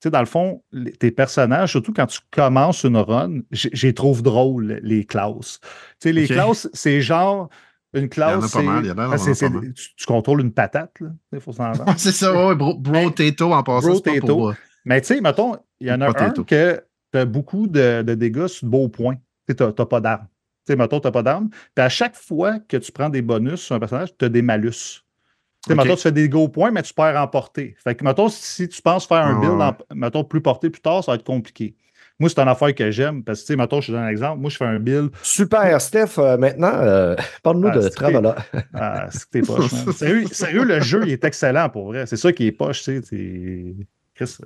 [0.01, 4.21] sais, dans le fond, les- tes personnages, surtout quand tu commences une run, j'ai trouve
[4.21, 5.59] drôle les classes.
[5.61, 5.69] Tu
[6.09, 6.31] sais, les Ok.
[6.31, 7.49] classes, c'est genre
[7.93, 8.45] une classe.
[8.47, 11.11] C'est- tu, tu contrôles une patate, là.
[11.31, 11.85] Il faut s'entendre.
[11.97, 14.01] c'est ça, ouais, bro, bro Tato en passant.
[14.19, 14.53] pour, euh,
[14.83, 18.15] Mais tu sais, mettons, il y en a un que tu as beaucoup de, de
[18.15, 19.15] dégâts sur le beau point.
[19.47, 20.27] Tu n'as pas d'armes.
[20.65, 21.49] Tu sais, mettons, tu n'as pas d'armes.
[21.75, 24.41] Puis à chaque fois que tu prends des bonus sur un personnage, tu as des
[24.41, 24.69] malus.
[24.71, 25.77] Tu sais, Ok.
[25.83, 27.75] mettons, tu fais des go points, mais tu perds en portée.
[27.83, 30.81] Fait que, mettons, si tu penses faire un Ah, build, en- mettons, plus porté plus
[30.81, 31.75] tard, ça va être compliqué.
[32.19, 34.09] Moi, c'est une affaire que j'aime parce que, tu sais, mettons, je te donne un
[34.09, 34.39] exemple.
[34.39, 35.09] Moi, je fais un build.
[35.21, 36.17] Super, Steph.
[36.19, 38.35] euh, maintenant, euh, parle-nous Ah, de Travala.
[38.73, 39.91] Ah, c'est que t'es poche, man.
[39.93, 42.05] Sérieux, sérieux, le jeu, il est excellent pour vrai.
[42.05, 43.75] C'est ça qui est poche, tu sais.
[44.15, 44.37] Chris.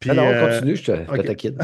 [0.00, 1.24] Puis, Alors, euh, continue, je te, je te ok.
[1.26, 1.58] taquine.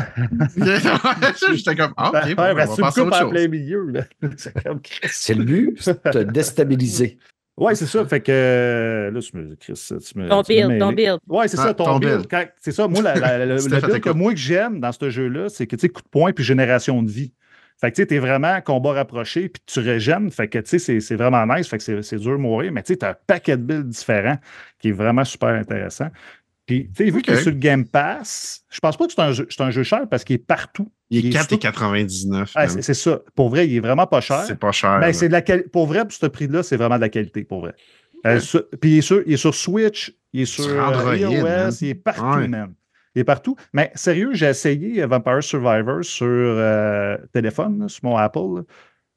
[1.55, 3.31] J'étais comme, ah, ok, Ben, ben, ben, on va me passer à autre chose.
[3.31, 3.93] plein milieu.
[4.37, 5.09] C'est comme Chris.
[5.13, 7.19] C'est le but, c'est de te déstabiliser.
[7.57, 8.05] Ouais, c'est ça.
[8.05, 9.55] Fait que là, tu me.
[9.55, 11.19] Chris, tu me Ton tu build, ton build.
[11.29, 12.27] Ouais, c'est Ah, ça, ton, ton build.
[12.61, 15.49] C'est ça, moi, la- la- la- le build que moi que j'aime dans ce jeu-là,
[15.49, 17.33] c'est que tu sais, coup de poing puis génération de vie.
[17.81, 20.33] Fait que tu sais, t'es vraiment combat rapproché puis tu régènes.
[20.33, 21.69] Fait que tu sais, c'est- c'est vraiment nice.
[21.69, 22.73] Fait que c'est- c'est dur de mourir.
[22.73, 24.39] Mais tu sais, t'as un paquet de builds différents
[24.81, 26.09] qui est vraiment super intéressant.
[26.67, 27.25] Puis, tu sais, vu Ok.
[27.27, 30.09] que sur le Game Pass, je pense pas que c'est un, jeu- un jeu cher
[30.09, 30.91] parce qu'il est partout.
[31.11, 32.53] Il est sur tout- 4,99.
[32.55, 33.21] Ah, c'est ça.
[33.35, 34.45] Pour vrai, il est vraiment pas cher.
[34.47, 34.99] C'est pas cher.
[35.01, 35.13] Ben, là.
[35.13, 35.43] c'est de la
[35.73, 37.75] Pour vrai, pour ce prix-là, c'est vraiment de la qualité, pour vrai.
[38.27, 41.15] Euh, sur- Puis il est, sur, il est sur Switch, il est sur, euh, Android,
[41.15, 41.73] iOS, man.
[41.83, 42.49] il est partout, Ouais.
[42.49, 42.73] man.
[43.15, 43.55] Il est partout.
[43.75, 48.65] Mais sérieux, j'ai essayé euh, Vampire Survivor sur euh, téléphone, là, sur mon Apple.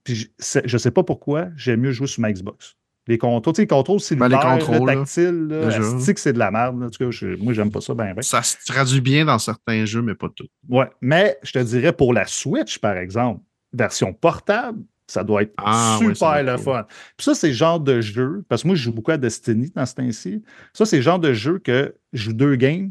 [0.04, 2.76] Puis je je sais pas pourquoi, j'aime mieux jouer sur ma Xbox.
[3.08, 5.68] Les contrôles, tu sais, les contrôles Ben, les cellulaires, contrôles, tactiles, là,
[5.98, 6.80] asti que c'est de la merde.
[6.80, 6.88] là.
[6.88, 8.22] En tout cas, je- moi, j'aime pas ça ben, ben.
[8.22, 10.48] Ça se traduit bien dans certains jeux, mais pas tout.
[10.70, 13.42] Ouais, mais je te dirais pour la Switch, par exemple,
[13.74, 16.64] version portable, ça doit être Ah, super le cool.
[16.64, 16.84] fun.
[17.16, 19.72] Puis ça, c'est le genre de jeu, parce que moi, je joue beaucoup à Destiny
[19.74, 20.44] dans ce temps-ci.
[20.74, 22.90] Ça, c'est le genre de jeu que je joue deux games,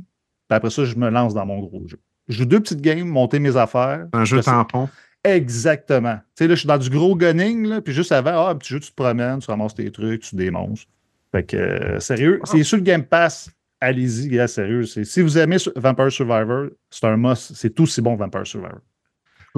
[0.49, 1.99] puis après ça, je me lance dans mon gros jeu.
[2.29, 4.07] Je joue deux petites games, monter mes affaires.
[4.15, 4.89] Un jeu tampon.
[5.35, 6.17] Exactement.
[6.17, 8.57] Tu sais, là, je suis dans du gros gunning, là, puis juste avant, ah, un
[8.57, 10.87] petit jeu, tu te promènes, tu ramasses tes trucs, tu démonstres.
[11.33, 13.51] Fait que, euh, sérieux, c'est sur le Game Pass.
[13.81, 14.85] Allez-y, gars, sérieux.
[14.85, 17.53] Si vous aimez Vampire Survivor, c'est un must.
[17.55, 18.79] C'est aussi bon Vampire Survivor.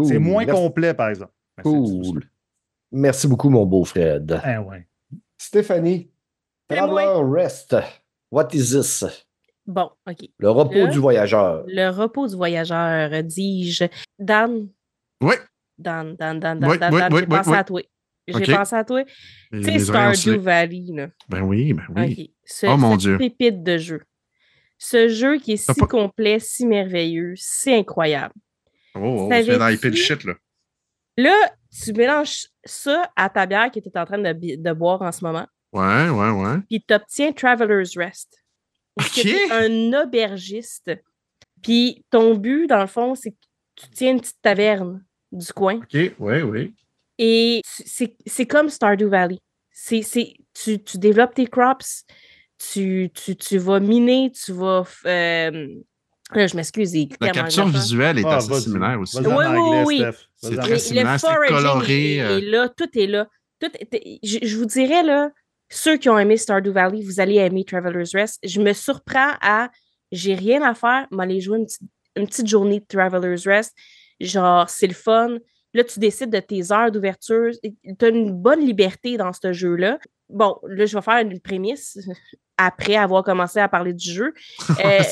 [0.05, 0.19] C'est Cool.
[0.21, 0.61] moins Merci.
[0.61, 1.33] complet, par exemple.
[1.59, 2.25] Mais Cool.
[2.91, 4.41] Merci beaucoup, mon beau Fred.
[4.43, 4.87] Ah ouais.
[5.37, 6.11] Stéphanie,
[6.69, 7.77] Traveler Rest.
[8.31, 9.05] What is this?
[9.67, 10.29] Bon, OK.
[10.39, 11.65] Le repos Le- du voyageur.
[11.67, 13.85] Le repos du voyageur, dis-je.
[14.19, 14.69] Dan,
[15.23, 15.35] Oui.
[15.79, 17.83] Dan, Dan, Dan, Dan, Oui, Dan, oui, Dan, oui, j'ai pensé à toi.
[18.27, 19.05] J'ai pensé à toi.
[19.53, 20.39] Tu sais, Stardew.
[20.41, 21.09] Valley, là.
[21.29, 22.35] Ben oui, ben oui.
[22.45, 23.17] Ce, Oh, mon Dieu.
[23.17, 24.03] pépite de jeu.
[24.77, 28.35] Ce jeu qui est si pas- complet, si merveilleux, si incroyable.
[28.95, 30.35] Oh, oh, tu viens d'hyper le shit, là.
[31.17, 31.35] Là,
[31.83, 35.25] tu mélanges ça à ta bière que tu es en train de, boire en ce
[35.25, 36.59] moment, Ouais, ouais, ouais.
[36.69, 38.43] puis tu obtiens Traveler's Rest.
[39.01, 39.11] OK.
[39.23, 40.91] t'es un aubergiste.
[41.63, 43.37] Puis ton but, dans le fond, c'est que
[43.77, 45.77] tu tiens une petite taverne du coin.
[45.77, 46.75] OK, oui, oui.
[47.19, 49.39] Et c'est c'est comme Stardew Valley.
[49.73, 52.05] C'est, c'est- tu, tu développes tes crops,
[52.59, 54.85] tu, tu, tu vas miner, tu vas.
[55.07, 55.69] euh,
[56.33, 56.95] là, je m'excuse.
[57.21, 59.19] La capture visuelle est Ah, assez similaire aussi.
[59.19, 60.03] Oui, oui, anglais, oui.
[60.37, 62.39] C'est très similaire, c'est coloré, est, euh.
[62.39, 63.29] est là, tout est là.
[63.61, 65.31] Tout est- je, je vous dirais, là,
[65.69, 68.39] ceux qui ont aimé Stardew Valley, vous allez aimer Traveler's Rest.
[68.45, 69.71] Je me surprends à,
[70.13, 71.83] j'ai rien à faire, m'aller jouer une petite,
[72.17, 73.75] une petite journée de Traveler's Rest.
[74.21, 75.39] Genre, c'est le fun.
[75.75, 77.51] Là, tu décides de tes heures d'ouverture.
[77.63, 79.99] Tu as une bonne liberté dans ce jeu-là.
[80.29, 81.99] Bon, là, je vais faire une prémisse
[82.57, 84.35] après avoir commencé à parler du jeu.
[84.85, 85.03] Euh.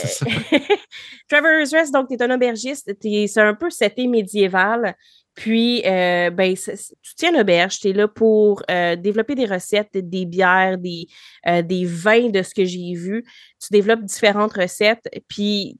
[1.28, 2.90] Traveler's Rest, donc, tu es un aubergiste.
[3.02, 4.96] C'est un peu été médiéval.
[5.36, 7.78] Puis, euh, ben, tu tiens une auberge.
[7.78, 11.06] Tu es là pour euh, développer des recettes, des bières, des,
[11.46, 13.22] euh, des vins de ce que j'ai vu.
[13.60, 15.06] Tu développes différentes recettes.
[15.28, 15.78] Puis,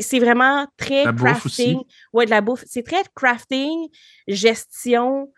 [0.00, 1.78] c'est vraiment très La crafting.
[2.12, 2.64] Ouais, de la bouffe.
[2.66, 3.88] C'est très crafting,
[4.26, 5.32] gestion.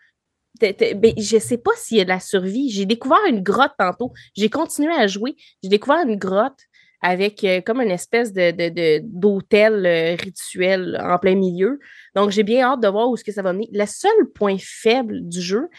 [0.59, 2.69] T'es- t'es- ben, je sais pas s'il y a de la survie.
[2.69, 4.11] J'ai découvert une grotte tantôt.
[4.35, 5.35] J'ai continué à jouer.
[5.63, 6.59] J'ai découvert une grotte
[7.01, 11.79] avec euh, comme une espèce de, de- de- d'hôtel euh, rituel en plein milieu.
[12.15, 13.69] Donc, j'ai bien hâte de voir où est-ce que ça va mener.
[13.71, 15.69] Le seul point faible du jeu,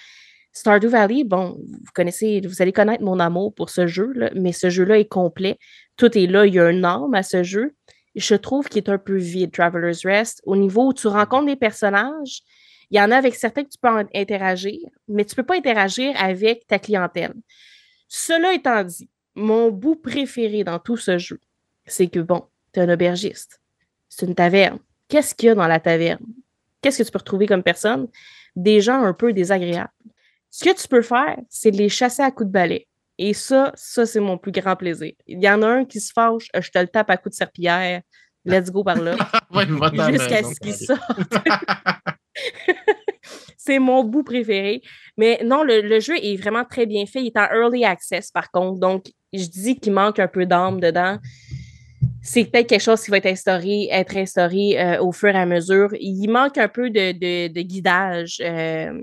[0.53, 4.53] Stardew Valley, bon, vous connaissez, vous allez connaître mon amour pour ce jeu, là, mais
[4.53, 5.59] ce jeu-là est complet.
[5.97, 6.47] Tout est là.
[6.47, 7.75] Il y a un âme à ce jeu.
[8.15, 11.57] Je trouve qu'il est un peu vide, Traveler's Rest, au niveau où tu rencontres des
[11.57, 12.43] personnages.
[12.91, 15.57] Il y en a avec certains que tu peux interagir, mais tu ne peux pas
[15.57, 17.35] interagir avec ta clientèle.
[18.09, 21.41] Cela étant dit, mon bout préféré dans tout ce jeu,
[21.87, 23.61] c'est que, bon, tu es un aubergiste.
[24.09, 24.81] C'est une taverne.
[25.09, 26.25] Qu'est-ce qu'il y a dans la taverne?
[26.83, 28.09] Qu'est-ce que tu peux retrouver comme personne?
[28.57, 29.93] Des gens un peu désagréables.
[30.51, 32.89] Ce que tu peux faire, c'est de les chasser à coups de balai.
[33.23, 35.13] Et ça, ça, c'est mon plus grand plaisir.
[35.27, 37.35] Il y en a un qui se fâche, euh, je te le tape à coups
[37.35, 38.01] de serpillière.
[38.47, 39.15] Let's go par là.
[39.55, 41.03] Ouais, Jusqu'à ce qu'il sorte.
[43.59, 44.81] c'est mon bout préféré.
[45.17, 47.21] Mais non, le, le jeu est vraiment très bien fait.
[47.23, 48.81] Il est en early access, par contre.
[48.81, 51.19] Donc, je dis qu'il manque un peu d'âme dedans.
[52.23, 55.47] C'est peut-être quelque chose qui va être instauré, être instauré euh, au fur et à
[55.47, 55.89] mesure.
[56.01, 58.39] Il manque un peu de, de- de guidage.
[58.43, 59.03] euh,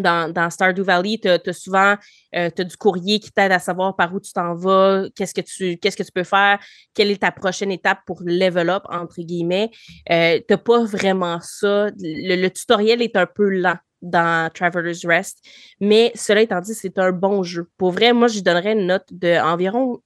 [0.00, 1.96] dans, Stardew Valley, tu as, souvent
[2.34, 5.76] euh, du courrier qui t'aide à savoir par où tu t'en vas, qu'est-ce que tu
[5.78, 6.58] que tu peux faire,
[6.94, 9.70] quelle est ta prochaine étape pour level up, entre guillemets.
[10.10, 11.88] Euh, tu pas vraiment ça.
[11.98, 15.38] Le, le tutoriel est un peu lent dans Traveler's Rest,
[15.80, 17.68] mais cela étant dit, c'est un bon jeu.
[17.76, 20.00] Pour vrai, moi, je donnerais une note d'environ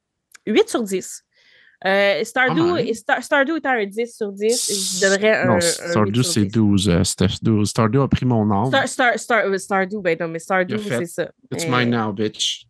[0.46, 1.24] 8 sur 10.
[1.84, 5.46] Euh, Stardew, et Star- Stardew étant un 10 sur 10, je donnerais un.
[5.46, 6.52] Non, Stardew, 8 sur c'est 10.
[6.52, 7.38] 12, euh, Steph.
[7.42, 7.68] 12.
[7.70, 8.66] Stardew a pris mon nom.
[8.66, 11.30] Star, Star, Star, euh, Stardew, ben non, mais Stardew, c'est ça.
[11.52, 12.66] It's Euh, mine now, bitch.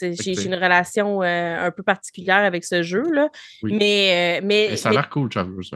[0.00, 3.28] J'ai une relation euh, un peu particulière avec ce jeu, là.
[3.62, 3.74] Oui.
[3.78, 5.70] Mais, euh, mais, ça a l'air cool, Traveler's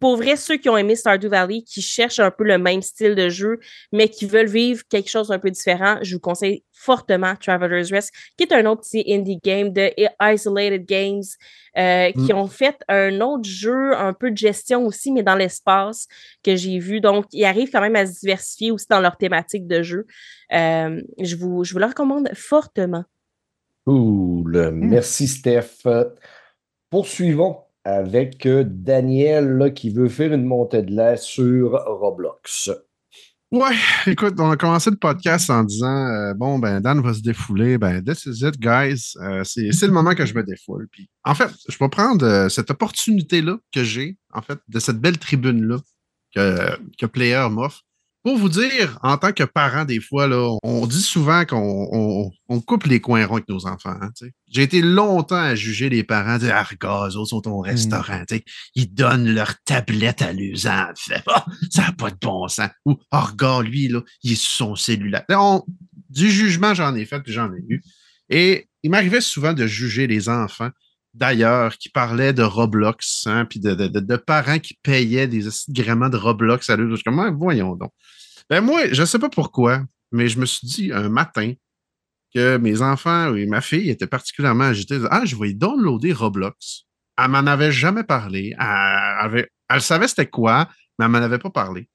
[0.00, 3.14] pour vrai, ceux qui ont aimé Stardew Valley, qui cherchent un peu le même style
[3.14, 3.58] de jeu,
[3.92, 8.12] mais qui veulent vivre quelque chose d'un peu différent, je vous conseille fortement Traveler's Rest,
[8.36, 9.90] qui est un autre petit indie game de
[10.22, 11.24] Isolated Games,
[11.76, 16.06] euh, qui ont fait un autre jeu, un peu de gestion aussi, mais dans l'espace
[16.44, 17.00] que j'ai vu.
[17.00, 20.06] Donc, ils arrivent quand même à se diversifier aussi dans leur thématique de jeu.
[20.52, 23.04] Euh, je, vous, je vous le recommande fortement.
[23.88, 24.70] Cool.
[24.74, 25.86] Merci, Steph.
[26.90, 32.70] Poursuivons avec euh, Daniel là, qui veut faire une montée de lait sur Roblox.
[33.50, 33.74] Ouais,
[34.06, 37.78] écoute, on a commencé le podcast en disant euh, bon, ben, Dan va se défouler.
[37.78, 39.14] Ben, this is it, guys.
[39.22, 40.86] Euh, c'est c'est le moment que je me défoule.
[40.92, 44.98] Puis, en fait, je vais prendre euh, cette opportunité-là que j'ai, en fait, de cette
[44.98, 45.78] belle tribune-là
[46.34, 47.84] que, que Player m'offre.
[48.24, 52.30] Pour vous dire, en tant que parent, des fois, là, on dit souvent qu'on on,
[52.48, 53.94] on coupe les coins ronds avec nos enfants.
[54.00, 54.10] hein.
[54.50, 58.36] J'ai été longtemps à juger les parents, dire Ah, regarde, autres sont au restaurant, tu
[58.36, 58.44] sais.
[58.74, 60.32] ils donnent leur tablette à
[60.66, 61.22] enfants.
[61.26, 62.70] Ah, ça n'a pas de bon sens.
[62.84, 65.24] Ou oh, regarde, lui, là, il est sur son cellulaire.
[65.30, 65.62] On-
[66.10, 67.82] du jugement, j'en ai fait, puis j'en ai eu.
[68.30, 70.70] Et il m'arrivait souvent de juger les enfants
[71.18, 75.44] d'ailleurs qui parlaient de Roblox, hein, puis de, de- de- de parents qui payaient des
[75.70, 76.88] gréements de Roblox à eux.
[76.90, 77.92] Je suis comme, Ah, voyons donc.
[78.48, 79.82] Ben moi, je ne sais pas pourquoi,
[80.12, 81.52] mais je me suis dit un matin
[82.34, 84.98] que mes enfants et ma fille étaient particulièrement agités.
[85.10, 86.84] Ah, je vais downloader Roblox.
[87.18, 88.54] Elle m'en avait jamais parlé.
[88.58, 88.64] Elle,
[89.20, 90.68] avait, elle savait c'était quoi,
[90.98, 91.88] mais elle m'en avait pas parlé.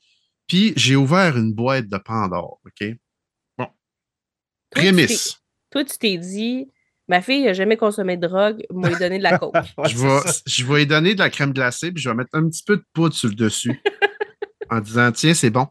[0.48, 2.88] Puis j'ai ouvert une boîte de Pandore, OK?
[3.58, 3.68] Bon.
[4.70, 5.38] Prémisse.
[5.72, 6.68] Toi, tu t'es dit,
[7.08, 9.54] ma fille n'a jamais consommé de drogue, moi lui donner de la coke.
[9.56, 10.42] Ouais, Je vais, ça.
[10.46, 12.78] je vais lui donner de la crème glacée, puis je vais mettre un petit peu
[12.78, 13.82] de poudre sur le dessus
[14.70, 15.68] en disant Tiens, c'est bon.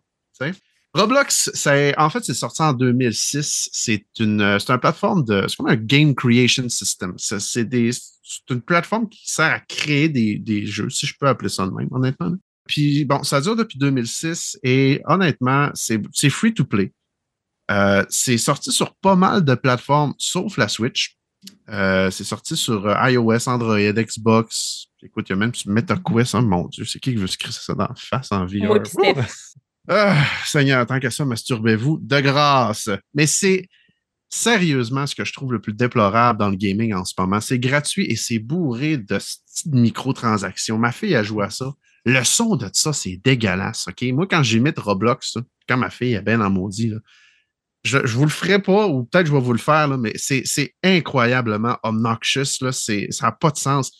[0.95, 3.71] Roblox, c'est, en fait, c'est sorti en 2006.
[3.73, 5.47] C'est une, euh, c'est une plateforme de.
[5.49, 7.15] C'est comme un game creation system.
[7.17, 11.15] C'est, c'est des, c'est une plateforme qui sert à créer des, des jeux, si je
[11.19, 12.33] peux appeler ça de même, honnêtement.
[12.69, 16.93] Puis bon, ça dure depuis 2006 et honnêtement, c'est, c'est free to play.
[17.71, 21.17] Euh, c'est sorti sur pas mal de plateformes, sauf la Switch.
[21.69, 24.87] Euh, c'est sorti sur euh, iOS, Android, Xbox.
[25.03, 26.35] Écoute, il y a même sur MetaQuest.
[26.35, 28.67] hein, mon Dieu, c'est qui qui veut se crisser ça dans la face en VR?
[28.67, 28.83] Moi.
[29.89, 32.89] Ah, Seigneur, tant que ça, masturbez-vous de grâce.
[33.15, 33.69] Mais c'est
[34.29, 37.41] sérieusement ce que je trouve le plus déplorable dans le gaming en ce moment.
[37.41, 39.19] C'est gratuit et c'est bourré de
[39.67, 40.79] microtransactions.
[40.79, 41.73] Ma fille a joué à ça.
[42.05, 43.87] Le son de ça, c'est dégueulasse.
[43.89, 44.03] OK?
[44.13, 45.39] Moi, quand j'imite Roblox,
[45.69, 46.99] quand ma fille est bien en maudit, là,
[47.85, 50.75] je, vous le ferai pas, ou peut-être je vais vous le faire, là, mais c'est
[50.83, 52.61] incroyablement obnoxious.
[52.61, 53.91] Là, ça n'a pas de sens.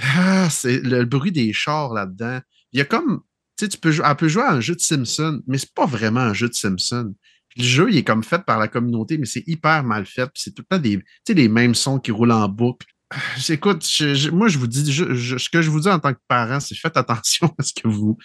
[0.00, 2.40] Ah, c'est le, bruit des chars là-dedans.
[2.72, 3.20] Il y a comme.
[3.56, 5.86] Tu sais, tu peux, elle peut jouer à un jeu de Simpson, mais c'est pas
[5.86, 7.14] vraiment un jeu de Simpson.
[7.56, 10.30] Le jeu, il est comme fait par la communauté, mais c'est hyper mal fait.
[10.34, 12.86] C'est tout le temps des, tu sais, mêmes sons qui roulent en boucle.
[13.10, 13.18] Ah,
[13.48, 13.84] Écoute,
[14.32, 16.96] moi, je vous dis, ce que je vous dis en tant que parent, c'est faites
[16.96, 18.16] attention à ce que vous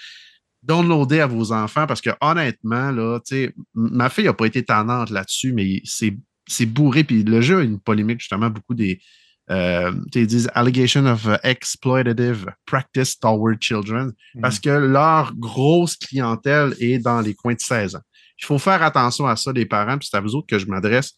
[0.66, 4.46] downloadez à vos enfants parce que honnêtement, là, tu sais, m- ma fille n'a pas
[4.48, 7.04] été tannante là-dessus, mais c'est bourré.
[7.04, 9.00] Puis le jeu a une polémique, justement, beaucoup des.
[9.52, 14.12] Euh, ils disent allegation of exploitative practice toward children
[14.42, 18.02] parce que leur grosse clientèle est dans les coins de 16 ans.
[18.42, 20.66] Il faut faire attention à ça, les parents, puis c'est à vous autres que je
[20.66, 21.14] m'adresse.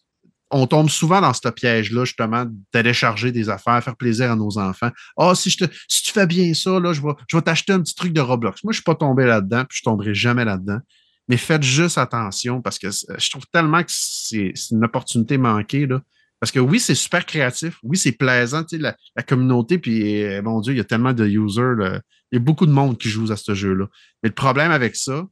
[0.50, 4.58] On tombe souvent dans ce piège-là, justement, de télécharger des affaires, faire plaisir à nos
[4.58, 4.90] enfants.
[5.18, 8.20] Ah, te, si tu fais bien ça, là, je vais, t'acheter un petit truc de
[8.20, 8.64] Roblox.
[8.64, 10.78] Moi, je ne suis pas tombé là-dedans, puis je ne tomberai jamais là-dedans.
[11.28, 15.86] Mais faites juste attention parce que c'est- je trouve tellement que c'est une opportunité manquée.
[16.40, 17.78] Parce que oui, c'est super créatif.
[17.82, 18.96] Oui, c'est plaisant, la,
[19.26, 19.78] communauté.
[19.78, 21.74] Puis, euh, mon Dieu, il y a tellement de users.
[22.32, 23.86] Il y a beaucoup de monde qui joue à ce jeu-là.
[24.22, 25.26] Mais le problème avec ça,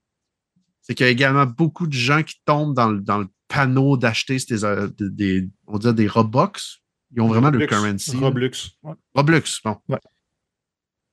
[0.83, 4.37] c'est qu'il y a également beaucoup de gens qui tombent dans dans le panneau d'acheter
[4.63, 6.83] euh, des, des- on dirait des Robux.
[7.15, 8.13] Ils ont vraiment le currency.
[8.15, 8.21] là.
[8.27, 8.71] Roblox.
[8.83, 8.95] Ouais.
[9.15, 9.77] Roblox, bon.
[9.89, 9.99] Ouais.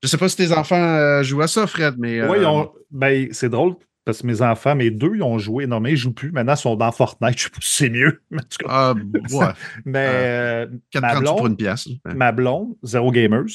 [0.01, 2.15] Je sais pas si tes enfants euh, jouent à ça, Fred, mais.
[2.15, 5.65] Ils euh, ont- ben, c'est drôle parce que mes enfants, mes deux, ils ont joué.
[5.65, 6.31] Non, mais ils jouent plus.
[6.31, 7.37] Maintenant, ils sont dans Fortnite.
[7.37, 8.21] Je sais pas si c'est mieux.
[8.31, 9.53] Mais, en tout cas, Ah, ouais.
[9.85, 11.87] mais euh, ma 4,30 blonde, pour une pièce.
[12.05, 13.45] ma blonde, Zero Gamers,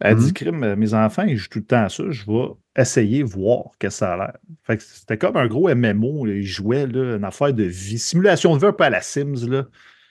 [0.00, 2.04] elle dit crime, euh, mes enfants, ils jouent tout le temps à ça.
[2.10, 4.36] Je vais essayer, voir que ça a l'air.
[4.62, 6.26] Fait que c'était comme un gros MMO.
[6.26, 7.98] Ils jouaient là, une affaire de vie.
[7.98, 9.48] Simulation de vie un peu à la Sims.
[9.48, 9.64] Là.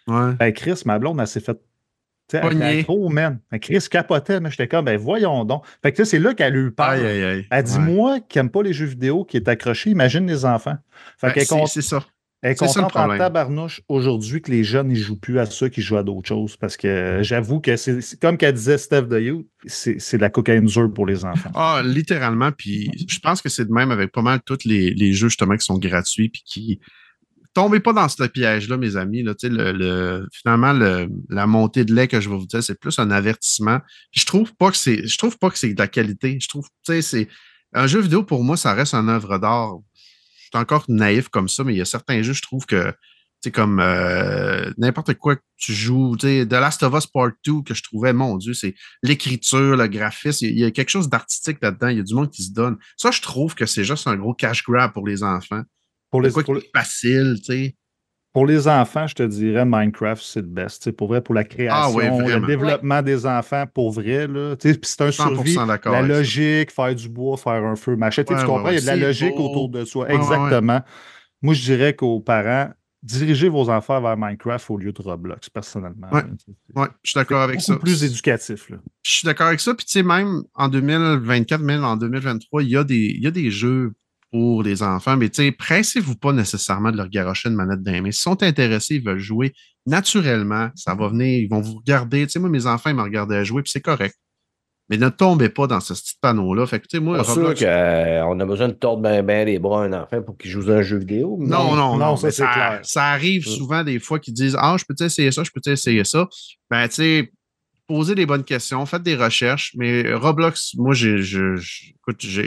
[0.08, 0.34] Ouais.
[0.40, 1.54] Ben, Chris, ma blonde, elle s'est fait.
[2.28, 2.86] Tu sais, Pogner.
[2.88, 3.40] Oh man.
[3.52, 5.64] Ben, Chris capotait, mais j'étais comme, ben voyons donc.
[5.84, 6.90] Fait que c'est là qu'elle a eu peur.
[6.90, 7.48] Aïe, aïe, aïe.
[7.52, 7.84] Elle dit, Ouais.
[7.84, 10.78] moi qui n'aime pas les jeux vidéo, qui est accroché, imagine les enfants.
[11.20, 12.04] Fait Ben, qu'elle c'est ça.
[12.52, 15.98] Est contente en tabarnouche aujourd'hui que les jeunes ne jouent plus à ça, qu'ils jouent
[15.98, 16.56] à d'autres choses.
[16.58, 20.66] Parce que j'avoue que c'est comme qu'elle disait Steph de You, c'est de la cocaïne
[20.66, 21.52] dure pour les enfants.
[21.56, 22.52] Ah, littéralement.
[22.52, 25.56] Puis je pense que c'est de même avec pas mal tous les, les jeux justement
[25.58, 26.80] qui sont gratuits puis qui.
[27.54, 29.24] Tombez pas dans ce piège-là, mes amis.
[29.24, 32.78] Là, le, le- finalement, le- la montée de lait que je vais vous dire, c'est
[32.78, 33.80] plus un avertissement.
[34.12, 35.08] Puis je trouve pas que c'est.
[35.08, 36.38] Je trouve pas que c'est de la qualité.
[36.42, 37.28] Je trouve, tu sais, c'est.
[37.74, 39.78] Un jeu vidéo, pour moi, ça reste une œuvre d'art.
[40.56, 42.94] Suis encore naïf comme ça, mais il y a certains jeux, je trouve que
[43.42, 46.16] c'est comme euh, n'importe quoi que tu joues.
[46.18, 48.74] The Last of Us Part 2 que je trouvais, mon Dieu, c'est
[49.04, 50.46] l'écriture, le graphisme.
[50.46, 51.90] Il y, a- quelque chose d'artistique là-dedans.
[51.90, 52.78] Il y a du monde qui se donne.
[52.98, 55.62] Ça, je trouve que c'est juste un gros cash grab pour les enfants.
[56.10, 57.76] Pour Les pour facile, tu sais.
[58.36, 60.84] Pour les enfants, je te dirais Minecraft, c'est le best.
[60.84, 62.04] C'est pour vrai, pour la création, Ah oui,
[62.34, 64.28] le développement des enfants, pour vrai.
[64.28, 64.58] Là.
[64.58, 65.56] Tu sais, Puis c'est un 100% survie.
[65.66, 68.26] d'accord La logique, faire du bois, faire un feu, machin.
[68.26, 68.94] Tu sais, Ouais, tu ouais, comprends, il y a de la.
[68.94, 69.50] C'est logique beau.
[69.50, 70.08] autour de soi.
[70.08, 70.24] Ouais, ouais, ouais.
[70.36, 70.82] Exactement.
[71.42, 72.72] Moi, je dirais qu'aux parents,
[73.02, 76.10] dirigez vos enfants vers Minecraft au lieu de Roblox, personnellement.
[76.12, 77.78] C'est Ouais, je suis d'accord avec beaucoup ça.
[77.78, 78.70] plus éducatif.
[78.70, 78.78] Là.
[79.04, 79.74] Je suis d'accord avec ça.
[79.76, 83.28] Puis, tu sais, même en 2024, même en 2023, il y a des, il y
[83.28, 83.94] a des jeux
[84.32, 85.16] pour les enfants.
[85.18, 88.12] Mais, tu sais, pressez-vous pas nécessairement de leur garocher une manette dans les mains.
[88.12, 89.54] S'ils sont intéressés, ils veulent jouer
[89.86, 90.70] naturellement.
[90.76, 92.26] Ça va venir, ils vont vous regarder.
[92.26, 94.16] Tu sais, moi, mes enfants, ils me regardaient jouer, puis c'est correct.
[94.88, 96.68] Mais ne tombez pas dans ce petit panneau-là.
[96.68, 99.82] Fait que, tu sais, moi, sûr qu'on a besoin de tordre bien ben les bras
[99.84, 101.38] à un enfant pour qu'il joue à un jeu vidéo.
[101.40, 102.80] mais- Non, non, non, non, ça, mais c'est ça, clair.
[102.84, 103.52] ça arrive Mm.
[103.52, 106.28] souvent des fois qu'ils disent Ah, je peux essayer ça, je peux essayer ça.
[106.70, 107.32] Ben, tu sais,
[107.88, 109.74] posez des bonnes questions, faites des recherches.
[109.78, 111.54] Mais Roblox, moi, j'ai, j'ai,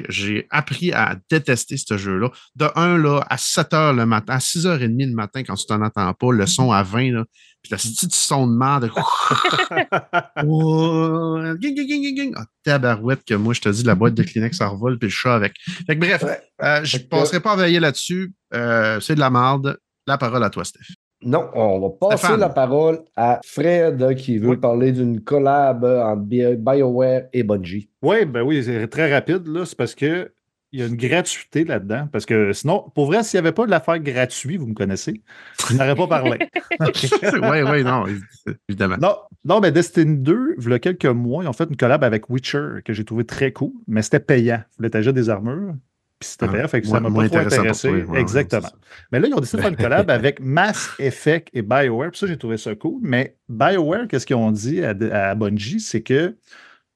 [0.09, 2.31] j'ai appris à détester ce jeu-là.
[2.56, 5.81] De 1 là, à 7 h le matin, à 6h30 le matin, quand tu t'en
[5.82, 7.24] attends pas, le son à 20, là,
[7.62, 8.90] puis le petit son de merde.
[10.44, 12.32] Oh, ging, ging, ging, ging, ging.
[12.36, 15.12] Ah, tabarouette que moi, je te dis, la boîte de Kleenex, ça revole, puis le
[15.12, 15.55] chat avec.
[15.86, 16.40] Fait que bref, Ouais.
[16.62, 18.32] euh, je ne que- passerai pas à veiller là-dessus.
[18.55, 19.78] Euh, c'est de la merde.
[20.06, 20.86] La parole à toi, Steph.
[21.23, 22.40] Non, on va passer Stéphane.
[22.40, 24.57] la parole à Fred qui veut Oui.
[24.57, 27.90] parler d'une collab entre Bi- BioWare et Bungie.
[28.03, 29.47] Oui, ben oui, c'est très rapide.
[29.49, 29.65] là.
[29.66, 30.31] C'est parce que
[30.70, 32.09] il y a une gratuité là-dedans.
[32.12, 35.23] Parce que sinon, pour vrai, s'il n'y avait pas de l'affaire gratuite, vous me connaissez,
[35.69, 36.39] je n'aurais pas parlé.
[36.81, 38.97] oui, oui, non, évi- évidemment.
[39.01, 39.16] Non,
[39.47, 42.28] non, mais Destiny 2, il y a quelques mois, ils ont fait une collab avec
[42.28, 44.59] Witcher que j'ai trouvé très cool, mais c'était payant.
[44.59, 45.73] Vous voulez déjà des armures,
[46.19, 47.89] puis c'était Ah, fait que ça m'a pas trop intéressé.
[47.89, 48.69] toi, ouais, ouais, Exactement.
[49.12, 52.19] mais là, ils ont décidé de faire une collab avec Mass Effect et BioWare, puis
[52.19, 52.99] ça, j'ai trouvé ça cool.
[53.03, 56.36] Mais BioWare, qu'est-ce qu'ils ont dit à, à Bungie, c'est que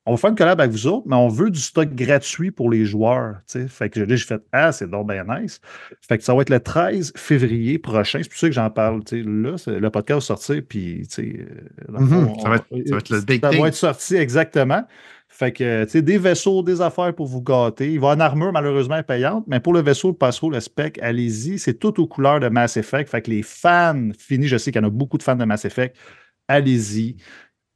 [0.05, 2.69] on va faire une collab avec vous autres, mais on veut du stock gratuit pour
[2.69, 3.36] les joueurs.
[3.47, 5.61] Fait que j'ai fait Ah, c'est donc bien nice.
[6.01, 8.19] Fait que ça va être le 13 février prochain.
[8.20, 9.03] C'est pour ça que j'en parle.
[9.12, 11.44] Là, le podcast va sortir, puis euh,
[11.89, 13.61] Mhm, fond, ça va être- on- ça va être le big ça thing.
[13.62, 14.82] va être sorti exactement.
[15.43, 17.93] Fait que, tu sais, des vaisseaux, des affaires pour vous gâter.
[17.93, 21.59] Il va en armure, malheureusement, payante, mais pour le vaisseau, le passereau, le spec, allez-y.
[21.59, 23.10] C'est tout aux couleurs de Mass Effect.
[23.10, 25.44] Fait que les fans finis, je sais qu'il y en a beaucoup de fans de
[25.44, 25.97] Mass Effect,
[26.47, 27.16] allez-y.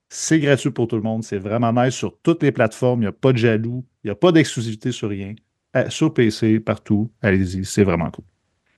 [0.09, 1.25] C'est gratuit pour tout le monde.
[1.25, 3.01] C'est vraiment nice sur toutes les plateformes.
[3.01, 3.85] Il n'y a pas de jaloux.
[4.05, 5.35] Il n'y a pas d'exclusivité sur rien.
[5.75, 7.11] Euh, sur PC, partout.
[7.21, 7.65] Allez-y.
[7.65, 8.27] C'est vraiment cool.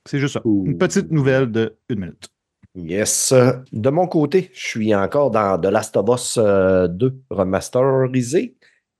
[0.07, 0.43] C'est juste ça.
[0.47, 2.31] Une petite nouvelle de une minute.
[2.75, 3.35] Yes.
[3.71, 8.57] De mon côté, je suis encore dans The Last of Us euh, 2 remasterisé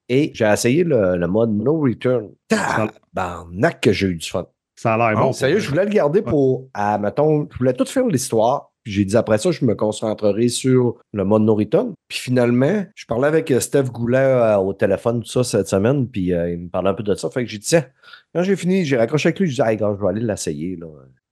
[0.09, 2.29] et j'ai essayé le, le mode No Return.
[2.47, 4.47] Tabarnak que j'ai eu du fun.
[4.75, 5.33] Ça a l'air Oh, bon.
[5.33, 8.71] Sérieux, je voulais le garder pour, à, mettons, je voulais tout faire l'histoire.
[8.83, 11.93] Puis j'ai dit après ça, je me concentrerai sur le mode No Return.
[12.07, 16.07] Puis finalement, je parlais avec euh, Steph Goulet euh, au téléphone, tout ça, cette semaine.
[16.07, 17.29] Puis euh, il me parlait un peu de ça.
[17.29, 17.85] Fait que j'ai dit, tiens,
[18.33, 19.47] quand j'ai fini, j'ai raccroché avec lui.
[19.47, 20.87] Je dis, hey, gars, je vais aller l'essayer, là.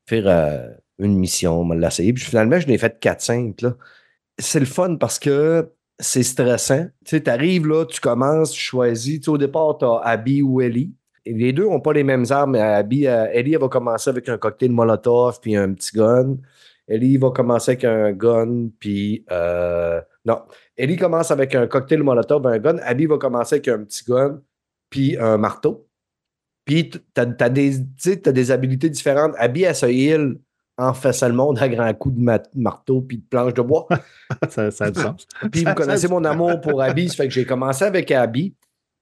[0.09, 0.67] Faire euh,
[0.99, 2.11] une mission, me l'essayer.
[2.11, 3.75] Puis finalement, je l'ai fait 4-5, là.
[4.39, 6.86] C'est le fun parce que c'est stressant.
[7.06, 9.19] Tu sais, t'arrives là, tu commences, tu choisis.
[9.22, 10.94] Tu au départ, t'as Abby ou Ellie.
[11.26, 12.52] Et les deux n'ont pas les mêmes armes.
[12.52, 16.38] mais Abby, euh, Ellie, va commencer avec un cocktail Molotov puis un petit gun.
[16.88, 19.26] Ellie va commencer avec un gun, puis...
[19.30, 20.41] euh, non,
[20.78, 22.78] Ellie commence avec un cocktail Molotov, un gun.
[22.78, 24.41] Abby va commencer avec un petit gun,
[24.90, 25.88] puis un marteau.
[26.64, 29.34] Puis tu as, tu t'as des habilités différentes.
[29.38, 30.38] Abby, elle se heal
[30.77, 33.87] en faisant le monde à grands coups de ma- marteau puis de planche de bois.
[34.49, 35.27] ça, ça a du sens.
[35.51, 38.53] Puis vous connaissez mon amour pour Abby, ça fait que j'ai commencé avec Abby.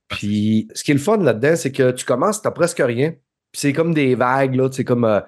[0.07, 3.11] Puis ce qui est le fun là-dedans, c'est que tu commences, tu presque rien.
[3.51, 4.69] Puis c'est comme des vagues, là.
[4.71, 5.05] C'est comme.
[5.05, 5.19] euh,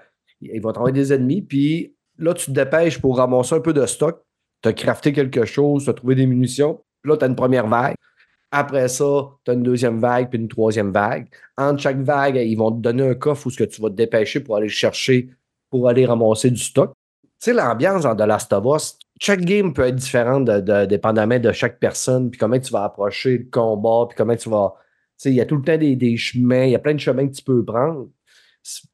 [0.41, 3.85] ils vont t'envoyer des ennemis, puis là, tu te dépêches pour ramasser un peu de
[3.85, 4.23] stock.
[4.61, 6.81] Tu as crafté quelque chose, tu as trouvé des munitions.
[7.01, 7.95] Puis là, tu as une première vague.
[8.51, 11.27] Après ça, tu as une deuxième vague, puis une troisième vague.
[11.57, 13.95] Entre chaque vague, ils vont te donner un coffre où ce que tu vas te
[13.95, 15.29] dépêcher pour aller le chercher,
[15.69, 16.93] pour aller ramasser du stock.
[17.23, 21.39] Tu sais, l'ambiance dans The Last of Us, chaque game peut être différente de, dépendamment
[21.39, 24.73] de chaque personne, puis comment tu vas approcher le combat, puis comment tu vas.
[24.77, 24.83] Tu
[25.17, 26.99] sais, il y a tout le temps des, des chemins, il y a plein de
[26.99, 28.09] chemins que tu peux prendre.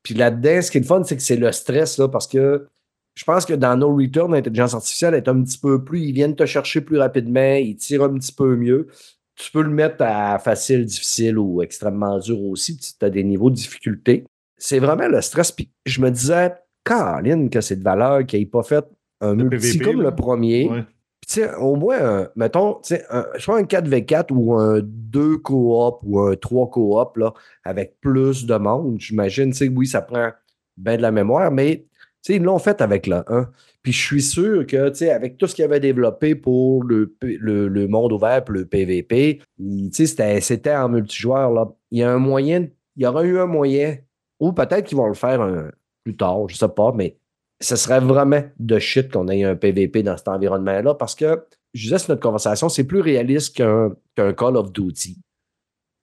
[0.04, 2.68] Puis là-dedans, ce qui est le fun, c'est que c'est le stress, là, parce que
[3.16, 6.02] je pense que dans No Return, l'intelligence artificielle est un petit peu plus.
[6.02, 8.88] Ils viennent te chercher plus rapidement, ils tirent un petit peu mieux.
[9.36, 12.78] Tu peux le mettre à facile, difficile ou extrêmement dur aussi.
[12.78, 14.26] Tu as des niveaux de difficulté.
[14.58, 15.52] C'est vraiment le stress.
[15.52, 18.86] Puis je me disais, Caroline, que c'est de valeur qu'il n'ait pas fait
[19.22, 20.10] un Le multi PVP, comme là.
[20.10, 20.70] le premier.
[20.70, 20.84] Ouais.
[21.22, 24.82] Puis, tu sais, au moins, un- mettons, tu sais, un- soit un 4v4 ou un
[24.84, 27.34] 2 coop ou un 3 coop, là,
[27.64, 30.32] avec plus de monde, j'imagine, tu sais, oui, ça prend
[30.76, 31.86] bien de la mémoire, mais,
[32.22, 33.50] tu sais, ils l'ont fait avec le 1.
[33.82, 37.16] Puis, je suis sûr que, tu sais, avec tout ce qu'ils avaient développé pour le,
[37.22, 41.72] le, le monde ouvert le PVP, il- tu sais, c'était- c'était en multijoueur, là.
[41.92, 43.96] Il y a un moyen, il y aura eu un moyen,
[44.42, 45.70] ou peut-être qu'ils vont le faire un-
[46.04, 47.18] plus tard, je sais pas, mais
[47.62, 51.84] ce serait vraiment de shit qu'on ait un PVP dans cet environnement-là parce que, je
[51.84, 55.18] disais sur notre conversation, c'est plus réaliste qu'un Call of Duty.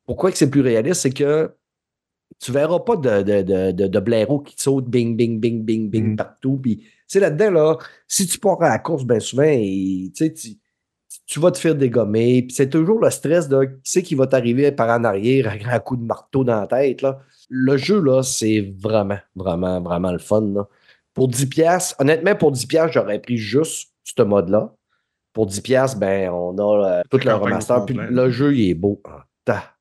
[0.06, 1.02] Pourquoi que c'est plus réaliste?
[1.02, 1.52] C'est que
[2.40, 5.62] tu verras pas de, de, de, de, de blaireaux qui te sautent bing, bing, bing,
[5.62, 6.16] bing, bing Mhm.
[6.16, 6.56] partout.
[6.56, 7.78] Puis, sais, là-dedans, là,
[8.09, 10.32] si tu pars à la course, bien souvent, et, tu,
[11.27, 12.43] tu vas te faire dégommer.
[12.43, 15.56] Puis c'est toujours le stress de qui c'est qui va t'arriver par en arrière à
[15.56, 17.02] grand coup de marteau dans la tête.
[17.02, 17.20] Là.
[17.51, 20.40] Le jeu, là, c'est vraiment, vraiment, vraiment le fun.
[20.55, 20.68] Là.
[21.14, 24.72] Pour 10$, piastres, honnêtement, pour 10$, piastres, j'aurais pris juste ce mode-là.
[25.32, 27.85] Pour 10$, piastres, ben, on a euh, tout le remaster.
[27.86, 29.01] Puis le jeu, il est beau.
[29.05, 29.74] Ah, ta-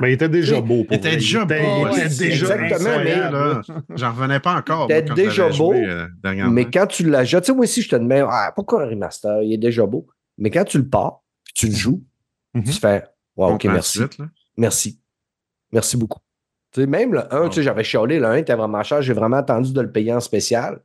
[0.00, 0.84] Ben, il était déjà beau.
[0.84, 3.14] Pour il était déjà beau, Il était déjà exactement, mais-.
[3.96, 4.88] J'en revenais pas encore.
[4.88, 6.06] Moi, quand déjà beau, joué, euh.
[6.50, 9.42] Mais quand tu l'achètes, tu sais, moi aussi, je te demande, ah, pourquoi un remaster?
[9.42, 10.06] Il est déjà beau.
[10.38, 12.02] Mais quand tu le pars, puis tu le joues,
[12.54, 12.64] Mhm.
[12.64, 13.04] tu fais,
[13.36, 13.98] wow, OK, merci.
[13.98, 14.18] suite.
[14.56, 15.00] Merci.
[15.72, 16.18] Merci beaucoup.
[16.76, 19.72] Même le 1, tu sais, j'avais chialé, le 1 était vraiment cher, j'ai vraiment attendu
[19.72, 20.80] de le payer en spécial.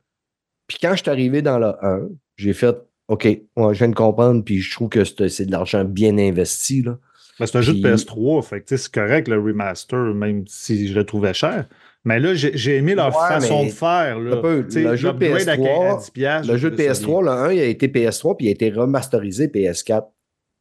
[0.66, 2.76] Puis quand je suis arrivé dans le 1, j'ai fait,
[3.08, 6.82] OK, ouais, je viens de comprendre, puis je trouve que c'est de l'argent bien investi.
[6.82, 6.98] Là.
[7.40, 10.94] Ben, c'est un jeu de Puis- PS3, fait c'est correct le remaster, même si je
[10.94, 11.66] le trouvais cher.
[12.04, 14.18] Mais là, j'ai aimé leur Ouais, façon de faire.
[14.18, 14.36] Là.
[14.36, 17.30] peu, le jeu l'upgrade à PS3, 10 piastres, Le jeu de trouvé ça PS3, le
[17.30, 20.04] 1, il a été PS3, puis il a été remasterisé PS4.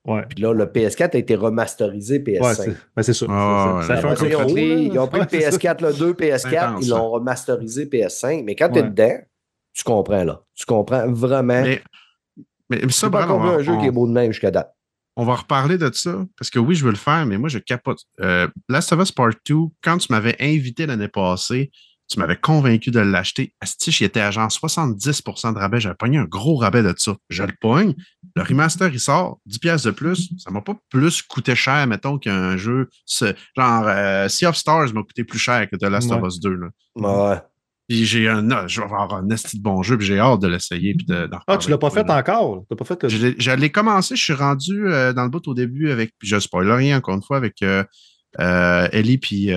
[0.08, 0.24] Ouais.
[0.30, 2.42] Puis là, le PS4 a été remasterisé PS5.
[2.42, 3.26] Ouais, c'est ben, c'est ça.
[3.30, 3.98] Ah, ça.
[3.98, 5.58] fait un ils, ont ils ont pris le Ouais, c'est ça.
[5.58, 8.44] PS4, le 2 PS4, intense, ils l'ont remasterisé PS5.
[8.46, 9.18] Mais quand tu es dedans,
[9.74, 10.42] tu comprends là.
[10.56, 11.62] Tu comprends vraiment.
[11.62, 11.82] Mais,
[12.70, 14.74] mais, mais ça, pas un jeu on- qui est beau de même jusqu'à date.
[15.18, 16.26] on va reparler de ça.
[16.38, 18.00] Parce que oui, je veux le faire, mais moi, je capote.
[18.22, 21.70] Euh, Last of Us Part 2, quand tu m'avais invité l'année passée,
[22.10, 23.54] tu m'avais convaincu de l'acheter.
[23.62, 25.80] Astiche, il était à genre 70% de rabais.
[25.80, 27.16] J'avais pogné un gros rabais de ça.
[27.30, 27.94] Je le pogne.
[28.36, 29.40] Le remaster, il sort.
[29.46, 30.30] 10 pièces de plus.
[30.38, 32.90] Ça m'a pas plus coûté cher, mettons, qu'un jeu.
[33.20, 33.34] Genre,
[33.88, 36.22] euh, Sea of Stars m'a coûté plus cher que The Last of.
[36.26, 36.56] Us 2.
[36.56, 36.68] Là.
[36.96, 37.38] Ouais.
[37.90, 40.42] Puis j'ai un, ah, je vais avoir un esti de bon jeu, puis j'ai hâte
[40.42, 40.94] de l'essayer.
[40.94, 42.66] puis de- Ah, tu l'as pas fait encore?
[42.70, 43.08] Tu pas fait le...
[43.10, 46.28] Je je l'ai commencé, je suis rendu euh, dans le bout au début avec, puis
[46.28, 47.86] je spoil rien encore une fois, avec euh,
[48.42, 49.54] euh, Ellie, puis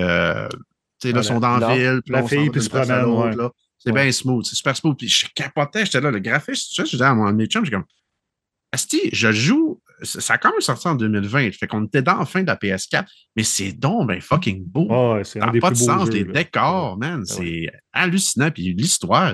[1.05, 2.49] euh, tu sais, là, Ah, ils sont la- dans la non, ville, puis la fille,
[2.49, 3.35] puis se promène, ouais.
[3.35, 3.51] là.
[3.77, 4.03] C'est Ouais.
[4.03, 4.97] bien smooth, c'est super smooth.
[4.97, 7.65] Puis je capotais, j'étais là, le graphisme, tu sais, je disais à mon ami chum,
[7.65, 7.85] j'ai comme,
[8.73, 12.25] Asti, je joue, ça a quand même sorti en 2020, fait qu'on était dans la
[12.25, 13.05] fin de la PS4,
[13.35, 14.87] mais c'est donc ben fucking beau.
[14.89, 16.31] Ah, ouais, c'est Ça un n'a des pas de plus beaux sens, jeux, les là.
[16.33, 19.33] décors, man, Ah c'est hallucinant, puis l'histoire,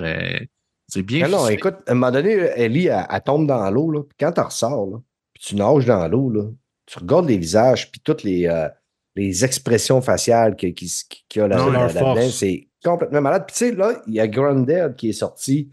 [0.88, 1.54] c'est bien Mais non, ficelé.
[1.54, 3.90] écoute, à un moment donné, Ellie, elle, elle tombe dans l'eau.
[3.92, 4.98] là, puis Quand tu ressors, là,
[5.34, 6.44] puis tu nages dans l'eau, là,
[6.86, 8.68] tu regardes les visages, puis toutes les, euh,
[9.18, 13.44] les expressions faciales qu'il qui, a là- là- là-dedans, c'est complètement malade.
[13.46, 15.70] Puis tu sais, là, il y a Grounded qui est sorti,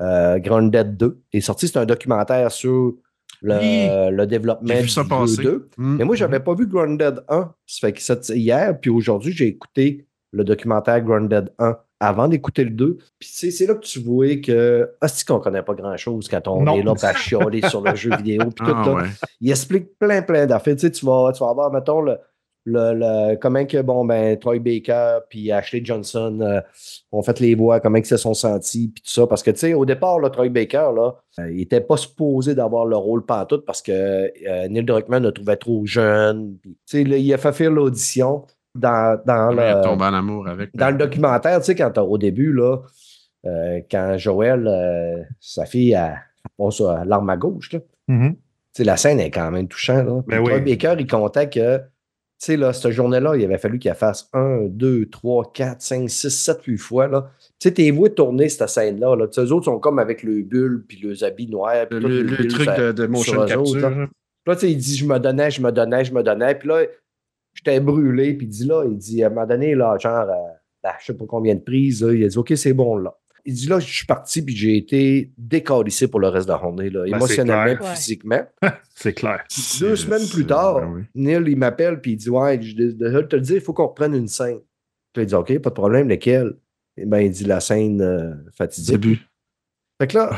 [0.00, 2.94] euh, Grounded 2, est sorti, c'est un documentaire sur
[3.40, 4.16] le, Oui.
[4.16, 5.42] le développement du ça jeu passer.
[5.42, 5.68] 2.
[5.76, 5.96] Mm.
[5.96, 7.52] Mais moi, je n'avais pas vu Grounded 1.
[7.66, 12.64] Ça fait que ça, hier, puis aujourd'hui, j'ai écouté le documentaire Grounded 1 avant d'écouter
[12.64, 12.96] le 2.
[13.18, 16.28] Puis tu sais, c'est là que tu vois que, ah, c'est qu'on connaît pas grand-chose
[16.28, 16.74] quand on Non.
[16.76, 18.42] est là à chialer sur le jeu vidéo.
[18.54, 19.08] Puis tout, Ah, ouais.
[19.40, 20.74] Il explique plein, plein d'affaires.
[20.74, 22.16] Tu sais, tu vas, tu vas avoir, mettons, le,
[22.64, 26.60] le, le- comment que, bon, ben, Troy Baker puis Ashley Johnson euh,
[27.10, 29.26] ont fait les voix, comment ils se sont sentis, puis tout ça.
[29.26, 32.54] Parce que, tu sais, au départ, là, Troy Baker, là, euh, il n'était pas supposé
[32.54, 36.56] d'avoir le rôle pantoute parce que euh, Neil Druckmann le trouvait trop jeune.
[36.62, 38.44] Puis, tu sais, là, il a fait faire l'audition
[38.74, 40.74] dans, dans le tombe en amour avec.
[40.74, 42.78] dans le documentaire, tu sais, quand au début, là,
[43.44, 46.20] euh, quand Joël, euh, sa fille, elle,
[46.56, 47.80] passe à l'arme à gauche, là.
[48.08, 48.34] Mhm.
[48.34, 48.38] Tu
[48.78, 50.06] sais, la scène est quand même touchante.
[50.06, 50.22] Là.
[50.26, 50.60] Ben Troy oui.
[50.76, 51.80] Baker, il comptait que,
[52.46, 56.30] sais, là, cette journée-là, il avait fallu qu'il fasse 1, 2, 3, 4, 5, 6,
[56.30, 57.06] 7, 8 fois.
[57.08, 57.30] Là.
[57.58, 59.14] Tu sais, t'es voué tourner cette scène-là.
[59.16, 59.26] Là.
[59.38, 61.86] Eux autres sont comme avec le bulle, puis les habits noirs.
[61.88, 63.60] puis Le, tout, le- le le bulle, truc ça- de, de motion capture.
[63.62, 64.08] autres, là.
[64.56, 66.54] tu sais, il dit, je me donnais, je me donnais, je me donnais.
[66.56, 66.82] Puis là,
[67.54, 68.34] j'étais brûlé.
[68.34, 70.34] Puis il dit, là, il dit, à un moment donné, là, genre, euh,
[70.82, 73.14] là, je sais pas combien de prises, là, il a dit, OK, c'est bon, là.
[73.44, 76.60] Il dit, là, je suis parti, puis j'ai été décalissé pour le reste de la
[76.60, 77.96] journée, là, Ben, émotionnellement, clair.
[77.96, 78.42] physiquement.
[78.94, 79.42] C'est clair.
[79.80, 81.02] Deux semaines plus tard, ben oui.
[81.14, 84.14] Neil, il m'appelle, puis il dit, ouais, je te le dire, il faut qu'on reprenne
[84.14, 84.60] une scène.
[85.12, 86.54] Puis il dit, OK, pas de problème, laquelle?
[86.96, 88.92] Eh ben, il dit, la scène euh, fatidique.
[88.92, 89.26] Début.
[90.00, 90.30] Fait que là,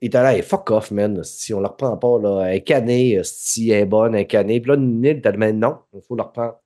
[0.00, 1.22] il était là, hey, fuck off, man.
[1.24, 4.26] Si on la reprend pas, là, elle est canée, si elle est bonne, elle est
[4.26, 4.60] canée.
[4.60, 6.60] Puis là, Neil t'a dit, mais non, il faut la reprendre.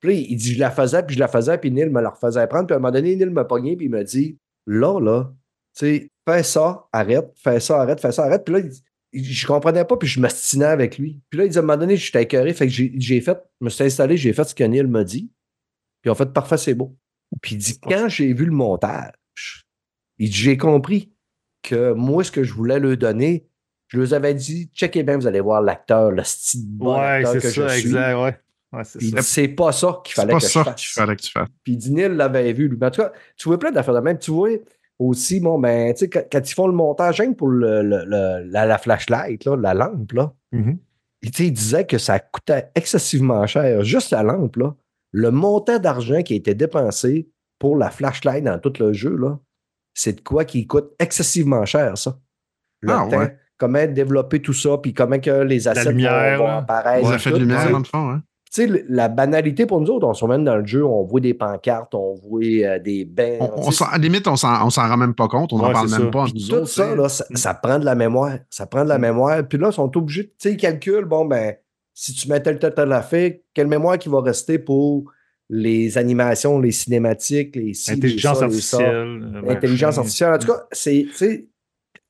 [0.00, 2.10] Puis là, il dit, je la faisais, puis je la faisais, puis Neil me la
[2.10, 2.66] refaisait prendre.
[2.66, 4.36] Puis à un moment donné, Neil m'a pogné, puis il m'a dit,
[4.66, 5.32] là, là,
[5.76, 8.44] tu sais, fais ça, arrête, fais ça, arrête, fais ça, arrête.
[8.44, 8.72] Puis là, il
[9.14, 11.20] je comprenais pas, puis je m'astinais avec lui.
[11.28, 13.64] Puis là, il dit, à un moment donné, j'étais écœuré, fait que j'ai fait, je
[13.64, 15.30] me suis installé, j'ai fait ce que Neil m'a dit.
[16.00, 16.96] Puis en fait, parfait, c'est beau.
[17.42, 19.66] Puis il dit, quand j'ai vu le montage,
[20.18, 21.12] il dit, j'ai compris
[21.62, 23.46] que moi, ce que je voulais leur donner,
[23.88, 27.32] je leur avais dit, checkez bien, vous allez voir l'acteur, le style bon Ouais, acteur
[27.32, 27.88] c'est que ça, je suis.
[27.88, 28.22] exact.
[28.22, 28.38] Ouais.
[28.72, 28.82] Ouais,
[29.22, 30.74] c'est pas ça qu'il fallait pas que je ça fasse.
[30.76, 31.48] qu'il fallait que tu fasses.
[31.62, 32.68] Puis il dit, Neil l'avait vu.
[32.68, 32.78] lui.
[32.80, 34.18] Mais en tout cas, tu vois plein d'affaires de même.
[34.18, 34.48] Tu vois,
[34.98, 38.04] aussi, bon, ben, tu sais, quand, quand ils font le montage, que pour le, le-
[38.06, 40.78] le- la, la flashlight, là, la lampe, là, Mhm.
[41.22, 43.82] il, disait que ça coûtait excessivement cher.
[43.82, 44.74] Juste la lampe, là,
[45.12, 47.28] le montant d'argent qui a été dépensé
[47.58, 49.38] pour la flashlight dans tout le jeu, là,
[49.94, 52.18] c'est de quoi qui coûte excessivement cher, ça.
[52.80, 53.36] Le Ah, temps, ouais.
[53.58, 57.06] comment développer tout ça, puis comment que les assets lumière, vont, vont apparaître.
[57.06, 58.22] Les et effets de lumière, dans le fond, hein.
[58.54, 61.20] Tu sais, la banalité pour nous autres, on se promène dans le jeu, on voit
[61.20, 63.38] des pancartes, on voit euh, des bains.
[63.40, 65.54] On, on à limite, on s'en on s'en rend même pas compte.
[65.54, 66.06] On n'en Ouais, parle même ça.
[66.08, 66.66] pas entre nous tout autres.
[66.66, 68.36] ça, là, ça, ça prend de la mémoire.
[68.50, 69.42] Ça prend de la mémoire.
[69.48, 71.54] Puis là, ils sont obligés, tu sais, ils calculent, bon, ben,
[71.94, 75.10] si tu mets tel, tel, tel affaire, quelle mémoire qui va rester pour
[75.48, 78.76] les animations, les cinématiques, les ci, Intelligence ça, les ça.
[78.76, 79.42] artificielle.
[79.48, 80.32] Intelligence artificielle.
[80.34, 81.46] En tout cas, c'est, tu sais,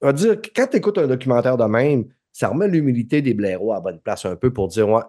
[0.00, 3.70] on va dire, quand tu écoutes un documentaire de même, ça remet l'humilité des blaireaux
[3.72, 5.02] à la bonne place un peu pour dire, ouais.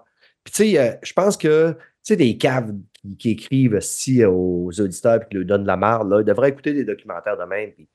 [0.44, 4.24] Puis, tu sais, euh, je pense que, tu sais, des caves qui, qui écrivent si
[4.26, 7.38] aux auditeurs et qui leur donnent de la marde, là, ils devraient écouter des documentaires
[7.38, 7.72] de même.
[7.72, 7.88] Puis,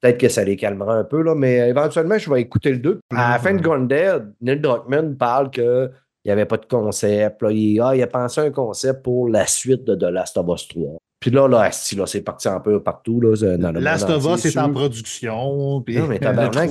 [0.00, 2.78] peut-être que ça les calmera un peu, là, mais euh, éventuellement, je vais écouter le
[2.78, 3.00] 2.
[3.14, 5.90] À la fin de Grounded, Neil Druckmann parle que.
[6.24, 7.42] Il n'y avait pas de concept.
[7.42, 7.50] Là.
[7.50, 10.46] Il, ah, il a pensé à un concept pour la suite de The Last of
[10.54, 10.96] Us 3.
[11.18, 13.20] Puis là, là, là, c'est parti un peu partout.
[13.20, 15.80] Là, dans le Last of Us est en production.
[15.80, 16.70] puis- Non, mais tabarnak.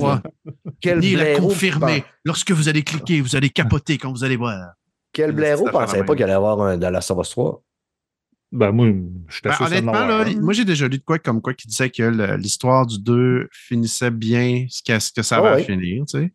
[0.80, 2.02] Quel Neil a blaireau confirmé.
[2.24, 4.72] Lorsque vous allez cliquer, vous allez capoter quand vous allez voir.
[5.12, 6.80] Quel blaireau pensait pas qu'il allait avoir un
[7.10, 7.62] of Us 3?
[8.52, 8.86] Ben, moi,
[9.28, 11.88] je suis Ben, honnêtement, là, moi j'ai déjà lu de quoi comme quoi qui disait
[11.88, 12.02] que
[12.36, 16.32] l'histoire du 2 finissait bien ce que, ce que ça Ah va finir, tu sais.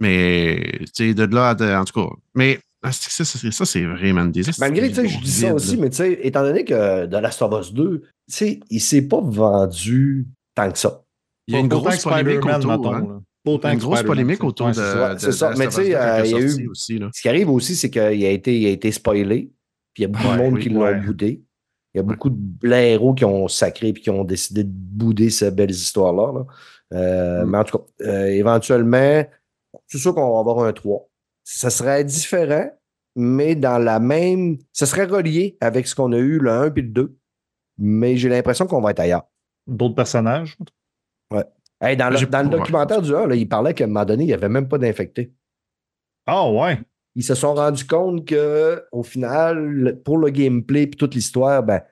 [0.00, 2.12] Mais, tu sais, de là à de- en tout cas.
[2.34, 4.32] Mais ah, c'est- ça, ça, c'est- ça, c'est vrai, man.
[4.32, 5.82] Des Malgré, tu sais, je dis ça aussi, là.
[5.82, 9.02] mais tu sais, étant donné que The Last of Us 2, tu sais, il s'est
[9.02, 10.26] pas vendu
[10.56, 11.04] tant que ça.
[11.46, 13.22] Il y a une grosse que polémique autour.
[13.44, 15.14] Autant Une grosse polémique autour Ouais, de, c'est ça.
[15.14, 15.52] de- c'est ça.
[15.52, 17.08] de Mais tu sais, euh, il y a eu- aussi, là.
[17.12, 19.50] Ce qui arrive aussi, c'est qu'il a été, il a été spoilé,
[19.94, 21.00] puis il y a beaucoup Ouais, de monde oui, qui l'ont ouais.
[21.00, 21.42] boudé.
[21.94, 25.28] Il y a beaucoup de blaireaux qui ont sacré et qui ont décidé de bouder
[25.30, 26.32] ces belles histoires-là.
[26.32, 26.46] là.
[26.94, 27.50] Euh, Mm.
[27.50, 29.24] Mais en tout cas, euh, éventuellement,
[29.86, 31.08] c'est sûr qu'on va avoir un 3.
[31.44, 32.70] Ça serait différent,
[33.16, 34.56] mais dans la même.
[34.72, 37.16] Ça serait relié avec ce qu'on a eu le 1 puis le 2.
[37.78, 39.24] Mais j'ai l'impression qu'on va être ailleurs.
[39.66, 40.56] D'autres personnages.
[41.82, 42.58] Hey, dans le, J'ai- dans le ouais.
[42.58, 44.78] documentaire du 1, là, il parlait qu'à un moment donné, il n'y avait même pas
[44.78, 45.32] d'infectés.
[46.26, 46.78] Ah, ouais.
[47.16, 51.82] ils se sont rendus compte que au final, pour le gameplay et toute l'histoire, ben,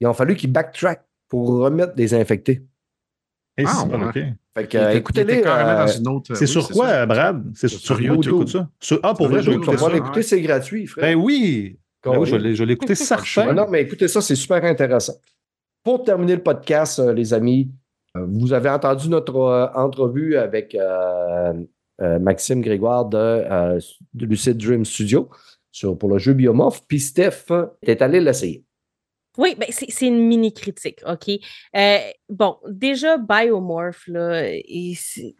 [0.00, 2.62] il a fallu qu'ils backtrack pour remettre des infectés.
[3.56, 4.04] Hey, Ah, c'est pas ouais.
[4.06, 4.18] OK.
[4.58, 5.42] Fait que, euh, écoutez-les.
[5.42, 7.06] carrément euh, dans une autre- C'est oui, sur quoi, ça.
[7.06, 7.44] Brad?
[7.54, 8.16] C'est sur, Sur YouTube.
[8.24, 8.32] YouTube.
[8.32, 8.70] t'écoutes ça?
[8.80, 11.04] Sur- Ah, pour vrai, je tu vais l'écouter, c'est gratuit, frère.
[11.04, 11.78] Ben oui.
[12.04, 13.52] Ben oui, je vais l'ai- Ah certain.
[13.54, 15.14] non, mais écoutez ça, c'est super intéressant.
[15.84, 17.74] Pour terminer le podcast, euh, les amis, euh,
[18.28, 21.52] vous avez entendu notre euh, entrevue avec euh,
[22.00, 23.78] euh, Maxime Grégoire de,
[24.14, 25.28] de Lucid Dream Studio
[25.72, 26.82] sur, pour le jeu Biomorph.
[26.88, 27.46] Puis Steph
[27.82, 28.64] est allé l'essayer.
[29.38, 31.28] Oui, ben c'est une mini critique, OK?
[31.76, 31.98] Euh,
[32.30, 34.42] bon, déjà, Biomorph, là,
[34.94, 35.34] c'est-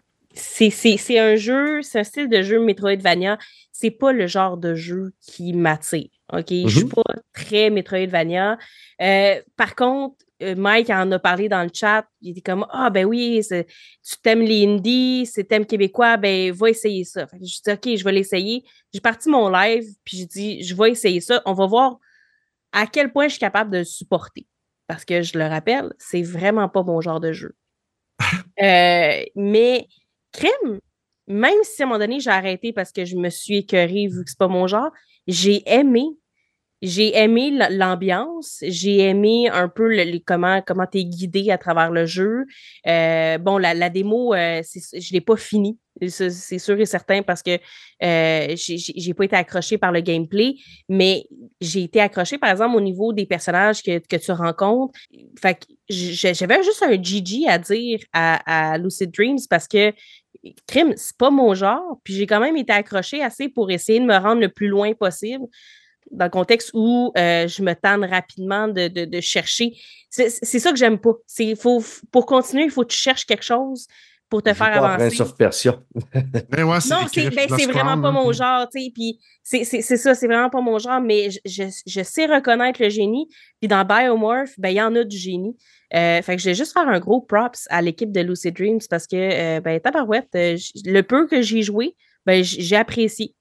[1.19, 3.39] un jeu, c'est un style de jeu Metroidvania.
[3.73, 6.49] C'est pas le genre de jeu qui m'attire, OK?
[6.51, 6.91] Je suis Mhm.
[6.93, 8.59] pas très Metroidvania.
[9.01, 12.07] Euh, par contre, Mike en a parlé dans le chat.
[12.21, 16.71] Il était comme Ah, ben oui, tu t'aimes les indies, c'est thème québécois, ben va
[16.71, 17.27] essayer ça.
[17.27, 18.65] Fait que je dis OK, je vais l'essayer.
[18.93, 21.43] J'ai parti mon live, puis j'ai dit Je vais essayer ça.
[21.47, 21.99] On va voir
[22.73, 24.47] à quel point je suis capable de le supporter.
[24.87, 27.55] Parce que je le rappelle, c'est vraiment pas mon genre de jeu.
[28.59, 29.87] Euh, mais
[30.33, 30.81] crime,
[31.27, 34.25] même si à un moment donné j'ai arrêté parce que je me suis écœurée vu
[34.25, 34.91] que c'est pas mon genre,
[35.27, 36.07] j'ai aimé.
[36.87, 41.91] J'ai aimé l'ambiance, j'ai aimé un peu le- comment comment tu es guidé à travers
[41.91, 42.45] le jeu.
[42.87, 47.59] Euh, bon, la, démo, euh, je l'ai pas fini, c'est sûr et certain parce que
[48.05, 50.55] euh, j'ai pas été accrochée par le gameplay,
[50.89, 51.25] mais
[51.61, 54.97] j'ai été accrochée, par exemple, au niveau des personnages que, que tu rencontres.
[55.41, 55.59] Fait
[55.89, 59.93] j'avais juste un GG à dire à, Lucid Dreams parce que
[60.69, 61.99] crime, c'est pas mon genre.
[62.05, 64.93] Puis j'ai quand même été accrochée assez pour essayer de me rendre le plus loin
[64.95, 65.47] possible
[66.11, 69.73] dans le contexte où euh, je me tanne rapidement de, de- de chercher.
[70.11, 71.13] C'est c'est ça que j'aime pas.
[71.27, 73.87] C'est faut pour continuer, il faut que tu cherches quelque chose
[74.29, 75.17] pour te faire pas avancer.
[75.17, 75.81] Prince of Persia.
[76.51, 78.91] Ben ouais, Non, c'est ben, vraiment pas mon genre, tu sais.
[78.93, 82.27] Puis c'est c'est- c'est ça, c'est vraiment pas mon genre, mais je, je, je sais
[82.27, 83.29] reconnaître le génie.
[83.61, 85.57] Puis dans Biomorph, ben il y en a du génie.
[85.95, 88.81] Euh, fait que je vais juste faire un gros props à l'équipe de Lucid Dreams
[88.91, 93.35] parce que, euh, ben, tabarouette, euh, le peu que j'ai joué, ben, j'ai apprécié.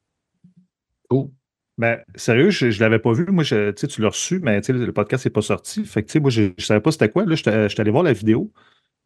[1.10, 1.30] Cool.
[1.78, 3.26] Ben, sérieux, je ne l'avais pas vu.
[3.28, 5.84] Moi, je- tu l'as reçu, mais le podcast n'est pas sorti.
[5.84, 7.26] Fait que, moi, je ne savais pas c'était quoi.
[7.26, 8.52] Là, je suis allé voir la vidéo.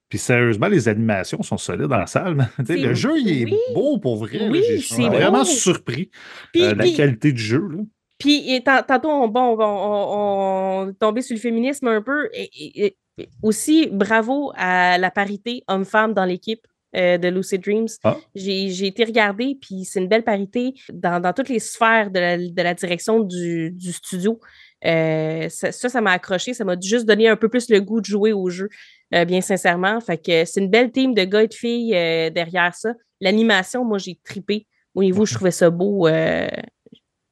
[0.09, 2.47] Puis sérieusement, les animations sont solides dans la salle.
[2.67, 3.57] le jeu, il est oui.
[3.73, 4.49] beau pour vrai.
[4.49, 6.09] Oui, Je suis vraiment surpris
[6.51, 7.67] Puis, euh, de la puis- qualité du jeu.
[7.71, 7.77] Là.
[8.17, 12.29] Puis, tantôt, on, bon, on, sur le féminisme un peu.
[12.33, 16.65] Et, et- et aussi, bravo à la parité homme-femme dans l'équipe.
[16.95, 17.87] Euh, de Lucid Dreams.
[18.03, 18.17] Ah.
[18.35, 22.19] J'ai j'ai été regarder, puis c'est une belle parité dans, dans toutes les sphères de
[22.19, 24.39] la, de la direction du, du studio.
[24.85, 26.53] Euh, ça, ça m'a accroché.
[26.53, 28.69] Ça m'a juste donné un peu plus le goût de jouer au jeu,
[29.13, 29.99] euh, bien sincèrement.
[29.99, 32.93] Fait que c'est une belle team de gars et de filles euh, derrière ça.
[33.21, 34.65] L'animation, moi, j'ai tripé.
[34.95, 36.07] Au niveau, je trouvais ça beau.
[36.07, 36.47] euh,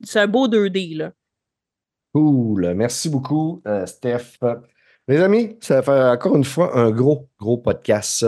[0.04, 1.12] c'est un beau 2D, là.
[2.14, 2.74] Cool.
[2.74, 4.38] Merci beaucoup, euh, Steph.
[5.08, 8.26] Les amis, ça va faire encore une fois un gros, gros podcast.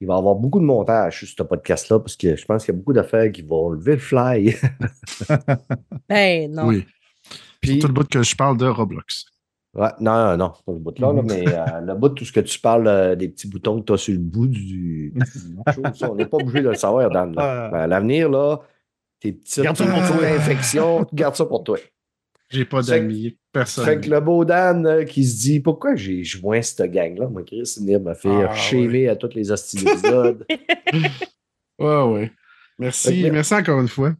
[0.00, 2.72] Il va y avoir beaucoup de montage sur ce podcast-là parce que je pense qu'il
[2.72, 4.56] y a beaucoup d'affaires qui vont lever le fly.
[6.08, 6.66] Ben non.
[6.66, 6.86] Oui.
[7.60, 9.26] Puis, Tout le bout que je parle de Roblox.
[9.74, 12.32] ouais, non, non, non, pas le bout-là, là, mais euh, le bout de tout ce
[12.32, 15.12] que tu parles euh, des petits boutons que tu as sur le bout du.
[15.14, 15.20] du
[15.74, 17.34] chose, ça, on n'est pas obligé de le savoir, Dan.
[17.34, 17.66] là.
[17.66, 17.68] Ah.
[17.72, 18.60] Ben, à l'avenir, là,
[19.20, 21.78] tes petites infections, garde ça pour toi.
[22.50, 23.36] J'ai pas d'amis.
[23.52, 23.84] Personne.
[23.84, 27.42] Fait que le beau Dan euh, qui se dit pourquoi j'ai joint cette gang-là, moi,
[27.42, 30.46] Chris, venir me faire Ah, shaver à tous les hosties d'épisodes.
[31.78, 32.32] Ouais, ouais.
[32.78, 33.22] Merci.
[33.22, 34.12] Que- Merci encore une fois.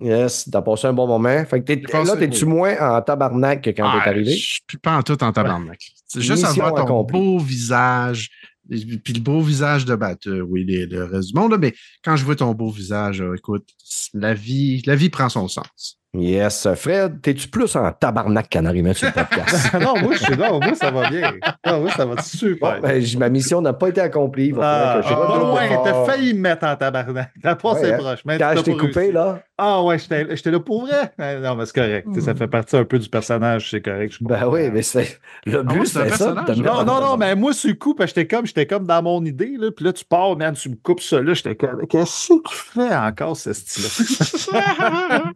[0.00, 1.44] yes, t'as passé un bon moment.
[1.44, 4.32] Fait que passé- là, t'es-tu moins en tabarnak que quand Ah, t'es arrivé?
[4.32, 5.80] Je suis pas en tout en tabarnak.
[6.06, 7.18] C'est juste à voir ton accomplie.
[7.18, 8.30] beau visage.
[8.70, 11.58] et- Puis le beau visage de bah, euh, oui, les- le reste du monde, là,
[11.58, 13.68] mais quand je vois ton beau visage, euh, écoute,
[14.14, 16.00] la vie, la vie prend son sens.
[16.14, 16.68] Yes.
[16.76, 19.72] Fred, t'es-tu plus en tabarnak qu'en arrivant sur le podcast?
[19.80, 21.32] non, moi, je suis non, moi, ça va bien.
[21.66, 22.82] Non, moi, ça va super.
[22.82, 24.48] Bon, ben, ma mission n'a pas été accomplie.
[24.48, 27.32] Il va Ah, falloir que je ah, pas loin, t'as failli me mettre en tabarnak.
[27.42, 27.96] T'as Ouais, hein.
[27.98, 28.20] proche.
[28.26, 29.12] mais Quand je t'ai pas coupé, réussi.
[29.12, 31.12] là, Ah ouais, j'étais là pour vrai.
[31.40, 32.06] Non, mais c'est correct.
[32.20, 34.14] Ça fait partie un peu du personnage, c'est correct.
[34.20, 36.34] je ben oui, mais c'est le Ah but, c'est ça.
[36.58, 39.54] Non, non, non, mais moi, sur le coup, j'étais comme, j'étais comme dans mon idée,
[39.58, 42.48] là, puis là, tu pars, man, tu me coupes ça, là, j'étais comme, qu'est-ce que
[42.50, 45.22] tu fais encore, ce style-là?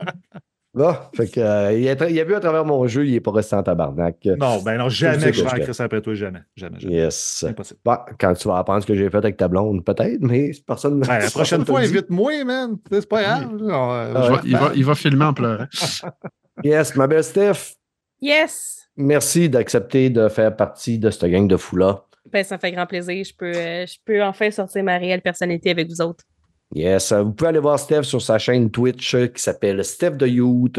[1.15, 3.21] Fait que, euh, il, a, tra- il a vu à travers mon jeu, il n'est
[3.21, 4.17] pas resté en tabarnak.
[4.39, 6.41] non, ben non, jamais que je vais en crisser après toi, jamais.
[6.55, 6.95] Jamais, jamais.
[6.95, 7.45] Yes.
[7.49, 7.81] Impossible.
[7.85, 11.01] Bon, quand tu vas apprendre ce que j'ai fait avec ta blonde, peut-être, mais personne
[11.01, 12.77] Ouais, la prochaine fois, invite-moi, man.
[12.91, 13.49] C'est pas grave.
[13.63, 15.67] euh, Ah il, va, il va filmer en pleurant.
[16.65, 17.75] Yes, ma belle Steph,
[18.21, 18.89] Yes!
[18.97, 22.03] merci d'accepter de faire partie de cette gang de fous-là.
[22.33, 23.23] Ben, ça me fait grand plaisir.
[23.25, 26.25] Je peux, euh, je peux enfin sortir ma réelle personnalité avec vous autres.
[26.77, 30.11] Yes, euh, vous pouvez aller voir Steph sur sa chaîne Twitch euh, qui s'appelle Steph
[30.13, 30.79] de Youth.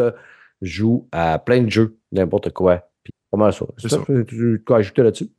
[0.62, 2.84] Joue à plein de jeux, n'importe quoi.
[3.04, 3.66] Puis, pas mal ça.
[3.78, 5.30] C'est Steph, tu- tu tu as ajouté là-dessus?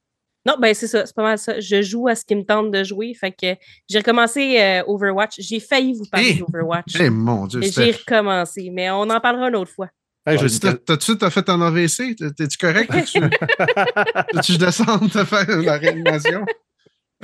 [0.46, 1.60] Non, ben c'est ça, c'est pas mal ça.
[1.60, 3.12] Je joue à ce qui me tente de jouer.
[3.14, 3.54] Fait que
[3.88, 5.34] j'ai recommencé euh, Overwatch.
[5.40, 6.38] J'ai failli vous parler Hey!
[6.38, 6.96] d'Overwatch.
[7.00, 8.70] Eh mon Dieu, j'ai recommencé.
[8.72, 9.88] Mais on en parlera une autre fois.
[10.26, 12.16] hey, je T'as-tu- t'as- T'as-tu t'as fait un AVC?
[12.16, 12.90] T'es- T'es-tu correct?
[14.32, 16.44] T'as-tu je descends te faire une réanimation?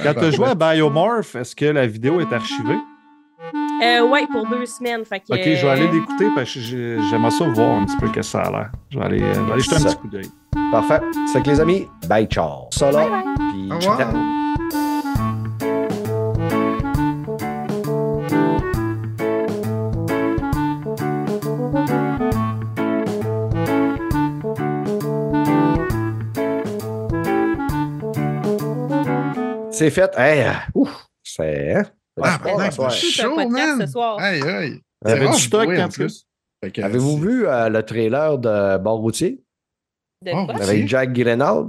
[0.01, 2.77] Quand tu as joué à Biomorph, est-ce que la vidéo est archivée?
[3.83, 5.05] Euh, ouais, pour deux semaines.
[5.05, 7.85] Fait que, Ok, je vais aller euh, l'écouter parce que j'ai- j'aimerais ça voir un
[7.85, 8.71] petit peu ce que ça a l'air.
[8.91, 9.89] Je vais aller, euh, je vais aller jeter un Ça.
[9.91, 10.27] petit coup d'œil.
[10.71, 11.01] Parfait.
[11.33, 12.69] C'est que les amis, bye, ciao.
[12.81, 13.23] Là,
[13.53, 13.97] puis ciao.
[29.71, 30.11] C'est fait.
[30.17, 31.83] Hey, euh, ouf, c'est.
[32.23, 33.81] Ah, C'est ben, c'est chaud, man.
[33.81, 34.19] ce soir.
[34.19, 34.81] Aïe, aïe.
[35.05, 36.27] Il y avait du stock en plus.
[36.78, 39.43] Avez-vous vu euh, le trailer de Bord routier?
[40.24, 40.55] De Oh, quoi?
[40.62, 40.89] avec.
[40.89, 41.66] Jack Gyllenhaal?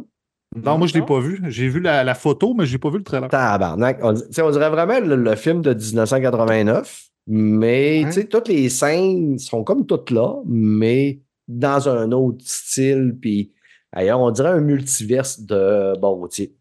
[0.55, 1.05] Non, moi, je l'ai Non.
[1.05, 1.41] pas vu.
[1.47, 3.27] J'ai vu la, la photo, mais j'ai pas vu le trailer.
[3.29, 3.99] Tabarnak.
[4.01, 8.05] On, tu sais, on dirait vraiment le, le film de 1989, mais Ouais.
[8.05, 11.19] tu sais, toutes les scènes sont comme toutes là, mais
[11.49, 13.17] dans un autre style.
[13.19, 13.51] Puis
[13.91, 16.55] ailleurs, on dirait un multiverse de bon routier.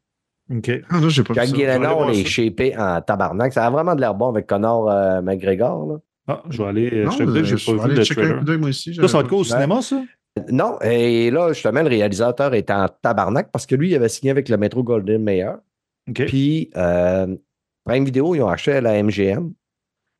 [0.50, 0.70] OK.
[0.90, 3.52] Ah, là, j'ai pas Jack Gyllenhaal est shapé en tabarnak.
[3.52, 5.86] Ça a vraiment de l'air bon avec Connor euh, McGregor.
[5.86, 5.98] là.
[6.26, 7.04] Ah, je vais aller.
[7.04, 8.38] Non, je te j'ai pas vais vu aller le checker un trailer.
[8.38, 8.94] coup d'œil, moi aussi.
[8.94, 10.02] Ça, ça va être quoi au cinéma, ça?
[10.50, 14.30] Non, et là, justement, le réalisateur est en tabarnak parce que lui, il avait signé
[14.30, 15.52] avec le Metro Golden Mayer.
[16.08, 16.24] OK.
[16.26, 17.36] Puis, euh,
[17.84, 19.52] Prime Video, ils ont acheté à la MGM.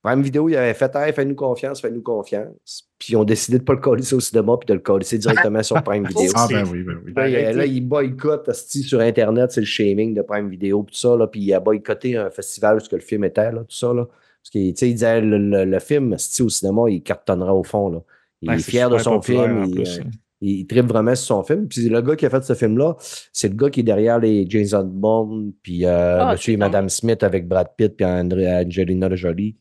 [0.05, 2.91] Prime Video, ils avaient fait Hey, fais-nous confiance, fais-nous confiance.
[2.99, 5.05] Puis, ils ont décidé de ne pas le coller au cinéma puis de le coller
[5.19, 6.31] directement sur Prime Video.
[6.35, 7.13] Ah, ben oui, ben oui.
[7.17, 10.95] Là, il- là, ils boycottent asti, sur Internet, c'est le shaming de Prime Video, tout
[10.95, 11.17] ça.
[11.17, 13.75] Là, puis, il a boycotté un festival où ce que le film était, là, tout
[13.77, 13.93] ça.
[13.95, 17.65] Là, parce qu'il il disait le, le, le film, asti, au cinéma, il cartonnera au
[17.65, 17.89] fond.
[17.89, 18.01] Là.
[18.43, 19.65] Il Ouais, est fier de son film.
[19.69, 19.99] il, plus.
[20.01, 20.03] euh,
[20.43, 21.67] il, il tripe vraiment sur son film.
[21.67, 22.95] Puis le gars qui a fait ce film-là,
[23.33, 26.91] c'est le gars qui est derrière les Jason Bond, puis euh, Ah, Monsieur et Madame
[26.91, 29.57] Smith avec Brad Pitt, puis André- Angelina Jolie.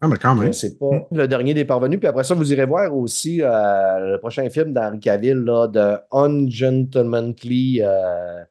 [0.00, 0.52] Ah, mais quand même.
[0.52, 1.98] C'est pas le dernier des parvenus.
[1.98, 5.96] Puis après ça, vous irez voir aussi euh, le prochain film d'Henri Cavill, là, de
[6.12, 7.80] Ungentlemanly.
[7.82, 8.44] euh,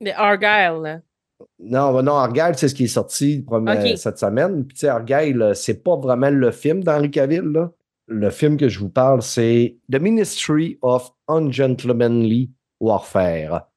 [0.00, 1.02] De Argyle.
[1.58, 4.64] Non, non, Argyle, c'est ce qui est sorti premier- cette semaine.
[4.64, 7.42] Puis, tu sais, Argyle, euh, c'est pas vraiment le film d'Henri Cavill.
[7.52, 7.70] Là.
[8.06, 12.50] Le film que je vous parle, c'est The Ministry of Ungentlemanly
[12.80, 13.68] Warfare.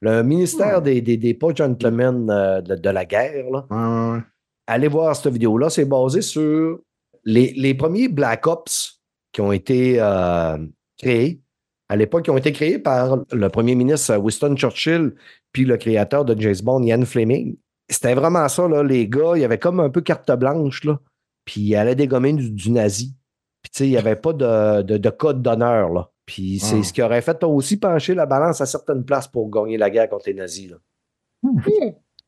[0.00, 0.84] Le ministère Hmm.
[0.84, 4.22] des, des, des pas gentlemen euh, de, de la guerre, là, Ouais, ouais, ouais.
[4.66, 5.70] Allez voir cette vidéo-là.
[5.70, 6.78] C'est basé sur
[7.24, 9.00] les, les premiers Black Ops
[9.32, 10.58] qui ont été euh,
[10.98, 11.40] créés.
[11.88, 15.14] À l'époque, qui ont été créés par le premier ministre Winston Churchill
[15.52, 17.56] puis le créateur de James Bond, Ian Fleming.
[17.90, 19.32] C'était vraiment ça, là, les gars.
[19.36, 20.98] Il y avait comme un peu carte blanche, là.
[21.44, 23.14] Puis ils allaient dégommer du, du nazi.
[23.62, 26.10] Puis, tu sais, il n'y avait pas de, de, de code d'honneur, là.
[26.26, 26.82] Puis c'est Ah.
[26.82, 30.08] ce qui aurait fait aussi pencher la balance à certaines places pour gagner la guerre
[30.08, 30.76] contre les nazis, là.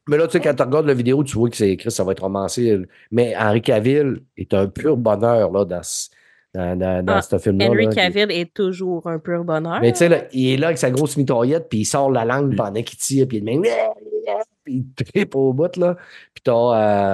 [0.08, 2.04] Mais là, tu sais, quand tu regardes la vidéo, tu vois que c'est écrit, ça
[2.04, 2.80] va être romancé.
[3.10, 6.08] Mais Henry Cavill est un pur bonheur là, dans, ce-
[6.54, 7.66] dans, dans, dans Ah, ce film-là.
[7.68, 7.92] Henry là.
[7.92, 9.80] Cavill est toujours un pur bonheur.
[9.80, 12.24] Mais tu sais, là, il est là avec sa grosse mitraillette, puis il sort la
[12.24, 13.62] langue pendant qu'il tire, puis il même,
[14.64, 15.96] puis il tripe au bout, là.
[16.34, 16.52] Puis t'as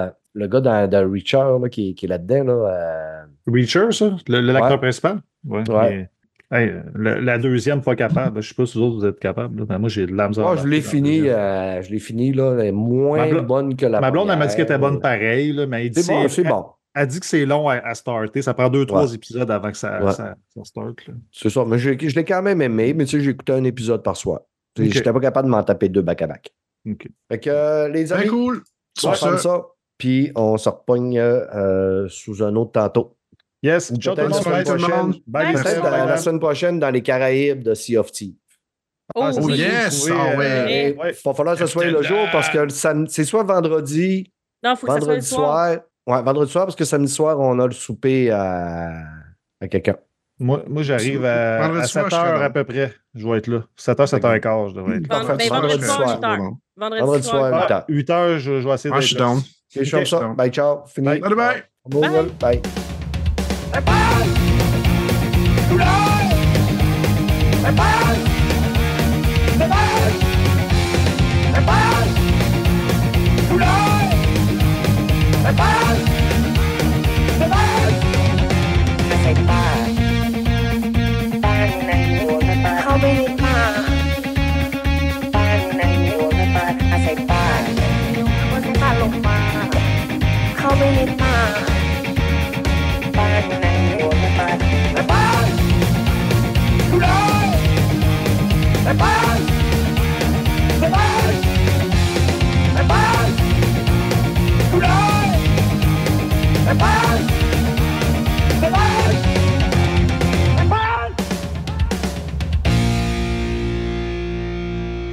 [0.05, 2.53] euh, le gars dans, dans Reacher, là, qui, qui est là-dedans, là.
[2.53, 4.15] euh, Reacher, ça?
[4.27, 4.77] Le- le- L'acteur Ouais.
[4.77, 5.19] principal?
[5.45, 5.69] Ouais.
[5.69, 5.89] Ouais.
[5.89, 6.09] mais,
[6.53, 8.41] hey, le- la deuxième, pas capable.
[8.41, 9.59] Je sais pas si vous autres, vous êtes capables.
[9.59, 10.47] là, mais moi, j'ai de la misère.
[10.47, 13.75] À Ah, je l'ai fini, euh, je l'ai fini, là, elle est moins blonde- bonne
[13.75, 16.03] que la Ma blonde, elle m'a dit qu'elle était bonne pareil, là, mais elle dit
[16.03, 16.65] C'est bon, c'est bon.
[16.95, 18.41] Elle dit que c'est long à, à starter.
[18.43, 19.15] Ça prend deux, trois Ouais.
[19.15, 20.11] épisodes avant que ça, Ouais.
[20.11, 21.07] ça, ça starte.
[21.07, 21.13] là.
[21.31, 23.63] C'est ça, mais je, je l'ai quand même aimé, mais tu sais, j'ai écouté un
[23.63, 24.41] épisode par soir.
[24.79, 24.85] Ok.
[24.91, 26.53] J'étais pas capable de m'en taper deux back-à-back.
[26.87, 27.07] OK.
[27.31, 28.61] Fait que, euh, les amis, cool.
[29.03, 29.65] on ça, ça,
[29.97, 33.15] puis on se repogne euh, sous un autre tantôt.
[33.63, 33.89] Yes.
[33.91, 34.27] Ou Ciao, tout le.
[34.27, 34.77] Bye, Peut-être
[35.83, 36.19] la, Bye, la bye.
[36.19, 38.35] semaine prochaine dans les Caraïbes de Sea of Thieves.
[39.15, 39.53] Oh, Ah, ça, Oh, oui.
[39.57, 40.05] c'est- yes!
[40.05, 40.91] oui, Ah euh, ouais.
[40.95, 41.15] Il ouais.
[41.25, 44.31] va falloir que ce soit le jour parce que c'est soit vendredi,
[44.63, 45.67] Non, faut que ça soit le vendredi soir.
[45.67, 45.79] soir.
[46.05, 49.03] Ouais, vendredi soir parce que samedi soir, on a le souper à,
[49.61, 49.95] à quelqu'un.
[50.39, 52.45] Moi, moi j'arrive à, Vendredi à soir, 7 je serai heures là.
[52.45, 52.93] à peu près.
[53.13, 53.63] Je vais être là.
[53.77, 55.19] 7h, 7h15, je devrais être là.
[55.19, 56.17] Ben, vendredi vendredi soir, soir.
[56.19, 56.37] 8 heures.
[56.37, 56.57] Bon.
[56.75, 57.39] Vendredi, Vendredi soir.
[57.39, 57.77] soir, huit huit heures.
[57.77, 57.85] heures.
[57.89, 59.21] 8 heures, je, je vais essayer Ah, d'être je suis là.
[59.25, 59.41] down.
[59.75, 60.19] Je ça.
[60.19, 60.35] donc.
[60.37, 60.85] Bye, ciao.
[60.87, 61.05] Fini.
[61.07, 61.19] Bye.
[61.21, 62.29] Bye bye.
[62.39, 62.82] Bye.
[63.73, 64.43] Bye.
[64.49, 64.52] เ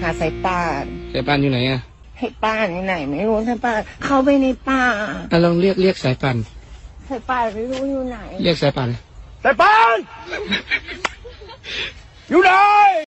[0.00, 1.80] หาสายป่านสายป่านอยู่ไหนอะ
[2.18, 4.84] ให้ป้านไหน ไม่รู้สายป่านเข้าไปในป่า
[5.32, 6.36] อะลองเรียกเรียกสายป่าน
[7.08, 8.90] สายป่านไม่รู้อยู่ไหน เรียกสายป่าน
[9.42, 10.04] Hey, bye!
[12.28, 12.90] You know!